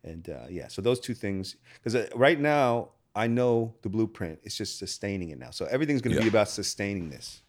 And 0.03 0.27
uh, 0.29 0.47
yeah, 0.49 0.67
so 0.67 0.81
those 0.81 0.99
two 0.99 1.13
things, 1.13 1.55
because 1.75 1.95
uh, 1.95 2.07
right 2.15 2.39
now 2.39 2.89
I 3.15 3.27
know 3.27 3.75
the 3.83 3.89
blueprint. 3.89 4.39
It's 4.43 4.57
just 4.57 4.79
sustaining 4.79 5.29
it 5.29 5.37
now. 5.39 5.51
So 5.51 5.65
everything's 5.65 6.01
gonna 6.01 6.19
be 6.19 6.27
about 6.27 6.49
sustaining 6.49 7.09
this. 7.09 7.41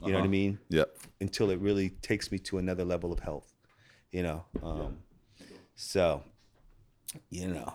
You 0.00 0.08
know 0.12 0.14
what 0.14 0.18
I 0.18 0.20
Uh-huh. 0.22 0.28
mean? 0.30 0.58
Yep. 0.70 0.96
until 1.20 1.50
it 1.50 1.58
really 1.60 1.90
takes 1.90 2.32
me 2.32 2.38
to 2.38 2.58
another 2.58 2.84
level 2.84 3.12
of 3.12 3.20
health 3.20 3.52
you 4.10 4.22
know 4.22 4.44
um 4.62 4.98
so 5.76 6.22
you 7.30 7.46
know 7.48 7.74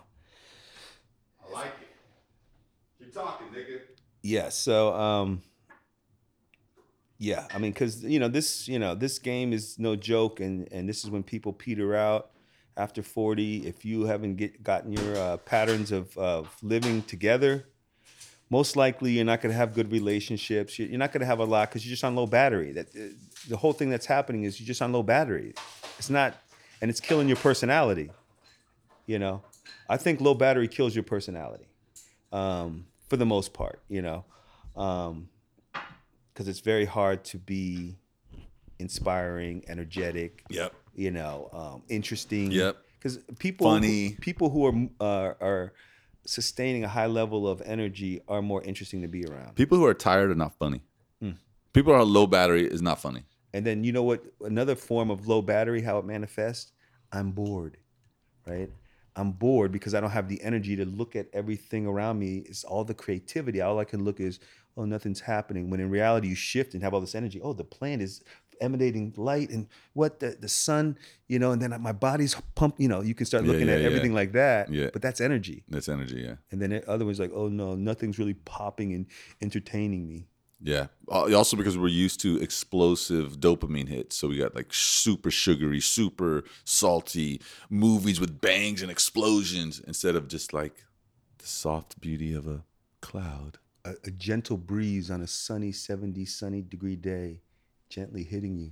I 1.41 1.51
like 1.53 1.73
it. 1.81 1.86
Keep 3.07 3.13
talking, 3.13 3.47
nigga. 3.47 3.79
yeah 4.21 4.49
so 4.49 4.93
um 4.93 5.41
yeah 7.17 7.47
i 7.53 7.57
mean 7.57 7.71
because 7.71 8.03
you 8.03 8.19
know 8.19 8.27
this 8.27 8.67
you 8.67 8.79
know 8.79 8.95
this 8.95 9.17
game 9.17 9.53
is 9.53 9.79
no 9.79 9.95
joke 9.95 10.41
and 10.41 10.67
and 10.73 10.89
this 10.89 11.05
is 11.05 11.09
when 11.09 11.23
people 11.23 11.53
peter 11.53 11.95
out 11.95 12.31
after 12.75 13.01
40 13.01 13.65
if 13.65 13.85
you 13.85 14.05
haven't 14.05 14.35
get 14.35 14.61
gotten 14.61 14.91
your 14.91 15.15
uh, 15.15 15.37
patterns 15.37 15.91
of 15.91 16.17
of 16.17 16.53
living 16.61 17.01
together 17.03 17.69
most 18.49 18.75
likely 18.75 19.11
you're 19.11 19.25
not 19.25 19.41
going 19.41 19.51
to 19.51 19.57
have 19.57 19.73
good 19.73 19.91
relationships. 19.91 20.79
You're 20.79 20.87
you're 20.87 20.99
not 20.99 21.11
going 21.11 21.19
to 21.19 21.27
have 21.27 21.39
a 21.39 21.45
lot 21.45 21.69
because 21.69 21.85
you're 21.85 21.91
just 21.91 22.05
on 22.05 22.15
low 22.15 22.25
battery. 22.25 22.71
That 22.71 22.87
uh, 22.95 23.09
the 23.49 23.57
whole 23.57 23.73
thing 23.73 23.89
that's 23.89 24.05
happening 24.05 24.43
is 24.43 24.57
you're 24.57 24.67
just 24.67 24.81
on 24.81 24.93
low 24.93 25.03
battery. 25.03 25.53
It's 25.97 26.09
not 26.09 26.33
and 26.81 26.89
it's 26.89 27.01
killing 27.01 27.27
your 27.27 27.35
personality 27.35 28.09
you 29.07 29.17
know? 29.17 29.41
I 29.89 29.97
think 29.97 30.21
low 30.21 30.35
battery 30.35 30.67
kills 30.67 30.93
your 30.93 31.03
personality. 31.03 31.65
Um, 32.31 32.85
for 33.07 33.17
the 33.17 33.25
most 33.25 33.53
part 33.53 33.81
you 33.89 34.01
know 34.01 34.23
because 36.33 36.47
it's 36.47 36.59
very 36.59 36.85
hard 36.85 37.23
to 37.23 37.37
be 37.37 37.97
inspiring 38.79 39.63
energetic 39.67 40.43
Yep. 40.49 40.73
you 40.93 41.11
know, 41.11 41.49
um, 41.53 41.83
interesting. 41.89 42.51
Yep. 42.51 42.77
Because 42.99 43.19
people, 43.39 43.67
Funny. 43.71 44.15
people 44.21 44.49
who 44.49 44.65
are 44.65 44.75
uh, 44.99 45.33
are 45.39 45.73
sustaining 46.25 46.83
a 46.83 46.87
high 46.87 47.05
level 47.07 47.47
of 47.47 47.61
energy 47.65 48.21
are 48.27 48.41
more 48.41 48.61
interesting 48.63 49.01
to 49.01 49.07
be 49.07 49.25
around. 49.25 49.55
People 49.55 49.77
who 49.77 49.85
are 49.85 49.93
tired 49.93 50.29
are 50.29 50.35
not 50.35 50.53
funny. 50.57 50.81
Hmm. 51.21 51.31
People 51.73 51.93
who 51.93 51.99
are 51.99 52.05
low 52.05 52.27
battery 52.27 52.67
is 52.67 52.81
not 52.81 52.99
funny. 52.99 53.23
And 53.53 53.65
then 53.65 53.83
you 53.83 53.91
know 53.91 54.03
what? 54.03 54.23
Another 54.41 54.75
form 54.75 55.09
of 55.09 55.27
low 55.27 55.41
battery, 55.41 55.81
how 55.81 55.97
it 55.99 56.05
manifests. 56.05 56.71
I'm 57.11 57.31
bored, 57.31 57.77
right? 58.45 58.69
I'm 59.17 59.31
bored 59.31 59.71
because 59.71 59.95
I 59.95 59.99
don't 59.99 60.11
have 60.11 60.29
the 60.29 60.41
energy 60.41 60.75
to 60.75 60.85
look 60.85 61.15
at 61.15 61.27
everything 61.33 61.87
around 61.87 62.19
me. 62.19 62.43
It's 62.45 62.63
all 62.63 62.83
the 62.83 62.93
creativity. 62.93 63.59
All 63.61 63.79
I 63.79 63.83
can 63.83 64.03
look 64.03 64.19
is, 64.19 64.39
oh, 64.77 64.85
nothing's 64.85 65.21
happening. 65.21 65.69
When 65.69 65.79
in 65.79 65.89
reality, 65.89 66.27
you 66.27 66.35
shift 66.35 66.75
and 66.75 66.83
have 66.83 66.93
all 66.93 67.01
this 67.01 67.15
energy. 67.15 67.41
Oh, 67.41 67.53
the 67.53 67.63
plant 67.63 68.01
is 68.01 68.23
emanating 68.61 69.13
light, 69.17 69.49
and 69.49 69.67
what 69.93 70.19
the 70.19 70.37
the 70.39 70.47
sun, 70.47 70.97
you 71.27 71.39
know, 71.39 71.51
and 71.51 71.61
then 71.61 71.79
my 71.81 71.91
body's 71.91 72.35
pumped. 72.55 72.79
You 72.79 72.87
know, 72.87 73.01
you 73.01 73.15
can 73.15 73.25
start 73.25 73.43
looking 73.43 73.67
yeah, 73.67 73.73
at 73.73 73.81
yeah. 73.81 73.87
everything 73.87 74.13
like 74.13 74.33
that. 74.33 74.71
Yeah. 74.71 74.89
But 74.93 75.01
that's 75.01 75.19
energy. 75.19 75.63
That's 75.67 75.89
energy. 75.89 76.21
Yeah. 76.21 76.35
And 76.51 76.61
then 76.61 76.69
the 76.69 76.89
other 76.89 77.05
one's 77.05 77.19
like, 77.19 77.31
oh 77.33 77.49
no, 77.49 77.75
nothing's 77.75 78.19
really 78.19 78.35
popping 78.35 78.93
and 78.93 79.07
entertaining 79.41 80.07
me. 80.07 80.27
Yeah. 80.61 80.87
Uh, 81.11 81.33
also 81.35 81.55
because 81.55 81.77
we're 81.77 81.87
used 81.87 82.19
to 82.21 82.37
explosive 82.41 83.39
dopamine 83.39 83.87
hits. 83.87 84.17
So 84.17 84.27
we 84.27 84.37
got 84.37 84.55
like 84.55 84.73
super 84.73 85.29
sugary, 85.31 85.79
super 85.79 86.43
salty 86.65 87.41
movies 87.69 88.19
with 88.19 88.41
bangs 88.41 88.81
and 88.81 88.89
explosions 88.91 89.79
instead 89.79 90.15
of 90.15 90.27
just 90.27 90.53
like 90.53 90.83
the 91.37 91.45
soft 91.47 92.01
beauty 92.01 92.33
of 92.33 92.47
a 92.47 92.63
cloud. 93.01 93.59
a, 93.85 93.93
a 94.05 94.11
gentle 94.11 94.57
breeze 94.57 95.11
on 95.11 95.21
a 95.21 95.27
sunny 95.27 95.71
70 95.71 96.25
sunny 96.25 96.61
degree 96.61 96.95
day 96.95 97.39
gently 97.89 98.23
hitting 98.23 98.57
you 98.57 98.71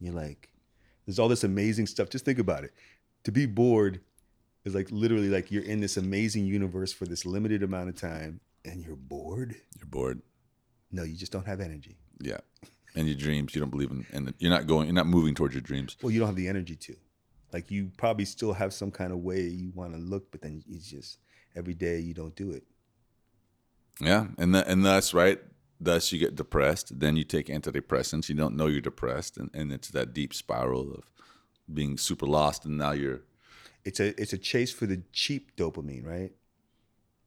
you're 0.00 0.14
like 0.14 0.48
there's 1.06 1.18
all 1.18 1.28
this 1.28 1.44
amazing 1.44 1.86
stuff 1.86 2.08
just 2.08 2.24
think 2.24 2.38
about 2.38 2.64
it 2.64 2.72
to 3.24 3.30
be 3.30 3.46
bored 3.46 4.00
is 4.64 4.74
like 4.74 4.90
literally 4.90 5.28
like 5.28 5.52
you're 5.52 5.62
in 5.62 5.80
this 5.80 5.96
amazing 5.96 6.44
universe 6.46 6.92
for 6.92 7.04
this 7.04 7.24
limited 7.26 7.62
amount 7.62 7.88
of 7.88 7.94
time 7.94 8.40
and 8.64 8.82
you're 8.84 8.96
bored 8.96 9.54
You're 9.76 9.86
bored. 9.86 10.22
No 10.92 11.02
you 11.02 11.16
just 11.16 11.32
don't 11.32 11.46
have 11.46 11.60
energy 11.60 11.96
Yeah. 12.20 12.38
And 12.94 13.06
your 13.06 13.16
dreams, 13.16 13.54
you 13.54 13.60
don't 13.60 13.70
believe 13.70 13.90
in, 13.90 14.06
and 14.12 14.34
you're 14.38 14.50
not 14.50 14.66
going, 14.66 14.86
you're 14.86 14.94
not 14.94 15.06
moving 15.06 15.34
towards 15.34 15.54
your 15.54 15.60
dreams. 15.60 15.96
well 16.02 16.10
you 16.10 16.18
don't 16.18 16.28
have 16.28 16.36
the 16.36 16.48
energy 16.48 16.76
to 16.76 16.96
like 17.52 17.70
you 17.70 17.90
probably 17.96 18.24
still 18.24 18.52
have 18.54 18.72
some 18.74 18.90
kind 18.90 19.12
of 19.12 19.18
way 19.18 19.40
you 19.42 19.70
want 19.74 19.92
to 19.92 19.98
look 19.98 20.30
but 20.30 20.40
then 20.42 20.62
it's 20.68 20.88
just 20.90 21.18
every 21.56 21.74
day 21.74 21.98
you 21.98 22.14
don't 22.14 22.34
do 22.36 22.50
it 22.50 22.64
Yeah, 24.00 24.26
and 24.38 24.54
that, 24.54 24.66
and 24.68 24.84
thus 24.84 25.12
right. 25.14 25.40
Thus, 25.80 26.10
you 26.12 26.18
get 26.18 26.34
depressed. 26.34 26.98
Then 26.98 27.14
you 27.16 27.22
take 27.24 27.46
antidepressants. 27.46 28.28
You 28.28 28.34
don't 28.34 28.56
know 28.56 28.66
you're 28.66 28.80
depressed, 28.80 29.36
and, 29.38 29.48
and 29.54 29.72
it's 29.72 29.88
that 29.90 30.12
deep 30.12 30.34
spiral 30.34 30.92
of 30.92 31.04
being 31.72 31.96
super 31.98 32.26
lost. 32.26 32.64
And 32.64 32.76
now 32.78 32.92
you're 32.92 33.20
it's 33.84 34.00
a 34.00 34.08
it's 34.20 34.32
a 34.32 34.38
chase 34.38 34.72
for 34.72 34.86
the 34.86 35.02
cheap 35.12 35.54
dopamine, 35.56 36.04
right? 36.04 36.32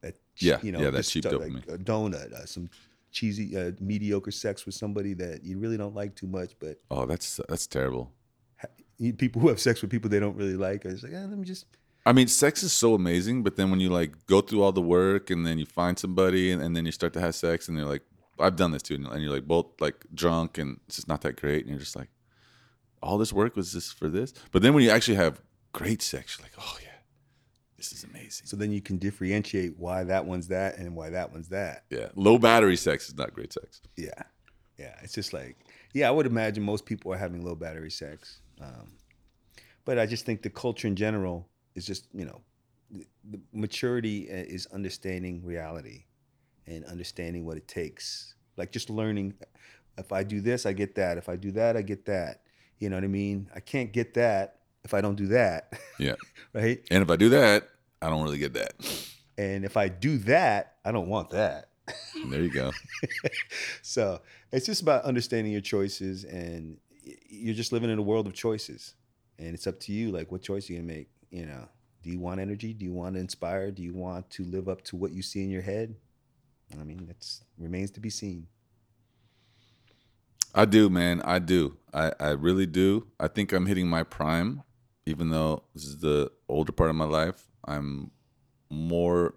That 0.01 0.15
Yeah, 0.37 0.59
yeah, 0.63 0.89
that 0.89 1.03
cheap 1.05 1.23
dopamine. 1.23 1.65
like 1.67 1.79
a 1.79 1.81
donut, 1.81 2.33
uh, 2.33 2.45
some 2.45 2.69
cheesy, 3.11 3.57
uh, 3.57 3.71
mediocre 3.79 4.31
sex 4.31 4.65
with 4.65 4.75
somebody 4.75 5.13
that 5.15 5.43
you 5.43 5.57
really 5.57 5.77
don't 5.77 5.95
like 5.95 6.15
too 6.15 6.27
much, 6.27 6.53
but 6.59 6.79
oh, 6.89 7.05
that's 7.05 7.39
that's 7.49 7.67
terrible. 7.67 8.11
ha- 8.57 8.69
people 9.17 9.41
who 9.41 9.49
have 9.49 9.59
sex 9.59 9.81
with 9.81 9.91
people 9.91 10.09
they 10.09 10.19
don't 10.19 10.35
really 10.35 10.55
like, 10.55 10.85
are 10.85 10.91
just 10.91 11.03
like, 11.03 11.13
eh, 11.13 11.19
let 11.19 11.37
me 11.37 11.45
just. 11.45 11.65
I 12.05 12.13
mean, 12.13 12.27
sex 12.27 12.63
is 12.63 12.73
so 12.73 12.95
amazing, 12.95 13.43
but 13.43 13.57
then 13.57 13.69
when 13.69 13.79
you 13.79 13.89
like 13.89 14.25
go 14.25 14.41
through 14.41 14.63
all 14.63 14.71
the 14.71 14.81
work 14.81 15.29
and 15.29 15.45
then 15.45 15.59
you 15.59 15.67
find 15.67 15.99
somebody 15.99 16.51
and, 16.51 16.61
and 16.61 16.75
then 16.75 16.85
you 16.85 16.91
start 16.91 17.13
to 17.13 17.19
have 17.19 17.35
sex 17.35 17.67
and 17.67 17.77
they're 17.77 17.85
like, 17.85 18.01
I've 18.39 18.55
done 18.55 18.71
this 18.71 18.81
too, 18.81 18.95
and 18.95 19.05
and 19.05 19.21
you're 19.21 19.31
like 19.33 19.47
both 19.47 19.67
like 19.79 20.05
drunk 20.13 20.57
and 20.57 20.79
it's 20.87 20.95
just 20.95 21.07
not 21.07 21.21
that 21.21 21.35
great, 21.35 21.61
and 21.61 21.69
you're 21.69 21.79
just 21.79 21.95
like, 21.95 22.09
all 23.03 23.17
this 23.17 23.33
work 23.33 23.55
was 23.55 23.73
just 23.73 23.97
for 23.97 24.09
this. 24.09 24.33
But 24.51 24.61
then 24.61 24.73
when 24.73 24.83
you 24.83 24.89
actually 24.89 25.15
have 25.17 25.41
great 25.73 26.01
sex, 26.01 26.37
you're 26.37 26.45
like, 26.45 26.53
oh 26.57 26.77
yeah, 26.81 26.90
this 27.81 27.91
is 27.91 28.03
amazing. 28.03 28.45
So 28.45 28.55
then 28.55 28.71
you 28.71 28.79
can 28.79 28.99
differentiate 28.99 29.73
why 29.77 30.03
that 30.03 30.23
one's 30.23 30.47
that 30.49 30.77
and 30.77 30.95
why 30.95 31.09
that 31.09 31.31
one's 31.31 31.47
that. 31.49 31.85
Yeah, 31.89 32.09
low 32.15 32.37
battery 32.37 32.77
sex 32.77 33.09
is 33.09 33.17
not 33.17 33.33
great 33.33 33.51
sex. 33.51 33.81
Yeah, 33.97 34.21
yeah. 34.77 34.95
It's 35.01 35.13
just 35.13 35.33
like, 35.33 35.57
yeah, 35.91 36.07
I 36.07 36.11
would 36.11 36.27
imagine 36.27 36.61
most 36.63 36.85
people 36.85 37.11
are 37.11 37.17
having 37.17 37.43
low 37.43 37.55
battery 37.55 37.89
sex, 37.89 38.41
um, 38.61 38.93
but 39.83 39.97
I 39.97 40.05
just 40.05 40.25
think 40.27 40.43
the 40.43 40.51
culture 40.51 40.87
in 40.87 40.95
general 40.95 41.49
is 41.73 41.83
just 41.87 42.05
you 42.13 42.25
know, 42.25 42.41
the, 42.91 43.05
the 43.31 43.39
maturity 43.51 44.29
uh, 44.29 44.35
is 44.35 44.67
understanding 44.67 45.43
reality, 45.43 46.05
and 46.67 46.85
understanding 46.85 47.45
what 47.47 47.57
it 47.57 47.67
takes. 47.67 48.35
Like 48.57 48.71
just 48.71 48.91
learning, 48.91 49.33
if 49.97 50.11
I 50.11 50.21
do 50.21 50.39
this, 50.39 50.67
I 50.67 50.73
get 50.73 50.93
that. 50.95 51.17
If 51.17 51.29
I 51.29 51.35
do 51.35 51.51
that, 51.53 51.75
I 51.75 51.81
get 51.81 52.05
that. 52.05 52.43
You 52.77 52.89
know 52.89 52.97
what 52.97 53.03
I 53.03 53.07
mean? 53.07 53.49
I 53.55 53.59
can't 53.59 53.91
get 53.91 54.13
that 54.13 54.60
if 54.83 54.93
I 54.93 55.01
don't 55.01 55.15
do 55.15 55.27
that, 55.27 55.73
Yeah, 55.99 56.15
right? 56.53 56.79
and 56.89 57.01
if 57.03 57.09
I 57.09 57.15
do 57.15 57.29
that, 57.29 57.67
I 58.01 58.09
don't 58.09 58.23
really 58.23 58.39
get 58.39 58.53
that. 58.53 58.73
And 59.37 59.63
if 59.65 59.77
I 59.77 59.87
do 59.87 60.17
that, 60.19 60.75
I 60.83 60.91
don't 60.91 61.07
want 61.07 61.29
that. 61.31 61.69
There 62.29 62.41
you 62.41 62.51
go. 62.51 62.71
so 63.81 64.21
it's 64.51 64.65
just 64.65 64.81
about 64.81 65.03
understanding 65.03 65.51
your 65.51 65.61
choices 65.61 66.23
and 66.23 66.77
you're 67.29 67.55
just 67.55 67.71
living 67.71 67.89
in 67.89 67.97
a 67.97 68.01
world 68.01 68.27
of 68.27 68.33
choices 68.33 68.93
and 69.39 69.53
it's 69.55 69.65
up 69.65 69.79
to 69.81 69.91
you 69.91 70.11
like 70.11 70.31
what 70.31 70.41
choice 70.41 70.69
you 70.69 70.77
gonna 70.77 70.87
make 70.87 71.09
you 71.31 71.45
know 71.45 71.67
do 72.03 72.11
you 72.11 72.19
want 72.19 72.39
energy 72.39 72.73
do 72.73 72.85
you 72.85 72.93
want 72.93 73.15
to 73.15 73.19
inspire 73.19 73.71
do 73.71 73.81
you 73.81 73.93
want 73.93 74.29
to 74.29 74.43
live 74.45 74.69
up 74.69 74.83
to 74.83 74.95
what 74.95 75.11
you 75.11 75.23
see 75.23 75.43
in 75.43 75.49
your 75.49 75.63
head 75.63 75.95
i 76.79 76.83
mean 76.83 77.07
it's 77.09 77.43
remains 77.57 77.89
to 77.89 77.99
be 77.99 78.09
seen 78.09 78.45
I 80.53 80.65
do, 80.65 80.89
man. 80.89 81.21
I 81.23 81.39
do. 81.39 81.77
I, 81.93 82.11
I 82.19 82.29
really 82.31 82.65
do. 82.65 83.07
I 83.19 83.29
think 83.29 83.53
I'm 83.53 83.67
hitting 83.67 83.87
my 83.87 84.03
prime, 84.03 84.63
even 85.05 85.29
though 85.29 85.63
this 85.73 85.85
is 85.85 85.99
the 85.99 86.31
older 86.47 86.71
part 86.71 86.89
of 86.89 86.95
my 86.95 87.05
life. 87.05 87.47
I'm 87.65 88.11
more 88.69 89.35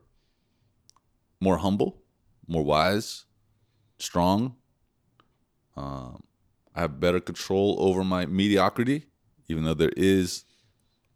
more 1.40 1.58
humble, 1.58 2.02
more 2.46 2.62
wise, 2.62 3.26
strong. 3.98 4.56
Um, 5.76 6.22
I 6.74 6.80
have 6.80 7.00
better 7.00 7.20
control 7.20 7.76
over 7.78 8.02
my 8.04 8.24
mediocrity, 8.26 9.06
even 9.48 9.64
though 9.64 9.74
there 9.74 9.92
is 9.96 10.44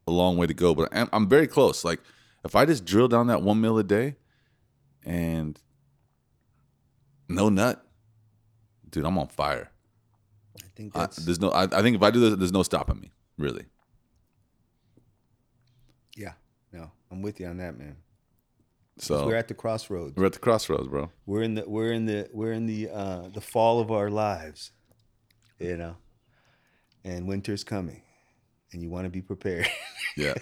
a 0.07 0.11
long 0.11 0.37
way 0.37 0.47
to 0.47 0.55
go. 0.55 0.75
But 0.75 0.89
I'm, 0.93 1.09
I'm 1.13 1.29
very 1.29 1.47
close. 1.47 1.85
Like 1.85 2.01
if 2.45 2.55
I 2.55 2.67
just 2.67 2.85
drill 2.85 3.09
down 3.09 3.29
that 3.29 3.43
one 3.43 3.61
meal 3.61 3.79
a 3.79 3.85
day, 3.85 4.17
and 5.05 5.59
no 7.29 7.49
nut, 7.49 7.85
dude, 8.91 9.05
I'm 9.05 9.19
on 9.19 9.29
fire. 9.29 9.71
i 10.63 10.67
think 10.75 10.97
I, 10.97 11.09
there's 11.25 11.41
no. 11.41 11.51
I, 11.51 11.65
I 11.65 11.83
think 11.83 11.97
if 11.97 12.03
I 12.03 12.11
do 12.11 12.21
this, 12.21 12.39
there's 12.39 12.53
no 12.53 12.63
stopping 12.63 13.01
me. 13.01 13.13
Really. 13.39 13.67
yeah 16.19 16.33
no 16.79 16.91
i'm 17.11 17.23
with 17.23 17.41
you 17.41 17.47
on 17.47 17.57
that 17.59 17.75
man 17.79 17.97
So 18.99 19.27
we're 19.27 19.37
at 19.43 19.49
the 19.49 19.55
crossroads 19.55 20.17
we're 20.17 20.27
at 20.27 20.33
the 20.33 20.39
crossroads, 20.49 20.89
bro. 20.89 21.11
we're 21.27 21.43
in 21.49 21.55
the 21.57 21.65
we're 21.75 21.93
in 21.93 22.05
the 22.07 22.29
we're 22.33 22.53
in 22.61 22.67
the 22.67 22.89
uh 23.03 23.29
the 23.39 23.41
fall 23.41 23.81
of 23.81 23.91
our 23.91 24.11
lives 24.11 24.73
you 25.59 25.77
know 25.77 25.97
and 27.05 27.27
winter's 27.29 27.65
coming, 27.65 28.03
and 28.73 28.83
you 28.83 28.91
want 28.91 29.05
to 29.07 29.11
be 29.11 29.23
prepared. 29.23 29.67
Yeah, 30.17 30.35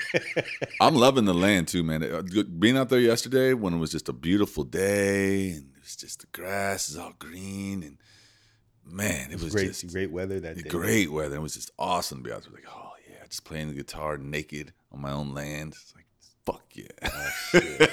I'm 0.80 0.94
loving 0.94 1.26
the 1.26 1.34
land 1.34 1.68
too, 1.68 1.82
man. 1.84 2.02
Uh, 2.02 2.22
Being 2.58 2.78
out 2.78 2.88
there 2.88 2.98
yesterday 3.12 3.52
when 3.52 3.74
it 3.74 3.76
was 3.78 3.90
just 3.92 4.08
a 4.08 4.12
beautiful 4.14 4.64
day 4.64 5.50
and 5.50 5.64
it 5.76 5.82
was 5.82 5.96
just 5.96 6.20
the 6.22 6.26
grass 6.32 6.88
is 6.88 6.96
all 6.96 7.12
green 7.18 7.82
and 7.82 7.98
man, 8.82 9.30
it 9.30 9.42
was 9.42 9.52
great, 9.54 9.66
just 9.66 9.86
great 9.92 10.10
weather 10.10 10.40
that 10.40 10.56
day. 10.56 10.62
great 10.62 11.12
weather. 11.12 11.36
It 11.36 11.40
was 11.42 11.52
just 11.54 11.70
awesome 11.78 12.18
to 12.18 12.24
be 12.24 12.32
out 12.32 12.42
there. 12.44 12.52
Like, 12.54 12.64
oh 12.74 12.92
yeah, 13.06 13.22
just 13.28 13.44
playing 13.44 13.68
the 13.68 13.74
guitar 13.74 14.16
naked 14.16 14.72
on 14.90 15.02
my 15.02 15.12
own 15.12 15.34
land. 15.34 15.74
It's 15.74 15.92
like, 15.94 16.05
fuck 16.46 16.62
yeah. 16.74 16.86
Oh, 17.02 17.30
shit. 17.50 17.90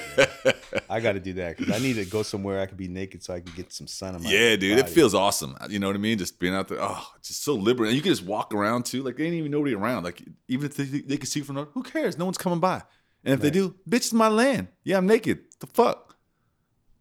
I 0.88 1.00
got 1.00 1.12
to 1.12 1.20
do 1.20 1.32
that 1.34 1.56
because 1.56 1.74
I 1.74 1.78
need 1.82 1.94
to 1.94 2.04
go 2.04 2.22
somewhere 2.22 2.60
I 2.60 2.66
can 2.66 2.76
be 2.76 2.88
naked 2.88 3.22
so 3.24 3.34
I 3.34 3.40
can 3.40 3.52
get 3.54 3.72
some 3.72 3.86
sun 3.86 4.14
on 4.14 4.22
my 4.22 4.30
yeah, 4.30 4.56
dude, 4.56 4.78
it 4.78 4.88
feels 4.88 5.14
awesome. 5.14 5.56
You 5.68 5.78
know 5.80 5.88
what 5.88 5.96
I 5.96 5.98
mean? 5.98 6.18
Just 6.18 6.38
being 6.38 6.54
out 6.54 6.68
there, 6.68 6.78
oh, 6.80 7.06
just 7.22 7.42
so 7.42 7.54
liberating. 7.54 7.96
You 7.96 8.02
can 8.02 8.12
just 8.12 8.24
walk 8.24 8.54
around 8.54 8.84
too. 8.86 9.02
Like, 9.02 9.16
there 9.16 9.26
ain't 9.26 9.34
even 9.34 9.50
nobody 9.50 9.74
around. 9.74 10.04
Like, 10.04 10.22
even 10.48 10.66
if 10.66 10.76
they, 10.76 10.84
they 10.84 11.16
can 11.16 11.26
see 11.26 11.40
from 11.40 11.56
there, 11.56 11.64
who 11.72 11.82
cares? 11.82 12.16
No 12.16 12.24
one's 12.26 12.38
coming 12.38 12.60
by. 12.60 12.82
And 13.24 13.34
if 13.34 13.40
they 13.40 13.50
do, 13.50 13.74
bitch, 13.88 13.96
it's 13.96 14.12
my 14.12 14.28
land. 14.28 14.68
Yeah, 14.84 14.98
I'm 14.98 15.06
naked. 15.06 15.40
The 15.58 15.66
fuck? 15.66 16.16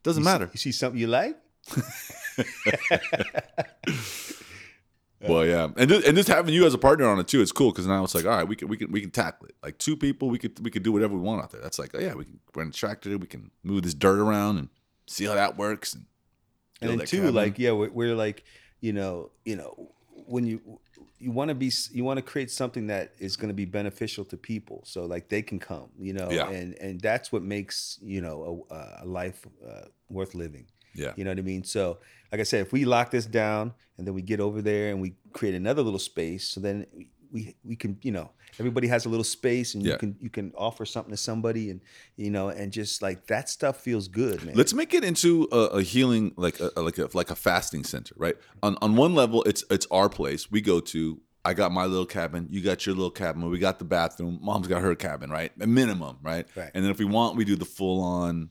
Doesn't 0.03 0.21
You 0.23 0.25
see- 0.25 0.31
matter. 0.33 0.49
You 0.53 0.57
see 0.57 0.71
something 0.71 0.99
you 0.99 1.07
like? 1.07 1.37
Well, 5.29 5.45
yeah, 5.45 5.69
and 5.77 5.89
just, 5.89 6.05
and 6.07 6.15
just 6.17 6.27
having 6.29 6.53
you 6.53 6.65
as 6.65 6.73
a 6.73 6.77
partner 6.77 7.05
on 7.07 7.19
it 7.19 7.27
too, 7.27 7.41
it's 7.41 7.51
cool 7.51 7.71
because 7.71 7.87
now 7.87 8.03
it's 8.03 8.13
like, 8.15 8.25
all 8.25 8.31
right, 8.31 8.47
we 8.47 8.55
can 8.55 8.67
we 8.67 8.77
can 8.77 8.91
we 8.91 9.01
can 9.01 9.11
tackle 9.11 9.47
it. 9.47 9.55
Like 9.63 9.77
two 9.77 9.95
people, 9.95 10.29
we 10.29 10.37
could 10.37 10.59
we 10.63 10.69
could 10.71 10.83
do 10.83 10.91
whatever 10.91 11.13
we 11.15 11.21
want 11.21 11.41
out 11.43 11.51
there. 11.51 11.61
That's 11.61 11.79
like, 11.79 11.91
oh 11.93 11.99
yeah, 11.99 12.13
we 12.13 12.25
can 12.25 12.39
rent 12.55 12.75
a 12.75 12.77
tractor, 12.77 13.17
we 13.17 13.27
can 13.27 13.51
move 13.63 13.83
this 13.83 13.93
dirt 13.93 14.19
around 14.19 14.57
and 14.57 14.69
see 15.07 15.25
how 15.25 15.35
that 15.35 15.57
works. 15.57 15.93
And, 15.93 16.05
and 16.81 16.99
then 16.99 17.07
too, 17.07 17.17
cabin. 17.17 17.33
like 17.35 17.59
yeah, 17.59 17.71
we're, 17.71 17.89
we're 17.91 18.15
like 18.15 18.43
you 18.81 18.91
know, 18.93 19.31
you 19.45 19.55
know, 19.55 19.91
when 20.25 20.45
you 20.45 20.79
you 21.19 21.31
want 21.31 21.47
to 21.49 21.55
be 21.55 21.71
you 21.93 22.03
want 22.03 22.17
to 22.17 22.21
create 22.21 22.51
something 22.51 22.87
that 22.87 23.13
is 23.17 23.37
going 23.37 23.47
to 23.47 23.53
be 23.53 23.63
beneficial 23.65 24.25
to 24.25 24.35
people, 24.35 24.81
so 24.85 25.05
like 25.05 25.29
they 25.29 25.41
can 25.41 25.57
come, 25.57 25.89
you 25.97 26.11
know, 26.11 26.29
Yeah. 26.29 26.49
and 26.49 26.73
and 26.81 26.99
that's 26.99 27.31
what 27.31 27.43
makes 27.43 27.97
you 28.01 28.19
know 28.19 28.67
a, 28.69 29.03
a 29.03 29.05
life 29.05 29.45
uh, 29.65 29.85
worth 30.09 30.35
living. 30.35 30.65
yeah, 30.93 31.13
You 31.15 31.23
know 31.23 31.31
what 31.31 31.39
I 31.39 31.43
mean? 31.43 31.63
So, 31.63 31.99
like 32.33 32.39
I 32.39 32.43
said, 32.43 32.61
if 32.61 32.73
we 32.73 32.83
lock 32.83 33.11
this 33.11 33.27
down 33.27 33.73
and 33.99 34.07
then 34.07 34.15
we 34.15 34.23
get 34.23 34.39
over 34.39 34.59
there 34.63 34.89
and 34.89 34.99
we 34.99 35.13
create 35.33 35.53
another 35.53 35.83
little 35.83 35.99
space, 35.99 36.49
so 36.49 36.59
then 36.59 36.87
we 37.31 37.55
we 37.63 37.75
can, 37.75 37.99
you 38.01 38.11
know, 38.11 38.31
everybody 38.57 38.87
has 38.87 39.05
a 39.05 39.09
little 39.09 39.23
space 39.23 39.75
and 39.75 39.83
Yeah. 39.85 39.91
you 39.93 39.97
can 39.99 40.15
you 40.19 40.29
can 40.31 40.51
offer 40.57 40.83
something 40.83 41.11
to 41.11 41.17
somebody 41.17 41.69
and 41.69 41.79
you 42.15 42.31
know 42.31 42.49
and 42.49 42.71
just 42.71 43.03
like 43.03 43.27
that 43.27 43.49
stuff 43.49 43.81
feels 43.81 44.07
good, 44.07 44.43
man. 44.43 44.55
Let's 44.55 44.73
make 44.73 44.95
it 44.95 45.03
into 45.03 45.47
a, 45.51 45.57
a 45.79 45.81
healing, 45.83 46.33
like 46.35 46.59
a, 46.59 46.71
like 46.81 46.97
a 46.97 47.07
like 47.13 47.29
a 47.29 47.35
fasting 47.35 47.83
center, 47.83 48.15
right? 48.17 48.35
On 48.63 48.77
on 48.81 48.95
one 48.95 49.13
level, 49.13 49.43
it's 49.43 49.63
it's 49.69 49.85
our 49.91 50.09
place. 50.09 50.49
We 50.51 50.59
go 50.61 50.79
to. 50.79 51.21
I 51.45 51.53
got 51.53 51.71
my 51.73 51.85
little 51.85 52.05
cabin. 52.05 52.47
You 52.49 52.61
got 52.61 52.85
your 52.85 52.95
little 52.95 53.11
cabin. 53.11 53.47
We 53.49 53.59
got 53.59 53.77
the 53.77 53.83
bathroom. 53.85 54.39
Mom's 54.41 54.67
got 54.67 54.81
her 54.81 54.95
cabin, 54.95 55.29
right? 55.29 55.51
A 55.59 55.67
minimum, 55.67 56.17
right? 56.23 56.47
Right. 56.55 56.71
And 56.73 56.83
then 56.83 56.89
if 56.89 56.97
we 56.99 57.05
want, 57.05 57.35
we 57.35 57.43
do 57.43 57.57
the 57.57 57.65
full 57.65 58.01
on, 58.01 58.49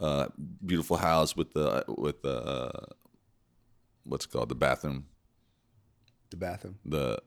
uh, 0.00 0.28
beautiful 0.64 0.96
house 0.96 1.36
with 1.36 1.52
the 1.52 1.84
with 1.88 2.22
the 2.22 2.36
uh, 2.42 2.86
what's 4.04 4.24
it 4.26 4.30
called 4.32 4.48
the 4.48 4.54
bathroom, 4.54 5.06
the 6.30 6.36
bathroom. 6.36 6.78
the 6.84 7.18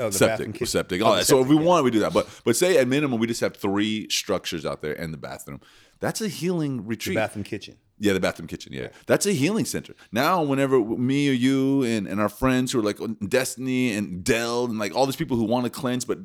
Oh, 0.00 0.10
the 0.10 0.12
septic, 0.16 0.46
bathroom 0.52 0.66
septic. 0.66 1.02
Oh, 1.02 1.06
All 1.06 1.12
the 1.14 1.18
that. 1.18 1.24
So 1.26 1.40
if 1.40 1.48
we 1.48 1.56
yeah. 1.56 1.62
want, 1.62 1.84
we 1.84 1.90
do 1.90 1.98
that. 2.00 2.12
But 2.12 2.28
but 2.44 2.54
say 2.54 2.78
at 2.78 2.86
minimum, 2.86 3.18
we 3.18 3.26
just 3.26 3.40
have 3.40 3.56
three 3.56 4.08
structures 4.08 4.64
out 4.64 4.80
there 4.80 4.92
and 4.94 5.12
the 5.12 5.18
bathroom. 5.18 5.60
That's 5.98 6.20
a 6.20 6.28
healing 6.28 6.76
the 6.76 6.82
retreat. 6.84 7.16
bathroom 7.16 7.42
kitchen. 7.42 7.78
Yeah, 7.98 8.12
the 8.12 8.20
bathroom 8.20 8.46
kitchen. 8.46 8.72
Yeah. 8.72 8.90
That's 9.06 9.26
a 9.26 9.32
healing 9.32 9.64
center. 9.64 9.96
Now, 10.12 10.40
whenever 10.44 10.78
me 10.78 11.28
or 11.28 11.32
you 11.32 11.82
and, 11.82 12.06
and 12.06 12.20
our 12.20 12.28
friends 12.28 12.70
who 12.70 12.78
are 12.78 12.82
like 12.82 12.98
Destiny 13.28 13.92
and 13.92 14.22
Dell 14.22 14.66
and 14.66 14.78
like 14.78 14.94
all 14.94 15.04
these 15.04 15.16
people 15.16 15.36
who 15.36 15.42
want 15.42 15.64
to 15.64 15.70
cleanse, 15.70 16.04
but 16.04 16.20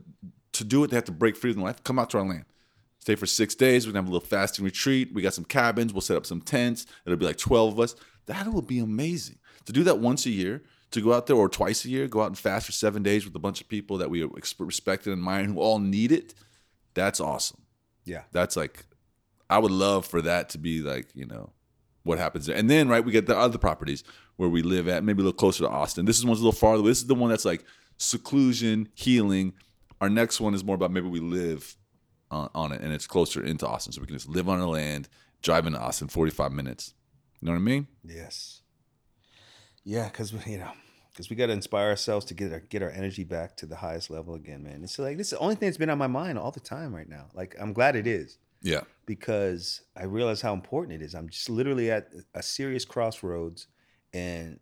to 0.51 0.63
do 0.63 0.83
it, 0.83 0.91
they 0.91 0.95
have 0.95 1.05
to 1.05 1.11
break 1.11 1.35
free 1.35 1.51
from 1.51 1.63
life, 1.63 1.83
come 1.83 1.97
out 1.97 2.11
to 2.11 2.19
our 2.19 2.25
land. 2.27 2.45
Stay 2.99 3.15
for 3.15 3.25
six 3.25 3.55
days. 3.55 3.87
We're 3.87 3.93
going 3.93 4.05
to 4.05 4.05
have 4.05 4.11
a 4.11 4.13
little 4.13 4.27
fasting 4.27 4.63
retreat. 4.63 5.13
We 5.13 5.23
got 5.23 5.33
some 5.33 5.45
cabins. 5.45 5.91
We'll 5.93 6.01
set 6.01 6.15
up 6.15 6.27
some 6.27 6.41
tents. 6.41 6.85
It'll 7.07 7.17
be 7.17 7.25
like 7.25 7.37
12 7.37 7.73
of 7.73 7.79
us. 7.79 7.95
That 8.27 8.53
will 8.53 8.61
be 8.61 8.77
amazing. 8.79 9.39
To 9.65 9.73
do 9.73 9.83
that 9.83 9.99
once 9.99 10.25
a 10.25 10.29
year, 10.29 10.61
to 10.91 11.01
go 11.01 11.13
out 11.13 11.27
there 11.27 11.35
or 11.35 11.49
twice 11.49 11.85
a 11.85 11.89
year, 11.89 12.07
go 12.07 12.21
out 12.21 12.27
and 12.27 12.37
fast 12.37 12.65
for 12.65 12.71
seven 12.71 13.01
days 13.03 13.25
with 13.25 13.35
a 13.35 13.39
bunch 13.39 13.61
of 13.61 13.67
people 13.67 13.97
that 13.97 14.09
we 14.09 14.23
respect 14.59 15.05
and 15.07 15.13
admire 15.13 15.43
who 15.45 15.59
all 15.59 15.79
need 15.79 16.11
it. 16.11 16.33
That's 16.93 17.19
awesome 17.19 17.61
Yeah. 18.05 18.23
that's 18.31 18.55
like 18.55 18.85
I 19.49 19.57
would 19.59 19.71
love 19.71 20.05
for 20.05 20.21
that 20.21 20.49
to 20.49 20.57
be 20.57 20.81
like, 20.81 21.07
you 21.13 21.25
know, 21.25 21.51
what 22.03 22.17
happens 22.17 22.45
there. 22.45 22.55
And 22.55 22.69
then 22.69 22.89
right, 22.89 23.03
we 23.03 23.11
get 23.11 23.25
the 23.27 23.37
other 23.37 23.57
properties 23.57 24.03
where 24.35 24.49
we 24.49 24.61
live 24.61 24.87
at, 24.87 25.03
maybe 25.03 25.21
a 25.21 25.25
little 25.25 25.37
closer 25.37 25.63
to 25.63 25.69
Austin. 25.69 26.05
This 26.05 26.17
is 26.17 26.25
one's 26.25 26.39
a 26.39 26.43
little 26.43 26.57
farther. 26.59 26.83
This 26.83 26.99
is 26.99 27.07
the 27.07 27.15
one 27.15 27.29
that's 27.29 27.45
like 27.45 27.63
seclusion, 27.97 28.89
healing. 28.93 29.53
Our 30.01 30.09
next 30.09 30.39
one 30.41 30.53
is 30.53 30.63
more 30.63 30.75
about 30.75 30.91
maybe 30.91 31.07
we 31.07 31.19
live 31.19 31.75
on, 32.31 32.49
on 32.53 32.71
it 32.71 32.81
and 32.81 32.91
it's 32.93 33.07
closer 33.07 33.43
into 33.43 33.67
Austin. 33.67 33.93
So 33.93 34.01
we 34.01 34.07
can 34.07 34.15
just 34.15 34.27
live 34.29 34.49
on 34.49 34.59
the 34.59 34.67
land, 34.67 35.07
drive 35.41 35.65
into 35.65 35.79
Austin 35.79 36.07
45 36.09 36.51
minutes. 36.51 36.93
You 37.39 37.45
know 37.47 37.51
what 37.53 37.59
I 37.59 37.61
mean? 37.61 37.87
Yes. 38.03 38.61
Yeah, 39.85 40.05
because 40.07 40.31
you 40.47 40.57
know, 40.59 40.71
because 41.11 41.29
we 41.29 41.35
got 41.35 41.47
to 41.47 41.53
inspire 41.53 41.89
ourselves 41.89 42.25
to 42.27 42.33
get 42.33 42.51
our 42.53 42.59
get 42.59 42.81
our 42.81 42.89
energy 42.89 43.23
back 43.23 43.57
to 43.57 43.65
the 43.65 43.75
highest 43.75 44.09
level 44.09 44.35
again, 44.35 44.63
man. 44.63 44.83
It's 44.83 44.97
like 44.99 45.17
this 45.17 45.27
is 45.27 45.31
the 45.31 45.39
only 45.39 45.55
thing 45.55 45.67
that's 45.67 45.77
been 45.77 45.89
on 45.89 45.97
my 45.97 46.07
mind 46.07 46.37
all 46.37 46.51
the 46.51 46.59
time 46.59 46.93
right 46.95 47.07
now. 47.09 47.27
Like 47.33 47.55
I'm 47.59 47.73
glad 47.73 47.95
it 47.95 48.07
is 48.07 48.37
Yeah. 48.61 48.81
because 49.05 49.81
I 49.95 50.03
realize 50.05 50.41
how 50.41 50.53
important 50.53 51.01
it 51.01 51.05
is. 51.05 51.13
I'm 51.13 51.29
just 51.29 51.49
literally 51.49 51.91
at 51.91 52.09
a 52.33 52.41
serious 52.41 52.85
crossroads, 52.85 53.67
and 54.13 54.59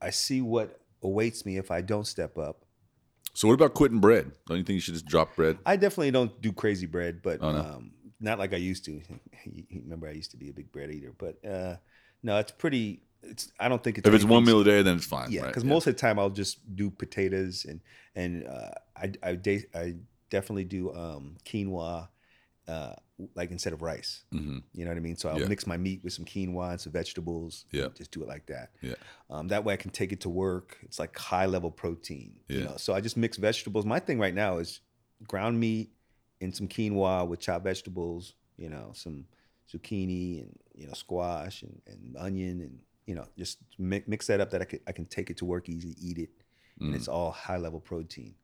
I 0.00 0.10
see 0.10 0.40
what 0.40 0.80
awaits 1.02 1.44
me 1.44 1.56
if 1.58 1.70
I 1.70 1.80
don't 1.82 2.06
step 2.06 2.38
up. 2.38 2.64
So 3.34 3.48
what 3.48 3.54
about 3.54 3.74
quitting 3.74 3.98
bread? 4.00 4.32
Don't 4.46 4.56
you 4.56 4.64
think 4.64 4.74
you 4.76 4.80
should 4.80 4.94
just 4.94 5.04
drop 5.06 5.36
bread? 5.36 5.58
I 5.66 5.76
definitely 5.76 6.10
don't 6.10 6.40
do 6.40 6.52
crazy 6.52 6.86
bread, 6.86 7.20
but 7.22 7.40
Oh, 7.42 7.52
no. 7.52 7.58
um, 7.58 7.90
not 8.18 8.38
like 8.38 8.54
I 8.54 8.56
used 8.56 8.86
to. 8.86 9.02
Remember, 9.74 10.08
I 10.08 10.12
used 10.12 10.30
to 10.30 10.38
be 10.38 10.48
a 10.48 10.54
big 10.54 10.72
bread 10.72 10.90
eater, 10.90 11.12
but 11.18 11.44
uh, 11.44 11.76
no, 12.22 12.38
it's 12.38 12.52
pretty. 12.52 13.02
It's 13.30 13.52
I 13.58 13.68
don't 13.68 13.82
think 13.82 13.98
it's 13.98 14.08
If 14.08 14.14
it's 14.14 14.24
one 14.24 14.44
meal 14.44 14.60
a 14.60 14.64
day, 14.64 14.82
then 14.82 14.96
it's 14.96 15.06
fine. 15.06 15.30
Yeah, 15.30 15.42
right? 15.42 15.48
because 15.48 15.64
most 15.64 15.86
of 15.86 15.94
the 15.94 16.00
time 16.00 16.18
I'll 16.18 16.30
just 16.30 16.74
do 16.76 16.90
potatoes 16.90 17.64
and 17.68 17.80
and 18.14 18.46
uh, 18.46 18.70
I 18.96 19.12
I, 19.22 19.34
de- 19.34 19.66
I 19.74 19.94
definitely 20.30 20.64
do 20.64 20.92
um, 20.94 21.36
quinoa, 21.44 22.08
uh, 22.68 22.94
like 23.34 23.50
instead 23.50 23.72
of 23.72 23.80
rice. 23.82 24.24
Mhm. 24.34 24.62
You 24.74 24.84
know 24.84 24.90
what 24.90 24.96
I 24.96 25.00
mean? 25.00 25.16
So 25.16 25.28
I'll 25.28 25.40
Yeah. 25.40 25.46
mix 25.48 25.66
my 25.66 25.76
meat 25.76 26.02
with 26.04 26.12
some 26.12 26.24
quinoa 26.24 26.72
and 26.72 26.80
some 26.80 26.92
vegetables. 26.92 27.64
Yeah. 27.72 27.88
just 27.94 28.10
do 28.10 28.22
it 28.22 28.28
like 28.28 28.46
that. 28.46 28.70
Yeah. 28.82 28.94
Um, 29.30 29.48
that 29.48 29.64
way 29.64 29.72
I 29.74 29.76
can 29.76 29.90
take 29.90 30.12
it 30.12 30.20
to 30.22 30.28
work. 30.28 30.78
It's 30.82 30.98
like 30.98 31.16
high 31.16 31.46
level 31.46 31.70
protein. 31.70 32.40
You 32.48 32.58
Yeah. 32.58 32.64
know, 32.64 32.76
so 32.76 32.94
I 32.94 33.00
just 33.00 33.16
mix 33.16 33.36
vegetables. 33.36 33.84
My 33.86 34.00
thing 34.00 34.18
right 34.18 34.34
now 34.34 34.58
is 34.58 34.80
ground 35.26 35.58
meat 35.60 35.90
and 36.40 36.54
some 36.54 36.68
quinoa 36.68 37.26
with 37.26 37.40
chopped 37.40 37.64
vegetables. 37.64 38.34
You 38.56 38.68
know, 38.70 38.92
some 38.94 39.26
zucchini 39.72 40.42
and 40.42 40.58
you 40.74 40.86
know 40.86 40.92
squash 40.94 41.62
and, 41.62 41.80
and 41.86 42.16
onion 42.16 42.60
and 42.60 42.78
you 43.06 43.14
know 43.14 43.26
just 43.38 43.58
mix, 43.78 44.06
mix 44.08 44.26
that 44.26 44.40
up 44.40 44.50
that 44.50 44.62
I 44.62 44.64
can 44.64 44.80
I 44.86 44.92
can 44.92 45.06
take 45.06 45.30
it 45.30 45.36
to 45.38 45.44
work 45.44 45.68
easy, 45.68 45.94
eat 46.00 46.18
it, 46.18 46.30
and 46.80 46.92
Mm. 46.92 46.96
it's 46.96 47.08
all 47.08 47.30
high 47.30 47.56
level 47.56 47.80
protein. 47.80 48.34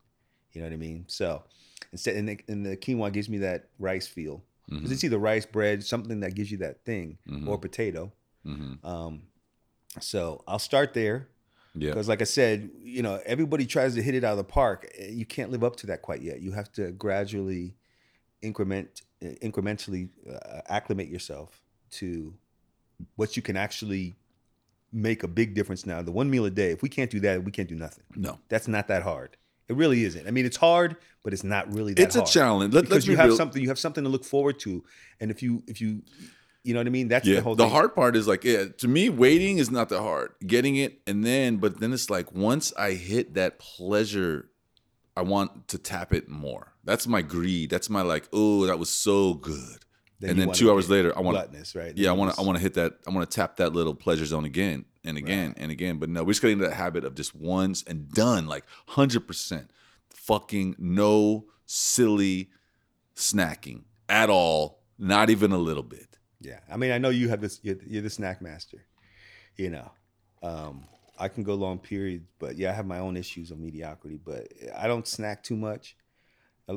You 0.53 0.61
know 0.61 0.67
what 0.67 0.73
I 0.73 0.77
mean? 0.77 1.05
So 1.07 1.43
instead, 1.91 2.15
and 2.15 2.29
the, 2.29 2.39
and 2.47 2.65
the 2.65 2.77
quinoa 2.77 3.11
gives 3.11 3.27
me 3.29 3.39
that 3.39 3.69
rice 3.79 4.07
feel. 4.07 4.37
Mm-hmm. 4.69 4.77
Because 4.77 4.91
it's 4.91 5.03
either 5.03 5.17
rice, 5.19 5.45
bread, 5.45 5.83
something 5.83 6.19
that 6.21 6.35
gives 6.35 6.49
you 6.51 6.57
that 6.59 6.85
thing, 6.85 7.17
or 7.47 7.57
potato. 7.57 8.11
Mhm. 8.45 8.83
Um, 8.85 9.23
so 9.99 10.43
I'll 10.47 10.59
start 10.59 10.93
there 10.93 11.27
Yeah. 11.75 11.89
because, 11.89 12.07
like 12.07 12.21
I 12.21 12.25
said, 12.25 12.69
you 12.81 13.01
know, 13.01 13.19
everybody 13.25 13.65
tries 13.65 13.93
to 13.95 14.01
hit 14.01 14.15
it 14.15 14.23
out 14.23 14.31
of 14.31 14.37
the 14.37 14.43
park. 14.43 14.89
Eh, 14.97 15.09
You 15.09 15.25
can't 15.25 15.51
live 15.51 15.63
up 15.63 15.75
to 15.77 15.87
that 15.87 16.01
quite 16.01 16.21
yet. 16.21 16.41
You 16.41 16.51
have 16.53 16.71
to 16.73 16.91
gradually 16.91 17.75
increment, 18.41 19.01
eh, 19.21 19.35
incrementally 19.41 20.09
uh, 20.29 20.61
acclimate 20.67 21.09
yourself 21.09 21.61
to 21.91 22.33
what 23.15 23.35
you 23.35 23.41
can 23.41 23.57
actually 23.57 24.15
make 24.93 25.23
a 25.23 25.27
big 25.27 25.55
difference. 25.55 25.85
Now, 25.85 26.01
the 26.01 26.11
one 26.11 26.29
meal 26.29 26.45
a 26.45 26.49
day. 26.51 26.71
If 26.71 26.81
we 26.81 26.89
can't 26.89 27.09
do 27.11 27.19
that, 27.21 27.43
we 27.43 27.51
can't 27.51 27.67
do 27.67 27.75
nothing. 27.75 28.03
No. 28.15 28.39
That's 28.49 28.67
not 28.67 28.87
that 28.87 29.03
hard. 29.03 29.35
It 29.67 29.75
really 29.75 30.03
isn't. 30.03 30.27
I 30.27 30.31
mean, 30.31 30.45
it's 30.45 30.57
hard, 30.57 30.97
but 31.23 31.33
it's 31.33 31.43
not 31.43 31.73
really 31.73 31.93
that 31.93 32.03
It's 32.03 32.15
a 32.15 32.19
hard. 32.19 32.29
challenge. 32.31 32.73
Let- 32.73 32.83
because 32.85 33.07
you 33.07 33.15
have 33.15 33.27
real. 33.29 33.37
something. 33.37 33.61
You 33.61 33.69
have 33.69 33.79
something 33.79 34.03
to 34.03 34.09
look 34.09 34.25
forward 34.25 34.59
to, 34.59 34.83
and 35.19 35.31
if 35.31 35.41
you 35.41 35.63
if 35.67 35.79
you 35.81 36.03
you 36.65 36.73
know 36.73 36.79
what 36.79 36.87
I 36.87 36.91
mean, 36.91 37.07
that's 37.09 37.25
Yeah, 37.27 37.35
the 37.35 37.41
whole 37.41 37.53
thing. 37.55 37.57
the 37.57 37.63
thing. 37.65 37.71
hard 37.73 37.95
part 37.95 38.15
is 38.15 38.25
like, 38.27 38.43
yeah, 38.45 38.65
to 38.77 38.87
me, 38.87 39.09
waiting 39.09 39.57
is 39.57 39.69
not 39.71 39.89
that 39.89 39.99
hard. 40.01 40.31
Getting 40.45 40.75
it, 40.77 40.99
and 41.07 41.25
then, 41.25 41.57
but 41.57 41.79
then 41.79 41.91
it's 41.91 42.09
like 42.09 42.31
once 42.33 42.71
I 42.77 42.91
hit 42.91 43.33
that 43.33 43.59
pleasure, 43.59 44.49
I 45.17 45.21
want 45.23 45.67
to 45.69 45.77
tap 45.77 46.13
it 46.13 46.27
more. 46.29 46.73
That's 46.83 47.05
my 47.07 47.21
greed. 47.21 47.69
That's 47.69 47.89
my 47.89 48.01
like, 48.01 48.27
oh, 48.33 48.65
that 48.65 48.79
was 48.79 48.89
so 48.89 49.33
good. 49.33 49.79
Then 50.23 50.31
and 50.31 50.39
then 50.39 50.51
two 50.53 50.71
hours 50.71 50.89
later, 50.89 51.11
I 51.17 51.19
want 51.19 51.35
to, 51.35 51.43
gluttonous, 51.43 51.75
right? 51.75 51.91
yeah, 51.97 52.09
I 52.09 52.13
want 52.13 52.33
to, 52.33 52.39
I 52.39 52.45
want 52.45 52.57
to 52.57 52.61
hit 52.61 52.75
that. 52.75 52.93
I 53.05 53.11
want 53.11 53.29
to 53.29 53.35
tap 53.35 53.57
that 53.57 53.73
little 53.73 53.93
pleasure 53.93 54.25
zone 54.25 54.45
again 54.45 54.85
and 55.03 55.17
again 55.17 55.53
and 55.57 55.69
again. 55.69 55.97
But 55.97 56.07
no, 56.07 56.23
we're 56.23 56.31
just 56.31 56.41
getting 56.41 56.59
into 56.59 56.69
that 56.69 56.75
habit 56.75 57.03
of 57.03 57.13
just 57.13 57.35
once 57.35 57.83
and 57.83 58.09
done, 58.09 58.47
like 58.47 58.63
hundred 58.87 59.27
percent, 59.27 59.71
fucking 60.09 60.77
no 60.79 61.47
silly 61.65 62.51
snacking 63.17 63.83
at 64.07 64.29
all, 64.29 64.79
not 64.97 65.29
even 65.29 65.51
a 65.51 65.57
little 65.57 65.83
bit. 65.83 66.17
Yeah, 66.39 66.59
I 66.71 66.77
mean, 66.77 66.91
I 66.91 66.99
know 66.99 67.09
you 67.09 67.27
have 67.27 67.41
this. 67.41 67.59
You're, 67.61 67.75
you're 67.85 68.01
the 68.01 68.09
snack 68.09 68.41
master. 68.41 68.85
You 69.57 69.71
know, 69.71 69.91
um, 70.41 70.85
I 71.19 71.27
can 71.27 71.43
go 71.43 71.55
long 71.55 71.79
periods, 71.79 72.23
but 72.39 72.55
yeah, 72.55 72.69
I 72.69 72.73
have 72.73 72.85
my 72.85 72.99
own 72.99 73.17
issues 73.17 73.51
of 73.51 73.59
mediocrity. 73.59 74.21
But 74.23 74.47
I 74.73 74.87
don't 74.87 75.05
snack 75.05 75.43
too 75.43 75.57
much. 75.57 75.97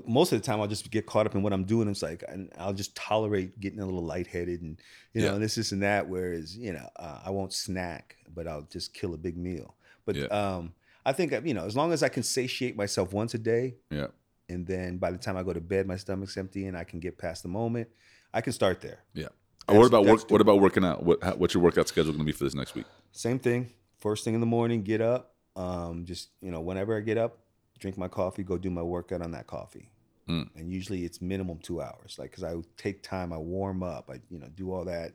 Most 0.05 0.33
of 0.33 0.41
the 0.41 0.45
time, 0.45 0.61
I'll 0.61 0.67
just 0.67 0.91
get 0.91 1.07
caught 1.07 1.27
up 1.27 1.35
in 1.37 1.43
what 1.43 1.53
I'm 1.53 1.65
doing. 1.65 1.89
It's 1.89 2.03
like 2.03 2.25
and 2.27 2.51
I'll 2.59 2.73
just 2.73 2.97
tolerate 2.97 3.61
getting 3.61 3.79
a 3.79 3.85
little 3.85 4.03
lightheaded 4.05 4.61
and 4.61 4.81
you 5.15 5.23
know 5.23 5.35
Yeah. 5.35 5.39
this, 5.39 5.55
this, 5.55 5.71
and 5.73 5.83
that. 5.83 6.09
Whereas 6.09 6.57
you 6.57 6.73
know 6.73 6.89
uh, 6.97 7.21
I 7.25 7.31
won't 7.31 7.53
snack, 7.53 8.17
but 8.35 8.49
I'll 8.49 8.63
just 8.63 8.95
kill 8.95 9.15
a 9.15 9.17
big 9.17 9.37
meal. 9.37 9.75
But 10.05 10.17
Yeah. 10.17 10.25
um, 10.27 10.75
I 11.05 11.13
think 11.13 11.33
you 11.47 11.55
know 11.55 11.65
as 11.67 11.77
long 11.77 11.93
as 11.93 12.03
I 12.03 12.09
can 12.09 12.25
satiate 12.25 12.77
myself 12.77 13.13
once 13.13 13.35
a 13.35 13.39
day, 13.39 13.77
Yeah. 13.91 14.09
and 14.49 14.67
then 14.67 14.97
by 14.99 15.13
the 15.13 15.19
time 15.19 15.37
I 15.37 15.45
go 15.45 15.53
to 15.53 15.61
bed, 15.61 15.87
my 15.87 15.97
stomach's 15.97 16.37
empty 16.37 16.67
and 16.67 16.77
I 16.77 16.83
can 16.83 16.99
get 16.99 17.17
past 17.17 17.43
the 17.45 17.49
moment. 17.49 17.89
I 18.35 18.41
can 18.41 18.53
start 18.53 18.81
there. 18.81 19.05
Yeah. 19.15 19.29
That's- 19.69 19.79
what 19.79 19.87
about 19.87 20.05
work? 20.05 20.31
What 20.31 20.41
about 20.41 20.61
working 20.61 20.85
out? 20.85 21.05
What 21.05 21.23
how, 21.23 21.35
what's 21.37 21.55
your 21.55 21.63
workout 21.63 21.87
schedule 21.87 22.11
going 22.13 22.19
to 22.21 22.25
be 22.25 22.33
for 22.33 22.43
this 22.45 22.55
next 22.55 22.75
week? 22.75 22.87
Same 23.13 23.39
thing. 23.39 23.71
First 23.99 24.25
thing 24.25 24.35
in 24.35 24.41
the 24.41 24.47
morning, 24.47 24.83
get 24.83 25.01
up. 25.01 25.35
Um, 25.55 26.05
just 26.05 26.31
you 26.43 26.51
know, 26.51 26.61
whenever 26.61 26.97
I 26.97 27.01
get 27.01 27.19
up, 27.19 27.39
drink 27.79 27.99
my 27.99 28.09
coffee, 28.09 28.43
go 28.43 28.59
do 28.59 28.71
my 28.71 28.83
workout 28.83 29.23
on 29.23 29.33
that 29.33 29.47
coffee. 29.47 29.91
Mm. 30.29 30.49
And 30.57 30.73
usually 30.73 31.05
it's 31.05 31.23
minimum 31.23 31.59
two 31.63 31.81
hours, 31.81 32.17
like 32.19 32.31
because 32.31 32.43
I 32.45 32.55
take 32.77 33.03
time, 33.03 33.33
I 33.33 33.37
warm 33.39 33.83
up, 33.83 34.11
I 34.11 34.21
you 34.29 34.39
know 34.39 34.49
do 34.55 34.73
all 34.73 34.85
that, 34.87 35.13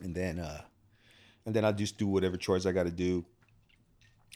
and 0.00 0.14
then 0.14 0.38
uh, 0.38 0.62
and 1.44 1.54
then 1.54 1.64
I 1.64 1.72
just 1.72 1.98
do 1.98 2.06
whatever 2.06 2.36
chores 2.36 2.66
I 2.66 2.72
got 2.72 2.84
to 2.84 2.92
do. 2.92 3.24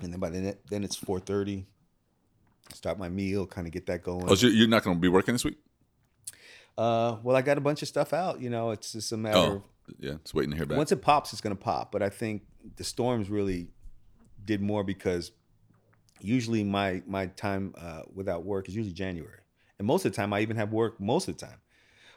And 0.03 0.13
then 0.13 0.19
by 0.19 0.31
then 0.31 0.57
then 0.71 0.83
it's 0.83 0.97
four 0.97 1.21
thirty. 1.21 1.67
Start 2.75 2.99
my 2.99 3.09
meal, 3.09 3.47
kind 3.47 3.67
of 3.67 3.73
get 3.73 3.87
that 3.87 4.03
going. 4.03 4.29
Oh, 4.29 4.35
so 4.35 4.47
you're 4.47 4.69
not 4.69 4.85
going 4.85 4.97
to 4.97 5.01
be 5.01 5.09
working 5.09 5.35
this 5.35 5.45
week? 5.45 5.59
Uh, 6.79 7.17
well, 7.23 7.37
I 7.37 7.43
got 7.43 7.59
a 7.59 7.61
bunch 7.61 7.83
of 7.83 7.89
stuff 7.89 8.13
out. 8.13 8.41
You 8.41 8.49
know, 8.49 8.71
it's 8.71 8.93
just 8.93 9.11
a 9.13 9.17
matter 9.17 9.39
of 9.39 9.49
Oh, 9.49 9.65
yeah. 9.99 10.13
it's 10.15 10.33
waiting 10.33 10.53
to 10.53 10.57
hear 10.57 10.67
back. 10.67 10.79
once 10.79 10.93
it 10.93 11.03
pops, 11.03 11.33
it's 11.33 11.41
gonna 11.43 11.57
pop. 11.57 11.93
But 11.93 12.03
I 12.03 12.09
think 12.09 12.43
the 12.77 12.85
storms 12.85 13.29
really 13.29 13.69
did 14.45 14.61
more 14.61 14.85
because 14.85 15.33
usually 16.21 16.65
my 16.65 17.03
my 17.07 17.27
time 17.27 17.75
uh, 17.79 18.03
without 18.15 18.45
work 18.45 18.69
is 18.69 18.75
usually 18.75 18.93
January, 18.95 19.41
and 19.79 19.87
most 19.87 20.05
of 20.05 20.13
the 20.13 20.17
time 20.17 20.33
I 20.33 20.41
even 20.41 20.57
have 20.57 20.73
work 20.73 21.01
most 21.01 21.29
of 21.29 21.37
the 21.37 21.47
time. 21.47 21.59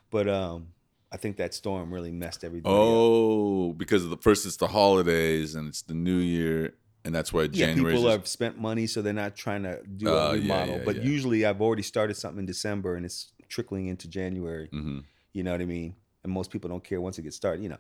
But 0.10 0.28
um, 0.28 0.68
I 1.12 1.18
think 1.18 1.38
that 1.38 1.54
storm 1.54 1.94
really 1.94 2.12
messed 2.12 2.44
everything. 2.44 2.72
up. 2.72 2.78
Oh, 2.78 3.74
because 3.74 4.04
of 4.04 4.10
the 4.10 4.18
first 4.18 4.46
it's 4.46 4.58
the 4.58 4.68
holidays 4.68 5.56
and 5.56 5.68
it's 5.68 5.82
the 5.82 5.94
new 5.94 6.18
year, 6.18 6.74
and 7.06 7.14
that's 7.14 7.32
why 7.34 7.44
Yeah, 7.44 7.68
January. 7.68 7.94
people 7.94 8.10
have 8.10 8.28
spent 8.28 8.60
money, 8.60 8.88
so 8.88 9.02
they're 9.02 9.14
not 9.14 9.36
trying 9.36 9.64
to 9.64 9.82
do 9.84 10.08
a 10.08 10.12
yeah, 10.12 10.34
remodel. 10.34 10.78
yeah, 10.78 10.86
but 10.86 10.98
yeah. 10.98 11.04
usually, 11.04 11.46
I've 11.46 11.62
already 11.62 11.84
started 11.84 12.16
something 12.16 12.40
in 12.40 12.46
December, 12.46 12.96
and 12.96 13.06
it's 13.06 13.32
trickling 13.50 13.88
into 13.88 14.08
January. 14.08 14.70
hmm 14.72 15.00
You 15.34 15.44
know 15.44 15.52
what 15.52 15.62
I 15.62 15.66
mean? 15.66 15.96
And 16.24 16.32
most 16.32 16.52
people 16.52 16.70
don't 16.70 16.84
care 16.84 17.02
once 17.02 17.20
it 17.20 17.24
gets 17.24 17.36
started. 17.36 17.62
You 17.64 17.70
know, 17.70 17.78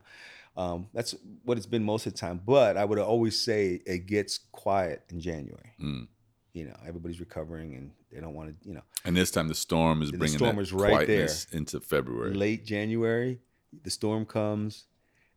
um, 0.57 0.87
that's 0.93 1.15
what 1.43 1.57
it's 1.57 1.65
been 1.65 1.83
most 1.83 2.05
of 2.05 2.13
the 2.13 2.19
time. 2.19 2.41
But 2.45 2.77
I 2.77 2.85
would 2.85 2.99
always 2.99 3.39
say 3.41 3.81
it 3.85 4.05
gets 4.05 4.39
quiet 4.51 5.03
in 5.09 5.19
January. 5.19 5.73
Mm. 5.81 6.07
You 6.53 6.65
know, 6.65 6.75
everybody's 6.87 7.19
recovering 7.19 7.73
and 7.75 7.91
they 8.11 8.19
don't 8.19 8.33
want 8.35 8.49
to. 8.49 8.67
You 8.67 8.75
know, 8.75 8.83
And 9.05 9.15
this 9.17 9.31
time 9.31 9.47
the 9.47 9.55
storm 9.55 10.01
is 10.01 10.11
bringing 10.11 10.11
The 10.11 10.17
bringing 10.17 10.37
storm 10.37 10.59
is 10.59 10.71
right 10.73 11.07
there. 11.07 11.29
into 11.51 11.79
February. 11.79 12.33
late 12.33 12.65
January, 12.65 13.39
the 13.83 13.89
storm 13.89 14.25
comes, 14.25 14.85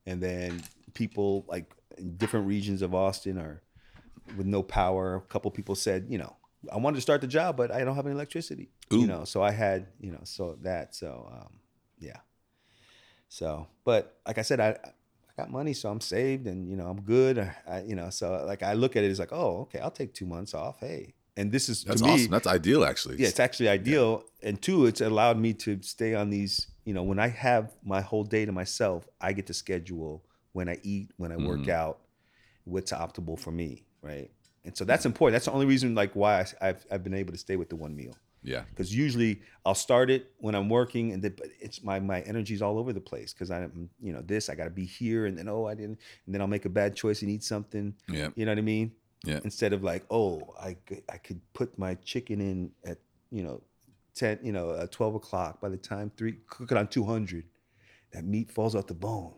and 0.04 0.22
then 0.22 0.62
people 0.94 1.44
like 1.48 1.72
in 1.96 2.16
different 2.16 2.46
regions 2.46 2.82
of 2.82 2.94
Austin 2.94 3.38
are 3.38 3.62
with 4.36 4.46
no 4.46 4.62
power. 4.62 5.16
A 5.16 5.20
couple 5.22 5.50
people 5.50 5.74
said, 5.74 6.06
you 6.10 6.18
know, 6.18 6.36
I 6.70 6.76
wanted 6.76 6.96
to 6.96 7.00
start 7.02 7.20
the 7.20 7.26
job, 7.28 7.56
but 7.56 7.70
I 7.70 7.84
don't 7.84 7.96
have 7.96 8.06
any 8.06 8.14
electricity. 8.14 8.70
Ooh. 8.92 9.00
You 9.00 9.06
know, 9.06 9.24
so 9.24 9.42
I 9.42 9.52
had, 9.52 9.86
you 10.00 10.12
know, 10.12 10.20
so 10.24 10.58
that, 10.62 10.94
so 10.94 11.30
um, 11.32 11.60
yeah. 11.98 12.18
So, 13.28 13.66
but 13.84 14.18
like 14.26 14.38
I 14.38 14.42
said, 14.42 14.60
I 14.60 14.76
got 15.36 15.50
money, 15.50 15.72
so 15.72 15.90
I'm 15.90 16.00
saved, 16.00 16.46
and 16.46 16.68
you 16.70 16.76
know, 16.76 16.86
I'm 16.86 17.00
good. 17.02 17.38
I, 17.38 17.54
I 17.68 17.82
you 17.82 17.94
know, 17.94 18.10
so 18.10 18.44
like 18.46 18.62
I 18.62 18.72
look 18.74 18.96
at 18.96 19.04
it 19.04 19.10
as 19.10 19.18
like, 19.18 19.32
oh, 19.32 19.60
okay, 19.62 19.78
I'll 19.80 19.90
take 19.90 20.14
two 20.14 20.26
months 20.26 20.54
off. 20.54 20.80
Hey, 20.80 21.14
and 21.36 21.52
this 21.52 21.68
is 21.68 21.84
That's 21.84 22.00
to 22.00 22.06
me, 22.06 22.12
awesome. 22.12 22.30
That's 22.32 22.46
ideal, 22.46 22.84
actually. 22.84 23.16
yeah, 23.18 23.28
it's 23.28 23.40
actually 23.40 23.68
ideal. 23.68 24.24
And 24.42 24.60
two, 24.60 24.86
it's 24.86 25.00
allowed 25.00 25.38
me 25.38 25.52
to 25.54 25.80
stay 25.82 26.14
on 26.14 26.30
these, 26.30 26.68
you 26.84 26.94
know, 26.94 27.02
when 27.02 27.18
I 27.18 27.28
have 27.28 27.74
my 27.84 28.00
whole 28.00 28.24
day 28.24 28.46
to 28.46 28.52
myself, 28.52 29.06
I 29.20 29.32
get 29.32 29.46
to 29.48 29.54
schedule 29.54 30.24
when 30.52 30.68
I 30.68 30.78
eat, 30.82 31.10
when 31.16 31.32
I 31.32 31.36
work 31.36 31.60
Mhm. 31.60 31.68
out, 31.70 32.00
what's 32.64 32.92
optimal 32.92 33.38
for 33.38 33.50
me, 33.50 33.84
right? 34.02 34.30
And 34.64 34.76
so 34.76 34.84
that's 34.84 35.04
important. 35.06 35.34
That's 35.34 35.44
the 35.44 35.52
only 35.52 35.66
reason, 35.66 35.94
like, 35.94 36.14
why 36.14 36.44
I've, 36.60 36.84
I've 36.90 37.04
been 37.04 37.14
able 37.14 37.32
to 37.32 37.38
stay 37.38 37.56
with 37.56 37.68
the 37.68 37.76
one 37.76 37.94
meal. 37.94 38.16
Yeah. 38.46 38.62
Because 38.70 38.94
usually 38.94 39.42
I'll 39.64 39.74
start 39.74 40.08
it 40.08 40.30
when 40.38 40.54
I'm 40.54 40.68
working, 40.68 41.12
and 41.12 41.22
then 41.22 41.34
but 41.36 41.48
it's 41.60 41.82
my 41.82 41.98
my 41.98 42.20
energy's 42.20 42.62
all 42.62 42.78
over 42.78 42.92
the 42.92 43.00
place. 43.00 43.32
Because 43.32 43.50
I'm, 43.50 43.90
you 44.00 44.12
know, 44.12 44.22
this 44.22 44.48
I 44.48 44.54
got 44.54 44.64
to 44.64 44.70
be 44.70 44.86
here, 44.86 45.26
and 45.26 45.36
then 45.36 45.48
oh 45.48 45.66
I 45.66 45.74
didn't, 45.74 45.98
and 46.24 46.34
then 46.34 46.40
I'll 46.40 46.46
make 46.46 46.64
a 46.64 46.70
bad 46.70 46.94
choice 46.94 47.22
and 47.22 47.30
eat 47.30 47.42
something. 47.42 47.92
Yeah. 48.08 48.28
You 48.36 48.46
know 48.46 48.52
what 48.52 48.58
I 48.58 48.62
mean? 48.62 48.92
Yeah. 49.24 49.40
Instead 49.42 49.72
of 49.72 49.82
like, 49.82 50.04
oh, 50.10 50.54
I 50.60 50.76
could, 50.86 51.02
I 51.08 51.16
could 51.16 51.40
put 51.52 51.76
my 51.76 51.96
chicken 51.96 52.40
in 52.40 52.70
at 52.84 52.98
you 53.32 53.42
know, 53.42 53.60
ten, 54.14 54.38
you 54.42 54.52
know, 54.52 54.70
uh, 54.70 54.86
twelve 54.86 55.16
o'clock. 55.16 55.60
By 55.60 55.68
the 55.68 55.76
time 55.76 56.12
three, 56.16 56.36
cook 56.48 56.70
it 56.70 56.78
on 56.78 56.86
two 56.86 57.04
hundred, 57.04 57.44
that 58.12 58.24
meat 58.24 58.52
falls 58.52 58.76
off 58.76 58.86
the 58.86 58.94
bone. 58.94 59.34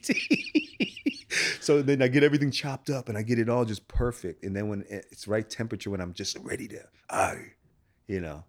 so 1.60 1.82
then 1.82 2.00
I 2.00 2.08
get 2.08 2.22
everything 2.22 2.50
chopped 2.50 2.88
up 2.90 3.08
and 3.08 3.18
I 3.18 3.22
get 3.22 3.38
it 3.38 3.48
all 3.48 3.64
just 3.64 3.86
perfect. 3.88 4.44
And 4.44 4.54
then 4.56 4.68
when 4.68 4.84
it's 4.88 5.28
right 5.28 5.48
temperature, 5.48 5.90
when 5.90 6.00
I'm 6.00 6.12
just 6.14 6.36
ready 6.38 6.68
to, 6.68 6.80
ah, 7.10 7.34
you 8.06 8.20
know, 8.20 8.44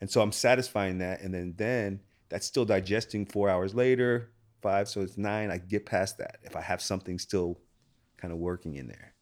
and 0.00 0.10
so 0.10 0.20
I'm 0.20 0.32
satisfying 0.32 0.98
that, 0.98 1.20
and 1.20 1.32
then 1.32 1.54
then 1.56 2.00
that's 2.28 2.46
still 2.46 2.64
digesting 2.64 3.26
four 3.26 3.48
hours 3.48 3.74
later, 3.74 4.30
five, 4.62 4.88
so 4.88 5.00
it's 5.00 5.18
nine. 5.18 5.50
I 5.50 5.58
get 5.58 5.86
past 5.86 6.18
that 6.18 6.38
if 6.42 6.56
I 6.56 6.60
have 6.60 6.82
something 6.82 7.18
still 7.18 7.60
kind 8.16 8.32
of 8.32 8.38
working 8.38 8.76
in 8.76 8.88
there, 8.88 9.14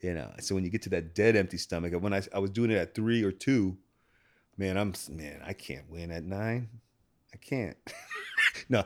you 0.00 0.14
know. 0.14 0.32
So 0.40 0.54
when 0.54 0.64
you 0.64 0.70
get 0.70 0.82
to 0.82 0.90
that 0.90 1.14
dead 1.14 1.36
empty 1.36 1.58
stomach, 1.58 1.92
when 2.00 2.14
I 2.14 2.22
I 2.32 2.38
was 2.38 2.50
doing 2.50 2.70
it 2.70 2.76
at 2.76 2.94
three 2.94 3.22
or 3.22 3.32
two, 3.32 3.76
man, 4.56 4.76
I'm 4.76 4.94
man, 5.10 5.42
I 5.44 5.52
can't 5.52 5.88
win 5.90 6.10
at 6.10 6.24
nine. 6.24 6.68
I 7.32 7.36
can't. 7.36 7.76
no, 8.68 8.84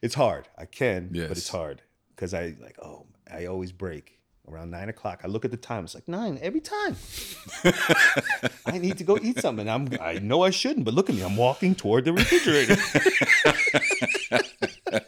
it's 0.00 0.14
hard. 0.14 0.48
I 0.56 0.66
can, 0.66 1.08
but 1.28 1.36
it's 1.38 1.48
hard 1.48 1.82
because 2.14 2.34
I 2.34 2.54
like 2.60 2.76
oh 2.82 3.06
I 3.30 3.46
always 3.46 3.72
break 3.72 4.19
around 4.52 4.70
nine 4.70 4.88
o'clock. 4.88 5.20
I 5.24 5.28
look 5.28 5.44
at 5.44 5.50
the 5.50 5.56
time. 5.56 5.84
It's 5.84 5.94
like 5.94 6.08
nine 6.08 6.38
every 6.42 6.60
time. 6.60 6.96
I 8.66 8.78
need 8.78 8.98
to 8.98 9.04
go 9.04 9.18
eat 9.20 9.40
something. 9.40 9.68
I'm 9.68 9.88
I 10.00 10.14
know 10.14 10.42
I 10.42 10.50
shouldn't, 10.50 10.84
but 10.84 10.94
look 10.94 11.08
at 11.08 11.16
me. 11.16 11.22
I'm 11.22 11.36
walking 11.36 11.74
toward 11.74 12.04
the 12.04 12.12
refrigerator. 12.12 12.76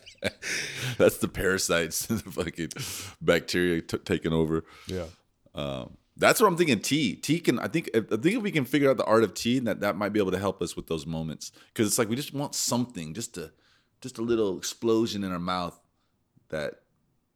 That's 0.99 1.18
the 1.18 1.28
parasites, 1.28 2.07
the 2.07 2.18
fucking 2.18 2.70
bacteria 3.20 3.80
t- 3.82 3.99
taking 3.99 4.32
over. 4.32 4.64
yeah. 4.86 5.07
Um, 5.55 5.97
that's 6.16 6.40
what 6.40 6.47
I'm 6.47 6.57
thinking. 6.57 6.78
Tea, 6.80 7.16
tea 7.16 7.40
can. 7.40 7.59
I 7.59 7.68
think. 7.68 7.90
I 7.95 8.01
think 8.01 8.36
if 8.36 8.43
we 8.43 8.51
can 8.53 8.64
figure 8.66 8.90
out 8.90 8.99
the 8.99 9.05
art 9.05 9.24
of 9.24 9.32
tea, 9.34 9.59
and 9.59 9.66
that 9.66 9.80
that 9.80 9.97
might 9.97 10.12
be 10.12 10.20
able 10.20 10.30
to 10.30 10.38
help 10.38 10.61
us 10.62 10.76
with 10.76 10.86
those 10.86 11.07
moments. 11.07 11.51
Because 11.72 11.86
it's 11.88 11.99
like 11.99 12.09
we 12.09 12.16
just 12.16 12.34
want 12.34 12.55
something, 12.55 13.14
just 13.14 13.36
a, 13.38 13.51
just 14.03 14.18
a 14.18 14.22
little 14.22 14.57
explosion 14.59 15.24
in 15.24 15.32
our 15.32 15.38
mouth 15.38 15.78
that, 16.51 16.74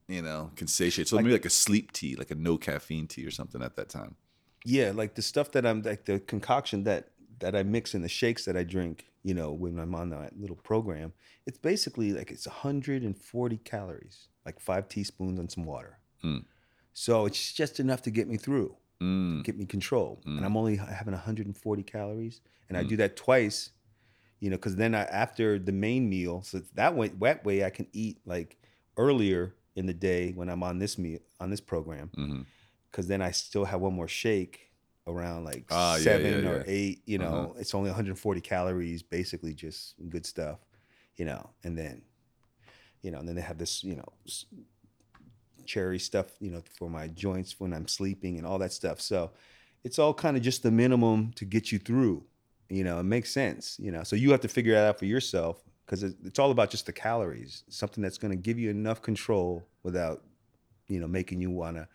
you 0.09 0.23
know, 0.23 0.51
can 0.57 0.67
satiate. 0.67 1.09
So 1.09 1.17
maybe 1.17 1.33
like 1.33 1.45
a 1.45 1.51
sleep 1.51 1.93
tea, 1.93 2.15
like 2.17 2.31
a 2.31 2.35
no 2.35 2.57
caffeine 2.57 3.07
tea 3.07 3.27
or 3.27 3.31
something 3.31 3.63
at 3.63 3.77
that 3.77 3.89
time. 3.89 4.17
Yeah, 4.65 4.93
like 4.95 5.15
the 5.15 5.23
stuff 5.23 5.53
that 5.53 5.65
I'm 5.67 5.83
like 5.83 6.05
the 6.05 6.21
concoction 6.21 6.85
that 6.85 7.11
that 7.39 7.55
I 7.55 7.63
mix 7.63 7.95
in 7.95 8.03
the 8.03 8.09
shakes 8.09 8.45
that 8.47 8.57
I 8.57 8.63
drink, 8.65 9.07
you 9.23 9.35
know, 9.35 9.53
when 9.53 9.79
I'm 9.79 9.95
on 9.95 10.11
that 10.11 10.39
little 10.41 10.57
program, 10.57 11.13
it's 11.45 11.59
basically 11.59 12.13
like 12.13 12.31
it's 12.31 12.47
140 12.47 13.57
calories, 13.59 14.29
like 14.47 14.59
five 14.59 14.89
teaspoons 14.89 15.39
and 15.39 15.51
some 15.51 15.65
water. 15.65 15.99
Mm. 16.25 16.45
So 16.95 17.27
it's 17.27 17.53
just 17.53 17.79
enough 17.79 18.01
to 18.03 18.11
get 18.11 18.27
me 18.27 18.37
through, 18.39 18.75
Mm. 19.03 19.45
get 19.45 19.59
me 19.59 19.67
control. 19.67 20.23
Mm. 20.27 20.39
And 20.39 20.47
I'm 20.47 20.57
only 20.57 20.77
having 20.77 21.13
140 21.13 21.83
calories, 21.83 22.41
and 22.69 22.79
I 22.79 22.85
Mm. 22.85 22.89
do 22.89 22.97
that 22.97 23.17
twice, 23.17 23.71
you 24.41 24.49
know, 24.49 24.57
because 24.57 24.77
then 24.77 24.95
I, 24.95 25.03
after 25.03 25.59
the 25.59 25.73
main 25.73 26.09
meal, 26.09 26.41
so 26.43 26.61
that 26.75 26.97
way 26.97 27.09
that 27.09 27.45
way 27.45 27.65
I 27.65 27.71
can 27.71 27.87
eat 27.93 28.19
like 28.25 28.57
earlier 28.97 29.55
in 29.77 29.87
the 29.87 29.95
day 29.95 30.33
when 30.33 30.49
I'm 30.49 30.63
on 30.63 30.79
this 30.79 30.99
meal 30.99 31.21
on 31.39 31.51
this 31.51 31.61
program 31.61 32.11
because 32.91 33.07
then 33.07 33.21
I 33.23 33.31
still 33.31 33.65
have 33.67 33.81
one 33.81 33.93
more 33.95 34.09
shake 34.09 34.73
around 35.07 35.45
like 35.45 35.67
yeah, 35.71 35.97
seven 35.99 36.43
yeah, 36.45 36.51
or 36.51 36.57
yeah. 36.59 36.63
eight. 36.67 37.03
You 37.07 37.19
know, 37.19 37.27
Uh-huh. 37.51 37.61
it's 37.61 37.75
only 37.75 37.91
140 37.91 38.41
calories, 38.41 39.03
basically 39.03 39.55
just 39.55 39.95
good 40.09 40.27
stuff. 40.27 40.59
You 41.17 41.25
know, 41.27 41.51
and 41.63 41.79
then, 41.79 42.03
you 43.03 43.11
know, 43.11 43.19
and 43.21 43.29
then 43.29 43.37
they 43.37 43.43
have 43.43 43.59
this, 43.59 43.85
you 43.85 43.97
know, 43.97 44.09
cherry 45.65 45.99
stuff, 45.99 46.27
you 46.41 46.51
know, 46.51 46.63
for 46.79 46.89
my 46.89 47.09
joints 47.09 47.59
when 47.59 47.73
I'm 47.73 47.89
sleeping 47.89 48.39
and 48.39 48.47
all 48.47 48.59
that 48.59 48.73
stuff. 48.73 49.01
So 49.01 49.31
it's 49.85 49.99
all 49.99 50.15
kind 50.15 50.37
of 50.37 50.43
just 50.43 50.63
the 50.63 50.71
minimum 50.71 51.33
to 51.37 51.45
get 51.45 51.73
you 51.73 51.79
through. 51.79 52.25
You 52.69 52.85
know, 52.85 52.99
it 52.99 53.05
makes 53.05 53.31
sense. 53.31 53.77
You 53.79 53.93
know, 53.93 54.03
so 54.03 54.17
you 54.17 54.31
have 54.33 54.41
to 54.41 54.49
figure 54.49 54.73
that 54.75 54.87
out 54.89 54.99
for 54.99 55.05
yourself 55.07 55.63
because 55.87 56.03
it's 56.03 56.39
all 56.39 56.51
about 56.51 56.69
just 56.69 56.87
the 56.87 56.93
calories, 56.93 57.63
something 57.69 58.03
that's 58.03 58.19
going 58.19 58.33
to 58.33 58.37
give 58.37 58.59
you 58.59 58.69
enough 58.71 59.01
control 59.01 59.67
without, 59.85 60.25
you 60.89 60.99
know, 60.99 61.07
making 61.07 61.41
you 61.41 61.51
want 61.51 61.77
to 61.77 61.89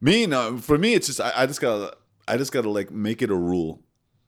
Me, 0.00 0.26
no. 0.26 0.58
For 0.58 0.76
me, 0.76 0.94
it's 0.94 1.06
just 1.06 1.20
I, 1.20 1.32
I 1.34 1.46
just 1.46 1.60
gotta, 1.60 1.96
I 2.28 2.36
just 2.36 2.52
gotta 2.52 2.68
like 2.68 2.90
make 2.90 3.22
it 3.22 3.30
a 3.30 3.34
rule 3.34 3.82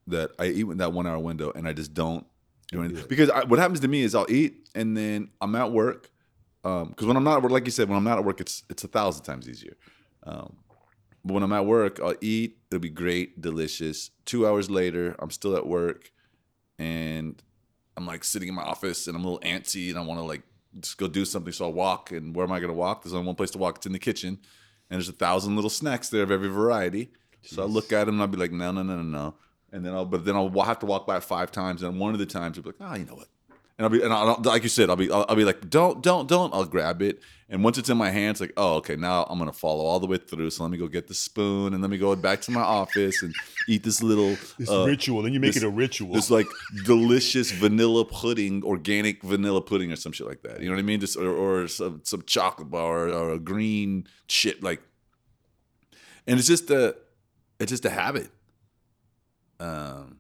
that 0.07 0.31
I 0.39 0.47
eat 0.47 0.67
in 0.67 0.79
that 0.79 0.93
one 0.93 1.07
hour 1.07 1.19
window, 1.19 1.53
and 1.55 1.69
I 1.69 1.73
just 1.73 1.93
don't 1.93 2.27
do 2.73 2.83
anything. 2.83 3.05
Because 3.09 3.29
I, 3.31 3.45
what 3.45 3.59
happens 3.59 3.81
to 3.81 3.89
me 3.89 4.03
is 4.03 4.15
I'll 4.15 4.31
eat, 4.31 4.69
and 4.75 4.97
then 4.97 5.31
I'm 5.41 5.55
at 5.55 5.73
work. 5.73 6.11
Because 6.63 7.07
when 7.07 7.17
I'm 7.17 7.25
not 7.25 7.37
at 7.37 7.43
work, 7.43 7.53
like 7.53 7.65
you 7.65 7.71
said, 7.71 7.89
when 7.89 7.97
I'm 7.97 8.05
not 8.05 8.19
at 8.19 8.25
work, 8.25 8.41
it's 8.41 8.63
it's 8.71 8.85
a 8.85 8.89
thousand 8.89 9.25
times 9.25 9.49
easier. 9.49 9.77
Um, 10.25 10.57
but 11.25 11.35
when 11.35 11.43
I'm 11.43 11.53
at 11.53 11.67
work, 11.67 12.01
I'll 12.01 12.17
eat. 12.21 12.59
It'll 12.71 12.81
be 12.81 12.91
great, 12.91 13.41
delicious. 13.41 14.11
Two 14.25 14.47
hours 14.47 14.71
later, 14.71 15.17
I'm 15.19 15.31
still 15.31 15.57
at 15.57 15.67
work, 15.67 16.11
and 16.79 17.43
I'm 17.99 18.07
like 18.07 18.23
sitting 18.23 18.49
in 18.49 18.55
my 18.55 18.63
office, 18.63 19.09
and 19.09 19.17
I'm 19.17 19.25
a 19.25 19.29
little 19.29 19.41
antsy, 19.41 19.91
and 19.91 19.99
I 19.99 20.03
want 20.03 20.21
to 20.21 20.25
like 20.25 20.43
just 20.79 20.99
go 20.99 21.09
do 21.09 21.25
something. 21.25 21.53
So 21.53 21.67
I 21.67 21.69
walk, 21.69 22.13
and 22.13 22.35
where 22.35 22.47
am 22.47 22.53
I 22.53 22.61
going 22.61 22.71
to 22.71 22.77
walk? 22.77 23.03
There's 23.03 23.13
only 23.13 23.27
one 23.27 23.35
place 23.35 23.51
to 23.51 23.59
walk. 23.59 23.79
It's 23.79 23.87
in 23.87 23.93
the 23.93 23.99
kitchen, 23.99 24.39
and 24.89 24.99
there's 24.99 25.09
a 25.09 25.13
thousand 25.13 25.57
little 25.57 25.69
snacks 25.69 26.09
there 26.09 26.23
of 26.23 26.31
every 26.31 26.49
variety. 26.49 27.11
So 27.43 27.63
I 27.63 27.67
look 27.67 27.93
at 27.93 28.05
them, 28.05 28.15
and 28.15 28.23
I'll 28.23 28.29
be 28.29 28.37
like, 28.37 28.53
no, 28.53 28.71
no, 28.71 28.85
no, 28.85 28.97
no, 28.97 29.03
no. 29.03 29.35
And 29.73 29.85
then 29.85 29.95
I'll, 29.95 30.05
but 30.05 30.25
then 30.25 30.37
I'll 30.37 30.49
have 30.63 30.79
to 30.79 30.87
walk 30.87 31.09
by 31.09 31.17
it 31.17 31.25
five 31.25 31.51
times, 31.51 31.83
and 31.83 31.99
one 31.99 32.13
of 32.13 32.21
the 32.21 32.27
times 32.27 32.57
I'll 32.57 32.63
be 32.63 32.71
like, 32.71 32.77
oh, 32.81 32.95
you 32.95 33.05
know 33.05 33.17
what? 33.17 33.29
And 33.79 33.85
I'll 33.85 33.91
be, 33.91 34.03
and 34.03 34.13
I'll, 34.13 34.41
like 34.43 34.65
you 34.65 34.69
said, 34.69 34.91
I'll 34.91 34.97
be, 34.97 35.09
I'll, 35.09 35.25
I'll 35.29 35.37
be 35.37 35.45
like, 35.45 35.71
don't, 35.71 36.03
don't, 36.03 36.29
don't. 36.29 36.53
I'll 36.53 36.65
grab 36.65 37.01
it, 37.01 37.21
and 37.49 37.63
once 37.63 37.79
it's 37.79 37.89
in 37.89 37.97
my 37.97 38.11
hands, 38.11 38.41
like, 38.41 38.53
oh, 38.57 38.75
okay, 38.79 38.97
now 38.97 39.25
I'm 39.31 39.39
gonna 39.39 39.53
follow 39.53 39.85
all 39.85 40.01
the 40.01 40.09
way 40.09 40.17
through. 40.17 40.51
So 40.51 40.65
let 40.65 40.73
me 40.73 40.79
go 40.79 40.89
get 40.89 41.07
the 41.07 41.15
spoon, 41.15 41.73
and 41.73 41.81
let 41.81 41.89
me 41.89 41.97
go 41.97 42.17
back 42.17 42.41
to 42.43 42.51
my 42.51 42.61
office 42.63 43.23
and 43.23 43.33
eat 43.69 43.85
this 43.85 44.03
little 44.03 44.37
This 44.59 44.69
uh, 44.69 44.85
ritual, 44.85 45.23
then 45.23 45.33
you 45.33 45.39
make 45.39 45.55
this- 45.55 45.63
it 45.63 45.67
a 45.67 45.71
ritual. 45.71 46.13
this 46.13 46.29
like 46.29 46.49
delicious 46.87 47.53
vanilla 47.53 48.05
pudding, 48.05 48.65
organic 48.65 49.23
vanilla 49.23 49.61
pudding, 49.61 49.93
or 49.93 49.97
some 49.97 50.11
shit 50.11 50.27
like 50.27 50.43
that. 50.43 50.59
You 50.61 50.67
know 50.69 50.75
what 50.75 50.81
I 50.81 50.83
mean? 50.83 50.99
Just 50.99 51.17
or, 51.17 51.31
or 51.31 51.69
some 51.69 52.01
some 52.03 52.23
chocolate 52.27 52.71
bar 52.71 53.09
or 53.11 53.31
a 53.33 53.39
green 53.39 54.09
shit 54.29 54.61
like. 54.61 54.83
And 56.27 56.37
it's 56.39 56.49
just 56.49 56.69
a, 56.73 56.97
it's 57.61 57.71
just 57.71 57.85
a 57.85 57.91
habit. 57.91 58.29
Um, 59.61 60.18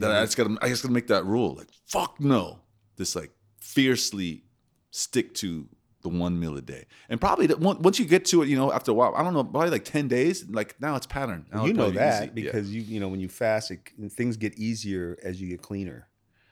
that 0.00 0.10
I 0.12 0.24
just 0.24 0.36
gotta, 0.36 0.56
I 0.60 0.68
just 0.68 0.82
gotta 0.82 0.92
make 0.94 1.06
that 1.08 1.24
rule. 1.24 1.54
Like 1.56 1.68
fuck 1.86 2.20
no, 2.20 2.60
this 2.96 3.14
like 3.16 3.30
fiercely 3.60 4.44
stick 4.90 5.34
to 5.34 5.68
the 6.02 6.08
one 6.08 6.40
meal 6.40 6.56
a 6.56 6.62
day, 6.62 6.86
and 7.08 7.20
probably 7.20 7.46
that 7.48 7.60
once 7.60 7.98
you 7.98 8.06
get 8.06 8.24
to 8.26 8.42
it, 8.42 8.48
you 8.48 8.56
know, 8.56 8.72
after 8.72 8.90
a 8.90 8.94
while, 8.94 9.14
I 9.16 9.22
don't 9.22 9.34
know, 9.34 9.44
probably 9.44 9.70
like 9.70 9.84
ten 9.84 10.08
days, 10.08 10.44
like 10.48 10.80
now 10.80 10.96
it's 10.96 11.06
pattern. 11.06 11.46
Now 11.52 11.64
you 11.64 11.70
it's 11.70 11.78
know 11.78 11.90
that 11.90 12.22
easy. 12.22 12.24
Yeah. 12.42 12.52
because 12.52 12.74
you 12.74 12.80
you 12.82 13.00
know 13.00 13.08
when 13.08 13.20
you 13.20 13.28
fast, 13.28 13.70
it, 13.70 13.80
things 14.10 14.36
get 14.36 14.54
easier 14.58 15.18
as 15.22 15.40
you 15.40 15.48
get 15.48 15.60
cleaner. 15.62 16.08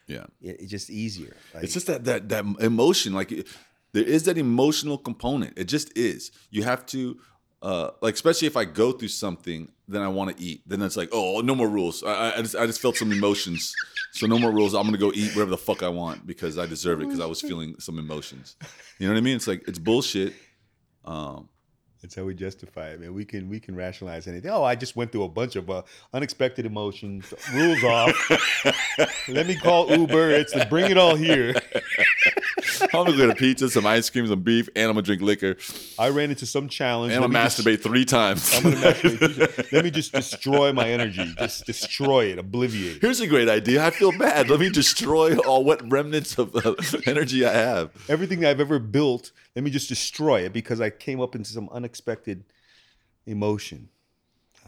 yeah. 0.07 0.26
It, 0.42 0.61
it's 0.61 0.70
just 0.70 0.90
easier. 0.90 1.34
Like, 1.55 1.64
It's 1.64 1.72
just 1.72 1.86
that 1.86 2.05
that 2.05 2.28
that 2.28 2.44
emotion. 2.61 3.12
Like 3.14 3.32
it- 3.32 3.49
there 3.92 4.05
is 4.05 4.24
that 4.24 4.36
emotional 4.36 4.99
component. 4.99 5.59
It 5.59 5.64
just 5.64 5.96
is. 5.96 6.30
You 6.51 6.62
have 6.64 6.84
to, 6.88 7.16
uh, 7.62 7.90
like 8.00 8.14
especially 8.14 8.46
if 8.46 8.56
I 8.56 8.64
go 8.64 8.92
through 8.92 9.09
something, 9.09 9.70
then 9.88 10.02
I 10.02 10.09
want 10.09 10.36
to 10.36 10.42
eat. 10.42 10.62
Then 10.66 10.82
it's 10.82 10.96
like, 10.96 11.09
oh, 11.12 11.40
no 11.40 11.54
more 11.54 11.68
rules. 11.68 12.02
I, 12.04 12.34
I- 12.36 12.42
just 12.42 12.56
I 12.56 12.66
just 12.66 12.80
felt 12.80 12.96
some 12.96 13.11
emotions, 13.12 13.74
so 14.12 14.26
no 14.26 14.38
more 14.38 14.52
rules. 14.52 14.74
I'm 14.74 14.84
gonna 14.84 14.98
go 14.98 15.11
eat 15.14 15.30
whatever 15.34 15.50
the 15.50 15.56
fuck 15.59 15.82
I 15.82 15.88
want 15.88 16.26
because 16.26 16.59
I 16.59 16.66
deserve 16.66 17.00
it 17.00 17.06
because 17.06 17.20
I 17.20 17.26
was 17.26 17.40
feeling 17.40 17.74
some 17.78 17.98
emotions. 17.98 18.56
You 18.98 19.06
know 19.09 19.14
what 19.14 19.18
I 19.18 19.22
mean? 19.22 19.36
It's 19.36 19.46
like 19.48 19.66
it's 19.66 19.78
bullshit. 19.78 20.34
Um, 21.04 21.48
That's 22.02 22.14
how 22.14 22.24
we 22.24 22.34
justify 22.34 22.90
it, 22.90 23.00
man. 23.00 23.14
We 23.14 23.24
can 23.24 23.48
we 23.48 23.59
can 23.61 23.74
rationalize 23.74 24.28
anything. 24.28 24.50
Oh, 24.52 24.62
I 24.62 24.74
just 24.76 24.94
went 24.94 25.11
through 25.11 25.24
a 25.24 25.28
bunch 25.28 25.56
of 25.56 25.68
uh, 25.70 25.82
unexpected 26.12 26.64
emotions. 26.66 27.32
Rules 27.54 27.82
off. 27.82 28.14
Let 29.28 29.46
me 29.46 29.56
call 29.56 29.90
Uber. 29.90 30.30
It's 30.30 30.52
the 30.52 30.66
bring 30.66 30.90
it 30.90 30.98
all 30.98 31.16
here. 31.16 31.54
I'm 32.95 33.05
gonna 33.05 33.16
get 33.16 33.30
a 33.30 33.34
pizza, 33.34 33.68
some 33.70 33.86
ice 33.86 34.09
cream, 34.11 34.26
some 34.26 34.41
beef, 34.43 34.68
and 34.74 34.84
I'm 34.86 34.93
gonna 34.95 35.03
drink 35.03 35.22
liquor, 35.22 35.57
I 35.99 36.09
ran 36.11 36.30
into 36.30 36.47
some 36.47 36.68
challenge. 36.68 37.12
and 37.12 37.24
I'm 37.24 37.30
gonna 37.30 37.45
me 37.45 37.49
just- 37.49 37.61
masturbate 37.64 37.82
three 37.82 38.05
times. 38.05 38.55
I'm 38.55 38.62
gonna 38.62 38.76
masturbate. 38.76 39.72
Let 39.72 39.84
me 39.84 39.91
just 39.91 40.12
destroy 40.12 40.72
my 40.72 40.89
energy. 40.89 41.34
Just 41.39 41.66
destroy 41.66 42.26
it. 42.26 42.39
Obliviate. 42.39 43.01
Here's 43.01 43.20
a 43.20 43.26
great 43.26 43.49
idea. 43.49 43.84
I 43.84 43.91
feel 43.91 44.16
bad. 44.16 44.49
Let 44.51 44.61
me 44.61 44.70
destroy 44.70 45.36
all 45.39 45.64
what 45.64 45.89
remnants 45.91 46.39
of 46.39 46.55
uh, 46.57 46.74
energy 47.07 47.45
I 47.45 47.53
have. 47.53 47.91
Everything 48.09 48.45
I've 48.45 48.61
ever 48.61 48.78
built. 48.78 49.32
Let 49.55 49.64
me 49.64 49.70
just 49.70 49.89
destroy 49.89 50.41
it 50.43 50.53
because 50.53 50.80
I 50.80 50.91
came 50.91 51.20
up 51.20 51.34
into 51.34 51.51
some 51.51 51.68
unexpected 51.70 52.45
emotion. 53.26 53.89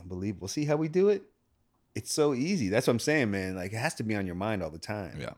Unbelievable. 0.01 0.49
See 0.49 0.65
how 0.65 0.77
we 0.77 0.89
do 0.89 1.09
it? 1.09 1.23
It's 1.95 2.13
so 2.13 2.35
easy. 2.35 2.69
That's 2.69 2.87
what 2.87 2.93
I'm 2.93 2.99
saying, 3.01 3.31
man. 3.31 3.57
Like 3.57 3.73
it 3.73 3.77
has 3.79 3.95
to 3.97 4.03
be 4.03 4.15
on 4.15 4.27
your 4.27 4.35
mind 4.37 4.63
all 4.63 4.71
the 4.71 4.79
time. 4.79 5.19
Yeah. 5.21 5.31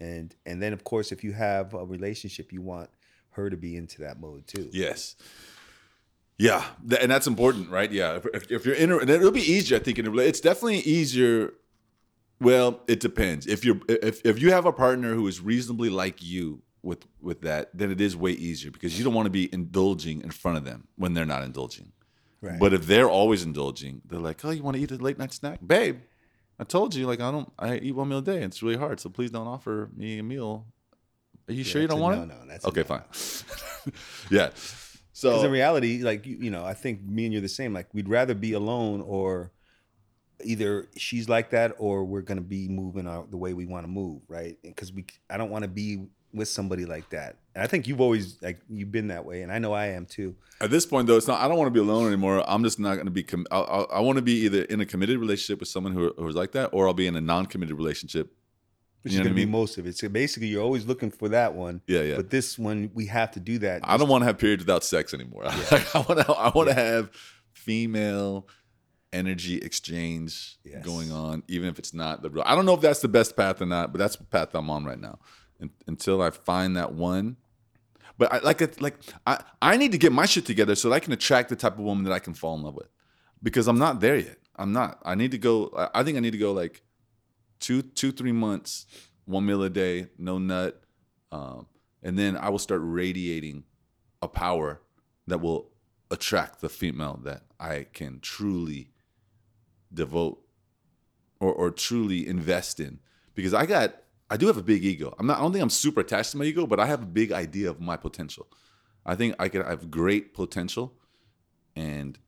And 0.00 0.34
and 0.46 0.62
then 0.62 0.72
of 0.72 0.84
course 0.84 1.12
if 1.12 1.24
you 1.24 1.32
have 1.32 1.74
a 1.74 1.84
relationship 1.84 2.52
you 2.52 2.60
want 2.62 2.90
her 3.30 3.50
to 3.50 3.56
be 3.56 3.76
into 3.76 4.00
that 4.02 4.20
mode 4.20 4.46
too 4.46 4.68
Yes. 4.72 5.16
Yeah, 6.40 6.64
Th- 6.88 7.02
and 7.02 7.10
that's 7.10 7.26
important, 7.26 7.68
right? 7.68 7.90
Yeah, 7.90 8.16
if, 8.16 8.26
if, 8.32 8.50
if 8.52 8.64
you're 8.66 8.76
in, 8.76 8.92
a, 8.92 8.98
and 8.98 9.10
it'll 9.10 9.32
be 9.32 9.40
easier. 9.40 9.76
I 9.76 9.80
think 9.80 9.98
in 9.98 10.06
a 10.06 10.16
it's 10.18 10.40
definitely 10.40 10.78
easier. 10.78 11.52
Well, 12.40 12.80
it 12.86 13.00
depends. 13.00 13.46
If 13.48 13.64
you're 13.64 13.80
if 13.88 14.24
if 14.24 14.40
you 14.40 14.52
have 14.52 14.64
a 14.64 14.72
partner 14.72 15.14
who 15.14 15.26
is 15.26 15.40
reasonably 15.40 15.90
like 15.90 16.22
you 16.22 16.62
with 16.80 17.06
with 17.20 17.40
that, 17.40 17.70
then 17.76 17.90
it 17.90 18.00
is 18.00 18.16
way 18.16 18.30
easier 18.30 18.70
because 18.70 18.96
you 18.96 19.04
don't 19.04 19.14
want 19.14 19.26
to 19.26 19.30
be 19.30 19.52
indulging 19.52 20.20
in 20.20 20.30
front 20.30 20.56
of 20.56 20.64
them 20.64 20.86
when 20.94 21.14
they're 21.14 21.26
not 21.26 21.42
indulging. 21.42 21.90
right 22.40 22.60
But 22.60 22.72
if 22.72 22.86
they're 22.86 23.10
always 23.10 23.42
indulging, 23.42 24.02
they're 24.06 24.20
like, 24.20 24.44
"Oh, 24.44 24.50
you 24.50 24.62
want 24.62 24.76
to 24.76 24.82
eat 24.82 24.92
a 24.92 24.96
late 24.96 25.18
night 25.18 25.32
snack, 25.32 25.58
babe? 25.66 25.98
I 26.58 26.64
told 26.64 26.94
you, 26.94 27.06
like, 27.06 27.20
I 27.20 27.30
don't. 27.30 27.50
I 27.58 27.76
eat 27.78 27.92
one 27.92 28.08
meal 28.08 28.18
a 28.18 28.22
day. 28.22 28.42
It's 28.42 28.62
really 28.62 28.76
hard. 28.76 29.00
So 29.00 29.10
please 29.10 29.30
don't 29.30 29.46
offer 29.46 29.90
me 29.96 30.18
a 30.18 30.22
meal. 30.22 30.66
Are 31.48 31.52
you 31.52 31.64
sure 31.64 31.80
you 31.80 31.88
don't 31.88 32.00
want 32.00 32.16
no, 32.16 32.22
it? 32.34 32.40
no, 32.40 32.46
that's 32.46 32.64
okay, 32.66 32.80
no. 32.80 32.86
fine. 32.86 33.92
yeah. 34.30 34.50
So 35.18 35.30
because 35.30 35.44
in 35.44 35.50
reality 35.50 36.02
like 36.04 36.26
you, 36.26 36.36
you 36.36 36.50
know 36.50 36.64
i 36.64 36.74
think 36.74 37.02
me 37.02 37.24
and 37.24 37.32
you're 37.32 37.42
the 37.42 37.48
same 37.48 37.74
like 37.74 37.92
we'd 37.92 38.08
rather 38.08 38.34
be 38.34 38.52
alone 38.52 39.00
or 39.00 39.50
either 40.44 40.86
she's 40.96 41.28
like 41.28 41.50
that 41.50 41.74
or 41.78 42.04
we're 42.04 42.22
gonna 42.22 42.40
be 42.40 42.68
moving 42.68 43.08
our, 43.08 43.26
the 43.28 43.36
way 43.36 43.52
we 43.52 43.66
want 43.66 43.82
to 43.82 43.88
move 43.88 44.22
right 44.28 44.58
because 44.62 44.92
we 44.92 45.04
i 45.28 45.36
don't 45.36 45.50
want 45.50 45.62
to 45.62 45.68
be 45.68 46.06
with 46.34 46.48
somebody 46.48 46.84
like 46.84 47.08
that 47.10 47.36
and 47.54 47.62
i 47.64 47.66
think 47.66 47.86
you've 47.88 48.00
always 48.00 48.36
like 48.42 48.58
you've 48.68 48.92
been 48.92 49.08
that 49.08 49.24
way 49.24 49.42
and 49.42 49.50
i 49.50 49.58
know 49.58 49.72
i 49.72 49.86
am 49.86 50.04
too 50.06 50.34
At 50.60 50.70
this 50.70 50.84
point, 50.86 51.06
though, 51.06 51.16
it's 51.16 51.28
not. 51.28 51.40
I 51.40 51.46
don't 51.46 51.56
want 51.56 51.68
to 51.68 51.72
be 51.72 51.78
alone 51.88 52.06
anymore. 52.08 52.42
I'm 52.44 52.64
just 52.64 52.80
not 52.80 52.94
going 52.96 53.06
to 53.06 53.12
be. 53.12 53.22
Com- 53.22 53.46
I, 53.52 53.58
I, 53.60 53.80
I 53.98 54.00
want 54.00 54.16
to 54.16 54.22
be 54.22 54.32
either 54.46 54.62
in 54.62 54.80
a 54.80 54.84
committed 54.86 55.16
relationship 55.20 55.60
with 55.60 55.68
someone 55.68 55.92
who, 55.92 56.12
who's 56.18 56.34
like 56.34 56.50
that, 56.58 56.70
or 56.72 56.88
I'll 56.88 56.94
be 56.94 57.06
in 57.06 57.14
a 57.14 57.20
non-committed 57.20 57.76
relationship. 57.76 58.32
which 59.02 59.12
You 59.12 59.20
is 59.20 59.24
gonna 59.24 59.36
be 59.36 59.46
most 59.46 59.78
of 59.78 59.86
it 59.86 59.96
so 59.96 60.08
basically 60.08 60.48
you're 60.48 60.64
always 60.64 60.84
looking 60.84 61.12
for 61.12 61.28
that 61.28 61.54
one 61.54 61.80
Yeah, 61.86 62.02
yeah. 62.02 62.16
but 62.16 62.30
this 62.30 62.58
one 62.58 62.90
we 62.92 63.06
have 63.06 63.30
to 63.36 63.40
do 63.40 63.58
that 63.60 63.82
I 63.84 63.96
don't 63.96 64.08
want 64.08 64.22
to 64.22 64.26
have 64.26 64.36
periods 64.38 64.62
without 64.64 64.82
sex 64.82 65.14
anymore. 65.14 65.44
I 65.46 66.04
want 66.08 66.18
to. 66.26 66.32
I 66.46 66.48
want 66.52 66.68
to 66.70 66.74
have 66.74 67.10
female 67.52 68.46
energy 69.12 69.56
exchange 69.58 70.58
Yes. 70.64 70.84
going 70.84 71.10
on, 71.12 71.42
even 71.48 71.68
if 71.68 71.78
it's 71.78 71.94
not 71.94 72.22
the 72.22 72.30
real. 72.30 72.42
I 72.46 72.54
don't 72.54 72.66
know 72.66 72.74
if 72.74 72.80
that's 72.80 73.00
the 73.00 73.08
best 73.08 73.36
path 73.36 73.62
or 73.62 73.66
not, 73.66 73.92
but 73.92 73.98
that's 73.98 74.16
the 74.16 74.24
path 74.24 74.54
I'm 74.54 74.70
on 74.70 74.84
right 74.84 75.00
now. 75.00 75.18
Un 75.60 75.70
until 75.86 76.22
I 76.22 76.30
find 76.30 76.76
that 76.76 76.92
one. 76.92 77.36
But 78.16 78.32
I 78.32 78.38
like 78.38 78.60
it. 78.60 78.80
Like 78.80 78.96
I, 79.26 79.42
I 79.62 79.76
need 79.76 79.92
to 79.92 79.98
get 79.98 80.12
my 80.12 80.26
shit 80.26 80.46
together 80.46 80.74
so 80.74 80.88
that 80.88 80.96
I 80.96 81.00
can 81.00 81.12
attract 81.12 81.48
the 81.48 81.56
type 81.56 81.74
of 81.74 81.80
woman 81.80 82.04
that 82.04 82.12
I 82.12 82.18
can 82.18 82.34
fall 82.34 82.56
in 82.56 82.62
love 82.62 82.74
with, 82.74 82.88
because 83.42 83.68
I'm 83.68 83.78
not 83.78 84.00
there 84.00 84.16
yet. 84.16 84.38
I'm 84.56 84.72
not. 84.72 85.00
I 85.04 85.14
need 85.14 85.30
to 85.32 85.38
go. 85.38 85.72
I- 85.76 86.00
I 86.00 86.02
think 86.04 86.16
I 86.16 86.20
need 86.20 86.32
to 86.32 86.38
go 86.38 86.52
like 86.52 86.82
two, 87.60 87.82
two, 87.82 88.10
three 88.12 88.32
months, 88.32 88.86
one 89.24 89.46
meal 89.46 89.62
a 89.62 89.70
day, 89.70 90.08
no 90.18 90.38
nut, 90.38 90.82
um, 91.30 91.66
and 92.02 92.18
then 92.18 92.36
I 92.36 92.48
will 92.48 92.58
start 92.58 92.80
radiating 92.82 93.64
a 94.22 94.28
power 94.28 94.80
that 95.28 95.40
will 95.40 95.70
attract 96.10 96.60
the 96.60 96.68
female 96.68 97.20
that 97.22 97.42
I 97.60 97.86
can 97.92 98.18
truly 98.20 98.90
devote 99.92 100.40
or, 101.40 101.52
or 101.52 101.70
truly 101.70 102.26
invest 102.26 102.80
in. 102.80 102.98
Because 103.34 103.54
I 103.54 103.66
got, 103.66 103.94
I 104.30 104.36
do 104.36 104.46
have 104.46 104.58
a 104.58 104.62
big 104.62 104.84
ego. 104.84 105.14
I'm 105.18 105.26
not. 105.26 105.38
I 105.38 105.42
don't 105.42 105.52
think 105.52 105.62
I'm 105.62 105.70
super 105.70 106.00
attached 106.00 106.32
to 106.32 106.36
my 106.36 106.44
ego, 106.44 106.66
but 106.66 106.78
I 106.78 106.86
have 106.86 107.02
a 107.02 107.06
big 107.06 107.32
idea 107.32 107.70
of 107.70 107.80
my 107.80 107.96
potential. 107.96 108.46
I 109.06 109.14
think 109.14 109.34
I 109.38 109.48
can 109.48 109.62
I 109.62 109.70
have 109.70 109.90
great 109.90 110.34
potential, 110.34 110.94
and 111.74 112.18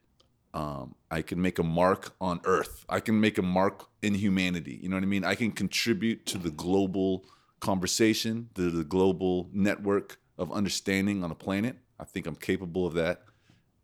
um, 0.55 0.95
I 1.11 1.23
can 1.23 1.41
make 1.41 1.59
a 1.59 1.63
mark 1.63 2.15
on 2.21 2.41
Earth. 2.45 2.85
I 2.89 3.01
can 3.01 3.21
make 3.21 3.37
a 3.39 3.43
mark 3.43 3.89
in 4.03 4.15
humanity. 4.15 4.79
You 4.83 4.89
know 4.89 4.97
what 4.97 5.03
I 5.03 5.07
mean? 5.07 5.25
I 5.25 5.35
can 5.35 5.53
contribute 5.53 6.25
to 6.27 6.39
the 6.39 6.51
global 6.51 7.27
conversation, 7.61 8.49
to 8.55 8.71
the 8.71 8.85
global 8.85 9.51
network 9.53 10.19
of 10.39 10.51
understanding 10.51 11.23
on 11.23 11.31
a 11.31 11.35
planet. 11.35 11.77
I 11.99 12.05
think 12.05 12.27
I'm 12.27 12.35
capable 12.35 12.87
of 12.87 12.95
that, 12.95 13.25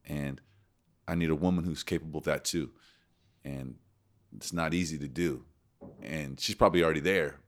and 0.07 0.41
I 1.07 1.14
need 1.14 1.29
a 1.29 1.35
woman 1.35 1.64
who's 1.64 1.83
capable 1.83 2.19
of 2.19 2.25
that 2.25 2.45
too. 2.47 2.71
And 3.45 3.77
it's 4.35 4.55
not 4.55 4.73
easy 4.73 4.99
to 4.99 5.07
do, 5.07 5.45
and 6.03 6.41
she's 6.41 6.55
probably 6.57 6.83
already 6.83 7.01
there, 7.01 7.41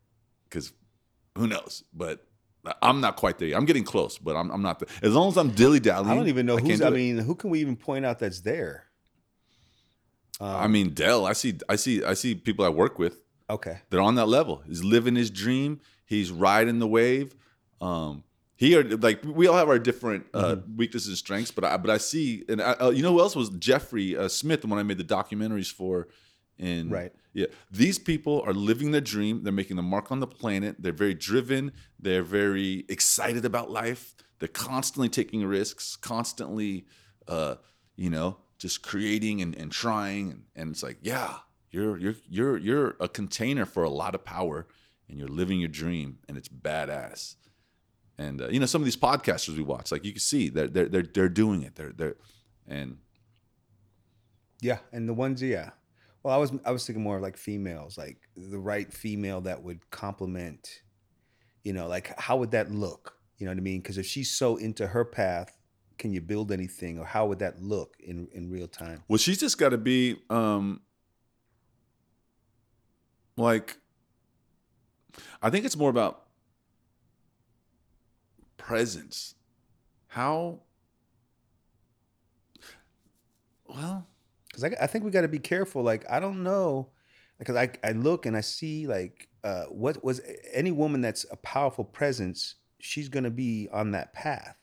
because 0.48 0.72
who 1.36 1.46
knows? 1.46 1.84
But 1.92 2.24
I'm 2.82 3.00
not 3.00 3.16
quite 3.16 3.38
there. 3.38 3.48
yet. 3.48 3.56
I'm 3.56 3.64
getting 3.64 3.84
close, 3.84 4.18
but 4.18 4.36
I'm, 4.36 4.50
I'm 4.50 4.62
not. 4.62 4.78
There. 4.80 4.88
As 5.02 5.14
long 5.14 5.28
as 5.28 5.36
I'm 5.36 5.50
dilly 5.50 5.80
dallying, 5.80 6.10
i 6.10 6.14
don't 6.14 6.28
even 6.28 6.46
know 6.46 6.56
can't 6.56 6.68
who's 6.68 6.80
do 6.80 6.84
i 6.84 6.88
it. 6.88 6.92
mean 6.94 7.18
who 7.18 7.34
can 7.34 7.50
we 7.50 7.60
even 7.60 7.76
point 7.76 8.04
out 8.04 8.18
that's 8.18 8.40
there 8.40 8.84
um, 10.40 10.48
I 10.48 10.66
mean, 10.68 10.90
Dell. 10.90 11.26
I 11.26 11.32
see. 11.32 11.58
I 11.68 11.74
see. 11.76 12.04
I 12.04 12.14
see 12.14 12.34
people 12.36 12.64
I 12.64 12.68
work 12.68 12.98
with. 12.98 13.20
okay 13.50 13.78
They're 13.90 14.00
on 14.00 14.14
that 14.16 14.26
level. 14.28 14.62
He's 14.66 14.84
living 14.84 15.16
his 15.16 15.30
dream. 15.30 15.80
He's 16.04 16.30
riding 16.30 16.78
the 16.78 16.86
wave. 16.86 17.34
Um, 17.80 18.22
he 18.56 18.76
are 18.76 18.84
like 18.84 19.22
we 19.24 19.46
all 19.46 19.56
have 19.56 19.68
our 19.68 19.78
different 19.78 20.26
uh, 20.34 20.56
weaknesses 20.76 21.08
and 21.08 21.18
strengths, 21.18 21.50
but 21.50 21.64
I 21.64 21.76
but 21.76 21.90
I 21.90 21.98
see 21.98 22.44
and 22.48 22.60
I, 22.62 22.72
uh, 22.72 22.90
you 22.90 23.02
know 23.02 23.12
who 23.12 23.20
else 23.20 23.34
was 23.36 23.50
Jeffrey 23.50 24.16
uh, 24.16 24.28
Smith, 24.28 24.64
when 24.64 24.78
I 24.78 24.82
made 24.84 24.98
the 24.98 25.04
documentaries 25.04 25.72
for. 25.72 26.08
In 26.58 26.90
Right. 26.90 27.12
yeah, 27.34 27.46
these 27.70 27.98
people 27.98 28.42
are 28.44 28.52
living 28.52 28.90
their 28.90 29.00
dream. 29.00 29.44
They're 29.44 29.52
making 29.52 29.76
the 29.76 29.82
mark 29.82 30.10
on 30.10 30.20
the 30.20 30.26
planet. 30.26 30.76
They're 30.80 30.92
very 30.92 31.14
driven. 31.14 31.72
They're 31.98 32.24
very 32.24 32.84
excited 32.88 33.44
about 33.44 33.70
life. 33.70 34.14
They're 34.38 34.48
constantly 34.48 35.08
taking 35.08 35.44
risks. 35.46 35.96
Constantly, 35.96 36.86
uh, 37.28 37.56
you 37.96 38.10
know, 38.10 38.38
just 38.58 38.82
creating 38.82 39.40
and, 39.40 39.54
and 39.56 39.70
trying. 39.70 40.30
And, 40.30 40.42
and 40.56 40.70
it's 40.70 40.82
like, 40.82 40.98
yeah, 41.00 41.36
you're 41.70 41.96
you're 41.98 42.16
you're 42.28 42.56
you're 42.56 42.96
a 42.98 43.08
container 43.08 43.66
for 43.66 43.84
a 43.84 43.90
lot 43.90 44.14
of 44.14 44.24
power, 44.24 44.66
and 45.08 45.18
you're 45.18 45.28
living 45.28 45.60
your 45.60 45.68
dream, 45.68 46.18
and 46.28 46.36
it's 46.36 46.48
badass. 46.48 47.36
And 48.16 48.42
uh, 48.42 48.48
you 48.48 48.58
know, 48.58 48.66
some 48.66 48.82
of 48.82 48.84
these 48.84 48.96
podcasters 48.96 49.56
we 49.56 49.62
watch, 49.62 49.92
like 49.92 50.04
you 50.04 50.12
can 50.12 50.20
see 50.20 50.48
that 50.48 50.74
they're, 50.74 50.88
they're 50.88 51.02
they're 51.02 51.28
doing 51.28 51.62
it. 51.62 51.76
They're 51.76 51.92
they're 51.92 52.16
and 52.66 52.98
Yeah, 54.60 54.78
and 54.92 55.08
the 55.08 55.14
ones, 55.14 55.40
yeah. 55.42 55.70
Well, 56.22 56.34
I 56.34 56.38
was 56.38 56.52
I 56.64 56.70
was 56.72 56.86
thinking 56.86 57.02
more 57.02 57.16
of 57.16 57.22
like 57.22 57.36
females, 57.36 57.96
like 57.96 58.18
the 58.36 58.58
right 58.58 58.92
female 58.92 59.40
that 59.42 59.62
would 59.62 59.88
complement, 59.90 60.82
you 61.62 61.72
know, 61.72 61.86
like 61.86 62.18
how 62.18 62.36
would 62.38 62.50
that 62.52 62.70
look? 62.70 63.14
You 63.38 63.46
know 63.46 63.52
what 63.52 63.58
I 63.58 63.62
mean? 63.62 63.80
Because 63.80 63.98
if 63.98 64.06
she's 64.06 64.30
so 64.30 64.56
into 64.56 64.88
her 64.88 65.04
path, 65.04 65.56
can 65.96 66.12
you 66.12 66.20
build 66.20 66.50
anything, 66.50 66.98
or 66.98 67.04
how 67.04 67.26
would 67.26 67.38
that 67.38 67.62
look 67.62 67.96
in 68.00 68.28
in 68.32 68.50
real 68.50 68.68
time? 68.68 69.02
Well, 69.08 69.18
she's 69.18 69.38
just 69.38 69.58
got 69.58 69.70
to 69.70 69.78
be 69.78 70.16
um 70.28 70.80
like 73.36 73.78
I 75.40 75.50
think 75.50 75.64
it's 75.64 75.76
more 75.76 75.90
about 75.90 76.24
presence. 78.56 79.34
How 80.08 80.60
well, 83.66 84.06
Because 84.58 84.76
I, 84.78 84.84
I 84.84 84.86
think 84.86 85.04
we 85.04 85.10
got 85.10 85.22
to 85.22 85.28
be 85.28 85.38
careful. 85.38 85.82
Like 85.82 86.04
I 86.10 86.20
don't 86.20 86.42
know, 86.42 86.88
because 87.38 87.56
I 87.56 87.70
I 87.84 87.92
look 87.92 88.26
and 88.26 88.36
I 88.36 88.40
see 88.40 88.86
like 88.86 89.28
uh, 89.44 89.64
what 89.64 90.02
was 90.04 90.20
any 90.52 90.72
woman 90.72 91.00
that's 91.00 91.24
a 91.30 91.36
powerful 91.36 91.84
presence, 91.84 92.56
she's 92.80 93.08
gonna 93.08 93.30
be 93.30 93.68
on 93.72 93.92
that 93.92 94.12
path, 94.12 94.56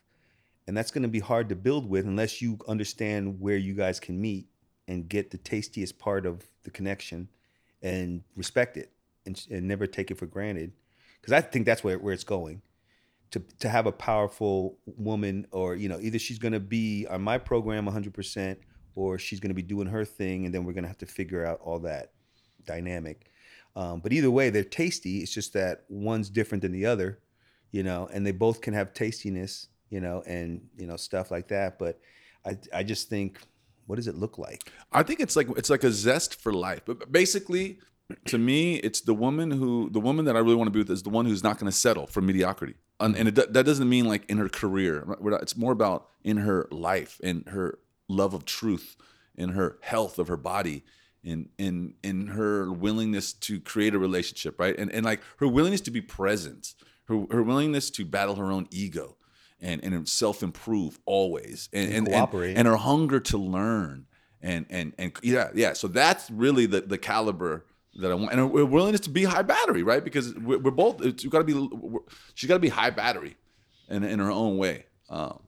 and 0.66 0.76
that's 0.76 0.90
gonna 0.90 1.08
be 1.08 1.20
hard 1.20 1.48
to 1.48 1.56
build 1.56 1.88
with 1.88 2.04
unless 2.04 2.42
you 2.42 2.58
understand 2.68 3.40
where 3.40 3.56
you 3.56 3.74
guys 3.74 3.98
can 3.98 4.20
meet 4.20 4.48
and 4.88 5.08
get 5.08 5.30
the 5.30 5.38
tastiest 5.38 5.98
part 5.98 6.26
of 6.26 6.44
the 6.64 6.70
connection 6.70 7.28
and 7.82 8.22
respect 8.36 8.76
it 8.76 8.92
and, 9.24 9.46
and 9.50 9.66
never 9.66 9.86
take 9.86 10.10
it 10.10 10.18
for 10.18 10.26
granted. 10.26 10.72
Because 11.20 11.32
I 11.32 11.40
think 11.40 11.66
that's 11.66 11.82
where 11.82 11.98
where 11.98 12.12
it's 12.12 12.24
going. 12.24 12.62
To, 13.32 13.42
to 13.58 13.68
have 13.68 13.86
a 13.86 13.92
powerful 13.92 14.78
woman 14.86 15.48
or 15.50 15.74
you 15.74 15.88
know 15.88 15.98
either 16.00 16.18
she's 16.18 16.38
going 16.38 16.52
to 16.52 16.60
be 16.60 17.06
on 17.10 17.22
my 17.22 17.38
program 17.38 17.86
100% 17.86 18.56
or 18.96 19.18
she's 19.18 19.38
going 19.38 19.50
to 19.50 19.54
be 19.54 19.62
doing 19.62 19.86
her 19.86 20.04
thing 20.04 20.44
and 20.44 20.52
then 20.52 20.64
we're 20.64 20.72
going 20.72 20.84
to 20.84 20.88
have 20.88 20.98
to 20.98 21.06
figure 21.06 21.46
out 21.46 21.60
all 21.62 21.78
that 21.78 22.10
dynamic 22.66 23.30
um, 23.76 24.00
but 24.00 24.12
either 24.12 24.30
way 24.30 24.50
they're 24.50 24.64
tasty 24.64 25.18
it's 25.18 25.32
just 25.32 25.52
that 25.52 25.84
one's 25.88 26.28
different 26.28 26.62
than 26.62 26.72
the 26.72 26.84
other 26.84 27.20
you 27.70 27.84
know 27.84 28.08
and 28.12 28.26
they 28.26 28.32
both 28.32 28.60
can 28.60 28.74
have 28.74 28.92
tastiness 28.92 29.68
you 29.90 30.00
know 30.00 30.22
and 30.26 30.60
you 30.76 30.86
know 30.86 30.96
stuff 30.96 31.30
like 31.30 31.46
that 31.46 31.78
but 31.78 32.00
i 32.44 32.58
i 32.74 32.82
just 32.82 33.08
think 33.08 33.38
what 33.86 33.96
does 33.96 34.08
it 34.08 34.16
look 34.16 34.36
like 34.36 34.72
I 34.92 35.02
think 35.02 35.20
it's 35.20 35.36
like 35.36 35.48
it's 35.56 35.70
like 35.70 35.84
a 35.84 35.90
zest 35.90 36.40
for 36.40 36.52
life. 36.52 36.80
But 36.84 37.10
basically, 37.12 37.78
to 38.26 38.38
me, 38.38 38.76
it's 38.76 39.00
the 39.00 39.14
woman 39.14 39.50
who 39.50 39.90
the 39.90 40.00
woman 40.00 40.24
that 40.26 40.36
I 40.36 40.40
really 40.40 40.54
want 40.54 40.68
to 40.68 40.72
be 40.72 40.78
with 40.80 40.90
is 40.90 41.02
the 41.02 41.10
one 41.10 41.26
who's 41.26 41.44
not 41.44 41.58
going 41.58 41.70
to 41.70 41.76
settle 41.76 42.06
for 42.06 42.20
mediocrity. 42.20 42.74
And, 42.98 43.14
and 43.16 43.28
it, 43.28 43.34
that 43.34 43.64
doesn't 43.64 43.88
mean 43.88 44.06
like 44.06 44.24
in 44.28 44.38
her 44.38 44.48
career. 44.48 45.06
It's 45.42 45.56
more 45.56 45.72
about 45.72 46.08
in 46.24 46.38
her 46.38 46.66
life, 46.70 47.20
and 47.22 47.46
her 47.48 47.78
love 48.08 48.34
of 48.34 48.44
truth, 48.44 48.96
in 49.34 49.50
her 49.50 49.78
health 49.82 50.18
of 50.18 50.28
her 50.28 50.36
body, 50.36 50.84
in 51.22 51.48
in 51.58 51.94
in 52.02 52.28
her 52.28 52.70
willingness 52.72 53.32
to 53.32 53.60
create 53.60 53.94
a 53.94 53.98
relationship, 53.98 54.58
right? 54.58 54.76
And 54.78 54.90
and 54.92 55.04
like 55.04 55.20
her 55.38 55.48
willingness 55.48 55.80
to 55.82 55.90
be 55.90 56.00
present, 56.00 56.74
her 57.08 57.26
her 57.30 57.42
willingness 57.42 57.90
to 57.90 58.04
battle 58.04 58.36
her 58.36 58.50
own 58.50 58.68
ego. 58.70 59.16
And, 59.58 59.82
and 59.82 60.06
self 60.06 60.42
improve 60.42 60.98
always, 61.06 61.70
and 61.72 61.88
and, 61.88 61.96
and, 61.96 62.08
cooperate. 62.08 62.58
and 62.58 62.68
her 62.68 62.76
hunger 62.76 63.18
to 63.20 63.38
learn, 63.38 64.04
and 64.42 64.66
and 64.68 64.92
and 64.98 65.12
yeah, 65.22 65.48
yeah. 65.54 65.72
So 65.72 65.88
that's 65.88 66.30
really 66.30 66.66
the 66.66 66.82
the 66.82 66.98
caliber 66.98 67.64
that 68.00 68.10
I 68.10 68.14
want, 68.14 68.32
and 68.32 68.40
her 68.40 68.66
willingness 68.66 69.00
to 69.02 69.10
be 69.10 69.24
high 69.24 69.42
battery, 69.42 69.82
right? 69.82 70.04
Because 70.04 70.34
we're, 70.34 70.58
we're 70.58 70.70
both. 70.70 71.02
It's 71.02 71.24
got 71.24 71.38
to 71.38 71.44
be. 71.44 71.98
She's 72.34 72.48
got 72.48 72.54
to 72.56 72.60
be 72.60 72.68
high 72.68 72.90
battery, 72.90 73.36
in 73.88 74.04
in 74.04 74.18
her 74.18 74.30
own 74.30 74.58
way. 74.58 74.86
Um, 75.08 75.42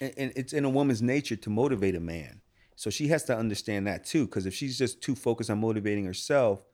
and, 0.00 0.12
and 0.16 0.32
it's 0.36 0.52
in 0.52 0.64
a 0.64 0.70
woman's 0.70 1.02
nature 1.02 1.36
to 1.36 1.50
motivate 1.50 1.94
a 1.94 2.00
man. 2.00 2.40
So 2.76 2.90
she 2.90 3.08
has 3.08 3.24
to 3.24 3.36
understand 3.36 3.86
that 3.86 4.04
too. 4.04 4.26
Because 4.26 4.46
if 4.46 4.54
she's 4.54 4.76
just 4.76 5.00
too 5.00 5.14
focused 5.14 5.50
on 5.50 5.60
motivating 5.60 6.04
herself, 6.04 6.64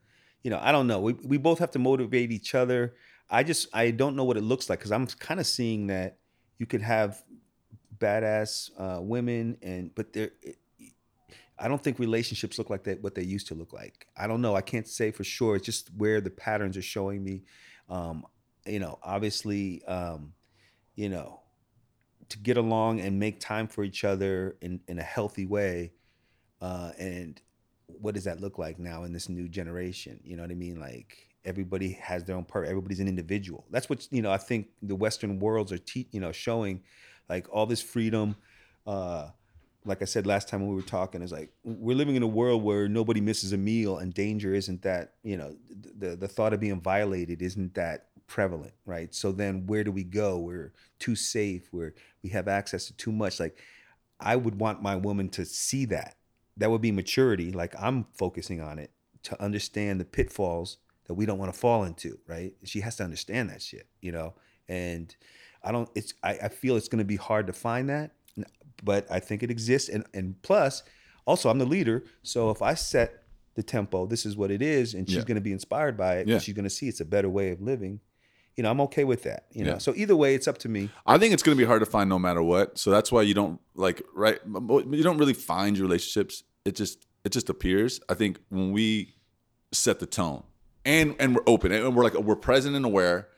you 0.43 0.51
know, 0.51 0.59
I 0.61 0.73
don't 0.73 0.87
know. 0.87 1.01
We 1.01 1.13
we 1.13 1.37
both 1.37 1.59
have 1.59 1.71
to 1.73 1.79
motivate 1.79 2.33
each 2.33 2.55
other. 2.55 2.95
I 3.29 3.43
just 3.43 3.69
I 3.75 3.91
don't 3.91 4.17
know 4.17 4.25
what 4.25 4.37
it 4.37 4.43
looks 4.43 4.71
like 4.71 4.79
because 4.79 4.93
I'm 4.93 5.07
kind 5.07 5.39
of 5.39 5.47
seeing 5.47 5.89
that 5.89 6.19
you 6.59 6.67
could 6.67 6.83
have 6.83 7.23
badass 7.99 8.71
uh, 8.79 9.01
women 9.01 9.59
and 9.63 9.95
but 9.95 10.13
they're. 10.13 10.31
I 11.63 11.69
don't 11.69 11.85
think 11.85 11.99
relationships 11.99 12.57
look 12.57 12.71
like 12.71 12.85
that 12.85 13.03
what 13.03 13.15
they 13.15 13.23
used 13.23 13.49
to 13.49 13.55
look 13.55 13.75
like. 13.75 14.07
I 14.17 14.27
don't 14.27 14.41
know. 14.41 14.57
I 14.57 14.63
can't 14.63 14.89
say 14.89 15.11
for 15.11 15.25
sure. 15.25 15.57
It's 15.57 15.67
just 15.67 15.91
where 15.95 16.23
the 16.23 16.31
patterns 16.31 16.75
are 16.79 16.83
showing 16.83 17.23
me. 17.23 17.43
Um, 17.91 18.25
you 18.65 18.79
know, 18.79 18.99
obviously, 19.03 19.85
um, 19.85 20.33
you 20.95 21.11
know, 21.11 21.40
to 22.31 22.39
get 22.39 22.57
along 22.57 23.01
and 23.01 23.19
make 23.19 23.41
time 23.41 23.69
for 23.69 23.85
each 23.85 24.05
other 24.05 24.57
in, 24.61 24.81
in 24.89 24.99
a 24.99 25.03
healthy 25.03 25.47
way. 25.47 25.93
Uh, 26.61 26.93
and 26.99 27.41
what 27.87 28.15
does 28.15 28.25
that 28.25 28.41
look 28.41 28.59
like 28.59 28.79
now 28.79 29.05
in 29.05 29.13
this 29.13 29.29
new 29.29 29.49
generation? 29.49 30.21
You 30.25 30.37
know 30.37 30.43
what 30.43 30.51
I 30.51 30.55
mean? 30.55 30.81
Like 30.81 31.31
everybody 31.45 31.93
has 31.93 32.25
their 32.25 32.37
own 32.37 32.45
part. 32.45 32.69
Everybody's 32.69 33.01
an 33.01 33.09
individual. 33.09 33.65
That's 33.71 33.89
what 33.89 34.07
you 34.11 34.23
know. 34.23 34.31
I 34.31 34.37
think 34.39 34.69
the 34.83 34.95
Western 34.95 35.39
worlds 35.39 35.73
are 35.73 35.79
te- 35.79 36.09
you 36.13 36.21
know 36.21 36.33
showing 36.33 36.83
like 37.29 37.47
all 37.51 37.67
this 37.67 37.83
freedom. 37.83 38.37
Uh, 38.87 39.29
like 39.85 40.03
I 40.03 40.05
said 40.05 40.27
last 40.27 40.49
time 40.49 40.61
when 40.61 40.71
we 40.71 40.77
were 40.77 40.83
talking, 40.83 41.23
is 41.23 41.33
like 41.33 41.51
we're 41.65 41.97
living 41.97 42.17
in 42.17 42.23
a 42.23 42.27
world 42.29 42.63
where 42.63 42.89
nobody 42.89 43.21
misses 43.21 43.53
a 43.53 43.59
meal, 43.59 43.99
and 43.99 44.13
danger 44.13 44.55
isn't 44.55 44.83
that 44.83 45.15
you 45.23 45.37
know 45.37 45.57
the 45.71 46.17
the 46.17 46.29
thought 46.29 46.53
of 46.53 46.61
being 46.61 46.81
violated 46.81 47.43
isn't 47.43 47.75
that 47.75 48.07
prevalent, 48.27 48.75
right? 48.87 49.13
So 49.15 49.33
then 49.33 49.67
where 49.67 49.83
do 49.83 49.91
we 49.91 50.05
go? 50.05 50.39
We're 50.39 50.73
too 50.99 51.17
safe. 51.17 51.69
We're 51.73 51.95
we 52.23 52.31
have 52.31 52.49
access 52.49 52.87
to 52.87 52.97
too 52.97 53.13
much. 53.13 53.41
Like 53.41 53.59
I 54.19 54.37
would 54.37 54.61
want 54.61 54.83
my 54.83 54.97
woman 54.97 55.29
to 55.31 55.45
see 55.45 55.85
that. 55.87 56.17
That 56.57 56.71
would 56.71 56.83
be 56.83 56.93
maturity. 56.93 57.53
Like 57.53 57.75
I'm 57.81 58.07
focusing 58.15 58.61
on 58.61 58.79
it 58.79 58.91
to 59.25 59.43
understand 59.43 60.01
the 60.01 60.05
pitfalls 60.05 60.79
that 61.07 61.15
we 61.15 61.27
don't 61.27 61.39
want 61.39 61.53
to 61.53 61.59
fall 61.59 61.85
into, 61.85 62.19
right? 62.27 62.53
She 62.65 62.81
has 62.81 62.97
to 62.97 63.05
understand 63.05 63.51
that 63.51 63.63
shit, 63.63 63.87
you 64.01 64.13
know. 64.13 64.35
And 64.69 65.15
I 65.63 65.73
don't. 65.73 65.89
It's 65.95 66.15
I, 66.23 66.31
I 66.45 66.49
feel 66.49 66.77
it's 66.77 66.89
going 66.89 66.99
to 67.01 67.05
be 67.05 67.17
hard 67.17 67.47
to 67.49 67.53
find 67.53 67.89
that, 67.89 68.13
but 68.85 69.11
I 69.11 69.21
think 69.21 69.43
it 69.43 69.51
exists. 69.51 69.89
And 69.89 70.05
and 70.15 70.41
plus, 70.43 70.83
also 71.27 71.51
I'm 71.51 71.59
the 71.59 71.65
leader, 71.67 72.05
so 72.23 72.51
if 72.51 72.63
I 72.63 72.75
set 72.75 73.25
the 73.55 73.63
tempo, 73.63 74.07
this 74.07 74.25
is 74.25 74.37
what 74.37 74.51
it 74.51 74.63
is, 74.63 74.95
and 74.95 75.09
she's 75.09 75.19
Yeah. 75.19 75.25
going 75.25 75.35
to 75.35 75.41
be 75.41 75.53
inspired 75.53 75.97
by 75.97 76.19
it. 76.19 76.29
Yeah. 76.29 76.39
She's 76.39 76.55
going 76.55 76.65
to 76.65 76.71
see 76.71 76.89
it's 76.89 77.01
a 77.01 77.05
better 77.05 77.29
way 77.29 77.51
of 77.51 77.61
living. 77.61 78.01
You 78.61 78.65
know, 78.65 78.71
I'm 78.73 78.81
okay 78.83 79.05
with 79.05 79.23
that. 79.23 79.47
You 79.53 79.65
know, 79.65 79.71
Yeah. 79.71 79.79
so 79.79 79.95
either 79.97 80.15
way, 80.15 80.35
it's 80.35 80.47
up 80.47 80.59
to 80.59 80.69
me. 80.69 80.91
I 81.07 81.17
think 81.17 81.33
it's 81.33 81.43
going 81.43 81.57
to 81.57 81.59
be 81.59 81.67
hard 81.67 81.81
to 81.81 81.87
find 81.87 82.11
no 82.11 82.19
matter 82.19 82.43
what. 82.43 82.77
So 82.77 82.91
that's 82.91 83.11
why 83.11 83.23
you 83.23 83.33
don't 83.33 83.59
like 83.75 84.03
right. 84.15 84.39
You 84.45 85.03
don't 85.03 85.17
really 85.17 85.33
find 85.33 85.79
your 85.79 85.87
relationships. 85.87 86.43
It 86.67 86.77
just 86.77 87.07
it 87.25 87.33
just 87.33 87.49
appears. 87.49 88.03
I 88.11 88.13
think 88.13 88.39
when 88.51 88.71
we 88.73 89.15
set 89.73 89.99
the 89.99 90.05
tone 90.05 90.43
and 90.85 91.17
and 91.19 91.35
we're 91.35 91.43
open 91.47 91.73
and 91.73 91.97
we're 91.97 92.05
like 92.05 92.13
we're 92.13 92.37
present 92.37 92.77
and 92.77 92.85
aware, 92.85 93.29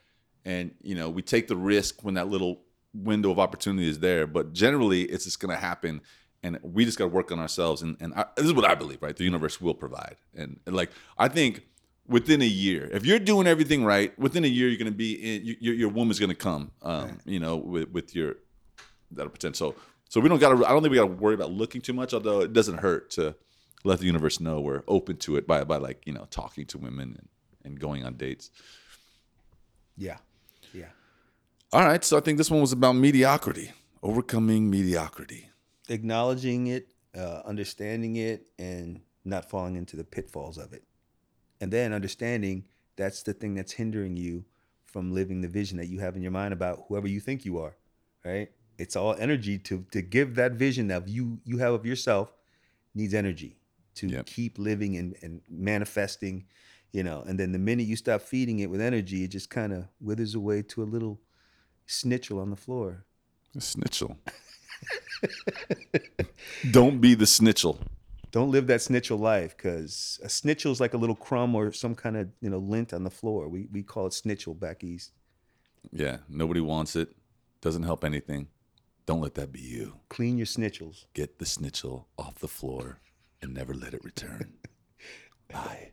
and 0.45 0.75
you 0.83 0.97
know 0.97 1.09
we 1.09 1.23
take 1.23 1.47
the 1.47 1.55
risk 1.57 2.03
when 2.03 2.15
that 2.15 2.27
little 2.27 2.63
window 2.93 3.31
of 3.31 3.39
opportunity 3.39 3.89
is 3.89 4.01
there. 4.01 4.27
But 4.27 4.53
generally, 4.53 5.03
it's 5.03 5.23
just 5.23 5.39
going 5.39 5.55
to 5.55 5.61
happen. 5.61 6.01
And 6.43 6.59
we 6.63 6.85
just 6.85 6.99
got 6.99 7.05
to 7.05 7.11
work 7.11 7.31
on 7.31 7.39
ourselves, 7.39 7.83
and, 7.83 7.97
and 8.01 8.13
I, 8.15 8.25
this 8.37 8.47
is 8.47 8.53
what 8.53 8.65
I 8.69 8.75
believe, 8.75 9.01
right? 9.01 9.15
The 9.15 9.23
universe 9.23 9.61
will 9.61 9.75
provide, 9.75 10.17
and, 10.35 10.59
and 10.67 10.75
like 10.75 10.91
I 11.17 11.29
think 11.29 11.63
within 12.07 12.43
a 12.43 12.47
year, 12.47 12.89
if 12.93 13.07
you're 13.07 13.19
doing 13.19 13.47
everything 13.47 13.85
right, 13.85 14.17
within 14.19 14.45
a 14.45 14.49
year 14.49 14.69
you're 14.69 14.79
going 14.79 14.91
to 14.91 14.97
be 14.97 15.13
in. 15.15 15.47
You, 15.47 15.57
your, 15.61 15.75
your 15.75 15.89
woman's 15.89 16.19
going 16.19 16.31
to 16.31 16.37
come, 16.37 16.71
um, 16.83 17.19
you 17.25 17.41
know, 17.41 17.57
with, 17.57 17.91
with 17.91 18.15
your 18.15 18.37
that 19.13 19.31
potential. 19.33 19.73
So 19.73 19.81
so 20.13 20.21
we 20.21 20.29
don't 20.29 20.39
got 20.39 20.51
to. 20.51 20.67
I 20.67 20.69
don't 20.69 20.83
think 20.83 20.91
we 20.91 20.99
got 20.99 21.07
to 21.07 21.15
worry 21.15 21.33
about 21.35 21.53
looking 21.53 21.81
too 21.81 21.95
much. 21.95 22.13
Although 22.13 22.41
it 22.43 22.53
doesn't 22.53 22.81
hurt 22.81 23.09
to 23.13 23.35
let 23.83 23.99
the 23.99 24.05
universe 24.05 24.41
know 24.41 24.61
we're 24.61 24.83
open 24.87 25.17
to 25.17 25.37
it 25.37 25.47
by 25.47 25.65
by 25.65 25.79
like 25.79 26.07
you 26.07 26.13
know 26.13 26.27
talking 26.29 26.67
to 26.67 26.77
women 26.77 27.17
and, 27.19 27.29
and 27.65 27.81
going 27.81 28.05
on 28.05 28.19
dates. 28.19 28.51
Yeah, 29.97 30.19
yeah. 30.75 30.91
All 31.73 31.83
right, 31.83 32.05
so 32.05 32.19
I 32.19 32.21
think 32.21 32.37
this 32.37 32.51
one 32.51 32.61
was 32.61 32.73
about 32.73 32.93
mediocrity, 32.93 33.73
overcoming 34.03 34.69
mediocrity. 34.69 35.49
Acknowledging 35.89 36.67
it, 36.67 36.93
uh, 37.17 37.41
understanding 37.47 38.17
it, 38.17 38.49
and 38.59 39.01
not 39.25 39.49
falling 39.49 39.77
into 39.77 39.97
the 39.97 40.05
pitfalls 40.05 40.59
of 40.59 40.75
it, 40.75 40.85
and 41.63 41.73
then 41.73 41.93
understanding 41.93 42.65
that's 42.97 43.23
the 43.23 43.33
thing 43.33 43.55
that's 43.55 43.73
hindering 43.73 44.17
you 44.17 44.45
from 44.85 45.15
living 45.15 45.41
the 45.41 45.49
vision 45.49 45.79
that 45.79 45.87
you 45.87 46.01
have 46.01 46.17
in 46.17 46.23
your 46.23 46.33
mind 46.33 46.53
about 46.53 46.85
whoever 46.89 47.09
you 47.09 47.21
think 47.21 47.45
you 47.45 47.59
are. 47.59 47.77
Right? 48.25 48.51
It's 48.79 48.97
all 48.97 49.15
energy 49.15 49.59
to 49.61 49.87
to 49.93 50.03
give 50.03 50.35
that 50.35 50.53
vision 50.53 50.89
that 50.89 51.09
you 51.09 51.39
you 51.45 51.59
have 51.59 51.73
of 51.73 51.87
yourself 51.87 52.35
needs 52.95 53.15
energy 53.15 53.57
to 53.95 54.09
Yep. 54.09 54.27
keep 54.27 54.59
living 54.59 54.97
and, 54.97 55.15
and 55.23 55.41
manifesting, 55.49 56.47
you 56.93 57.05
know. 57.05 57.23
And 57.27 57.39
then 57.39 57.53
the 57.53 57.59
minute 57.59 57.87
you 57.87 57.97
stop 57.97 58.23
feeding 58.23 58.59
it 58.59 58.71
with 58.71 58.81
energy, 58.81 59.25
it 59.25 59.29
just 59.29 59.49
kind 59.49 59.73
of 59.73 59.87
withers 60.01 60.35
away 60.35 60.63
to 60.63 60.83
a 60.83 60.85
little 60.85 61.21
snitchel 61.87 62.41
on 62.41 62.51
the 62.51 62.57
floor. 62.57 63.05
Snitchel. 63.57 64.17
Don't 66.71 67.01
be 67.01 67.15
the 67.15 67.27
snitchel. 67.27 67.79
Don't 68.33 68.51
live 68.51 68.67
that 68.69 68.81
snitchel 68.81 69.21
life 69.21 69.55
because 69.57 70.19
a 70.25 70.27
snitchel 70.27 70.73
is 70.73 70.81
like 70.81 70.95
a 70.95 70.97
little 70.97 71.15
crumb 71.15 71.55
or 71.55 71.71
some 71.71 71.95
kind 71.95 72.17
of 72.17 72.29
you 72.41 72.51
know 72.51 72.59
lint 72.59 72.93
on 72.93 73.05
the 73.05 73.11
floor. 73.11 73.49
We 73.49 73.69
we 73.71 73.83
call 73.83 74.07
it 74.07 74.11
snitchel 74.11 74.59
back 74.59 74.83
east. 74.83 75.13
Yeah, 75.93 76.19
nobody 76.29 76.61
wants 76.61 76.97
it. 76.97 77.15
Doesn't 77.61 77.83
help 77.83 78.05
anything. 78.05 78.49
Don't 79.05 79.21
let 79.21 79.35
that 79.35 79.53
be 79.53 79.61
you. 79.61 80.01
Clean 80.09 80.39
your 80.39 80.47
snitchels. 80.47 81.05
Get 81.13 81.39
the 81.39 81.45
snitchel 81.45 82.07
off 82.19 82.37
the 82.37 82.49
floor 82.49 83.01
and 83.43 83.53
never 83.53 83.75
let 83.75 83.95
it 83.95 84.05
return. 84.05 84.55
Bye. 85.49 85.91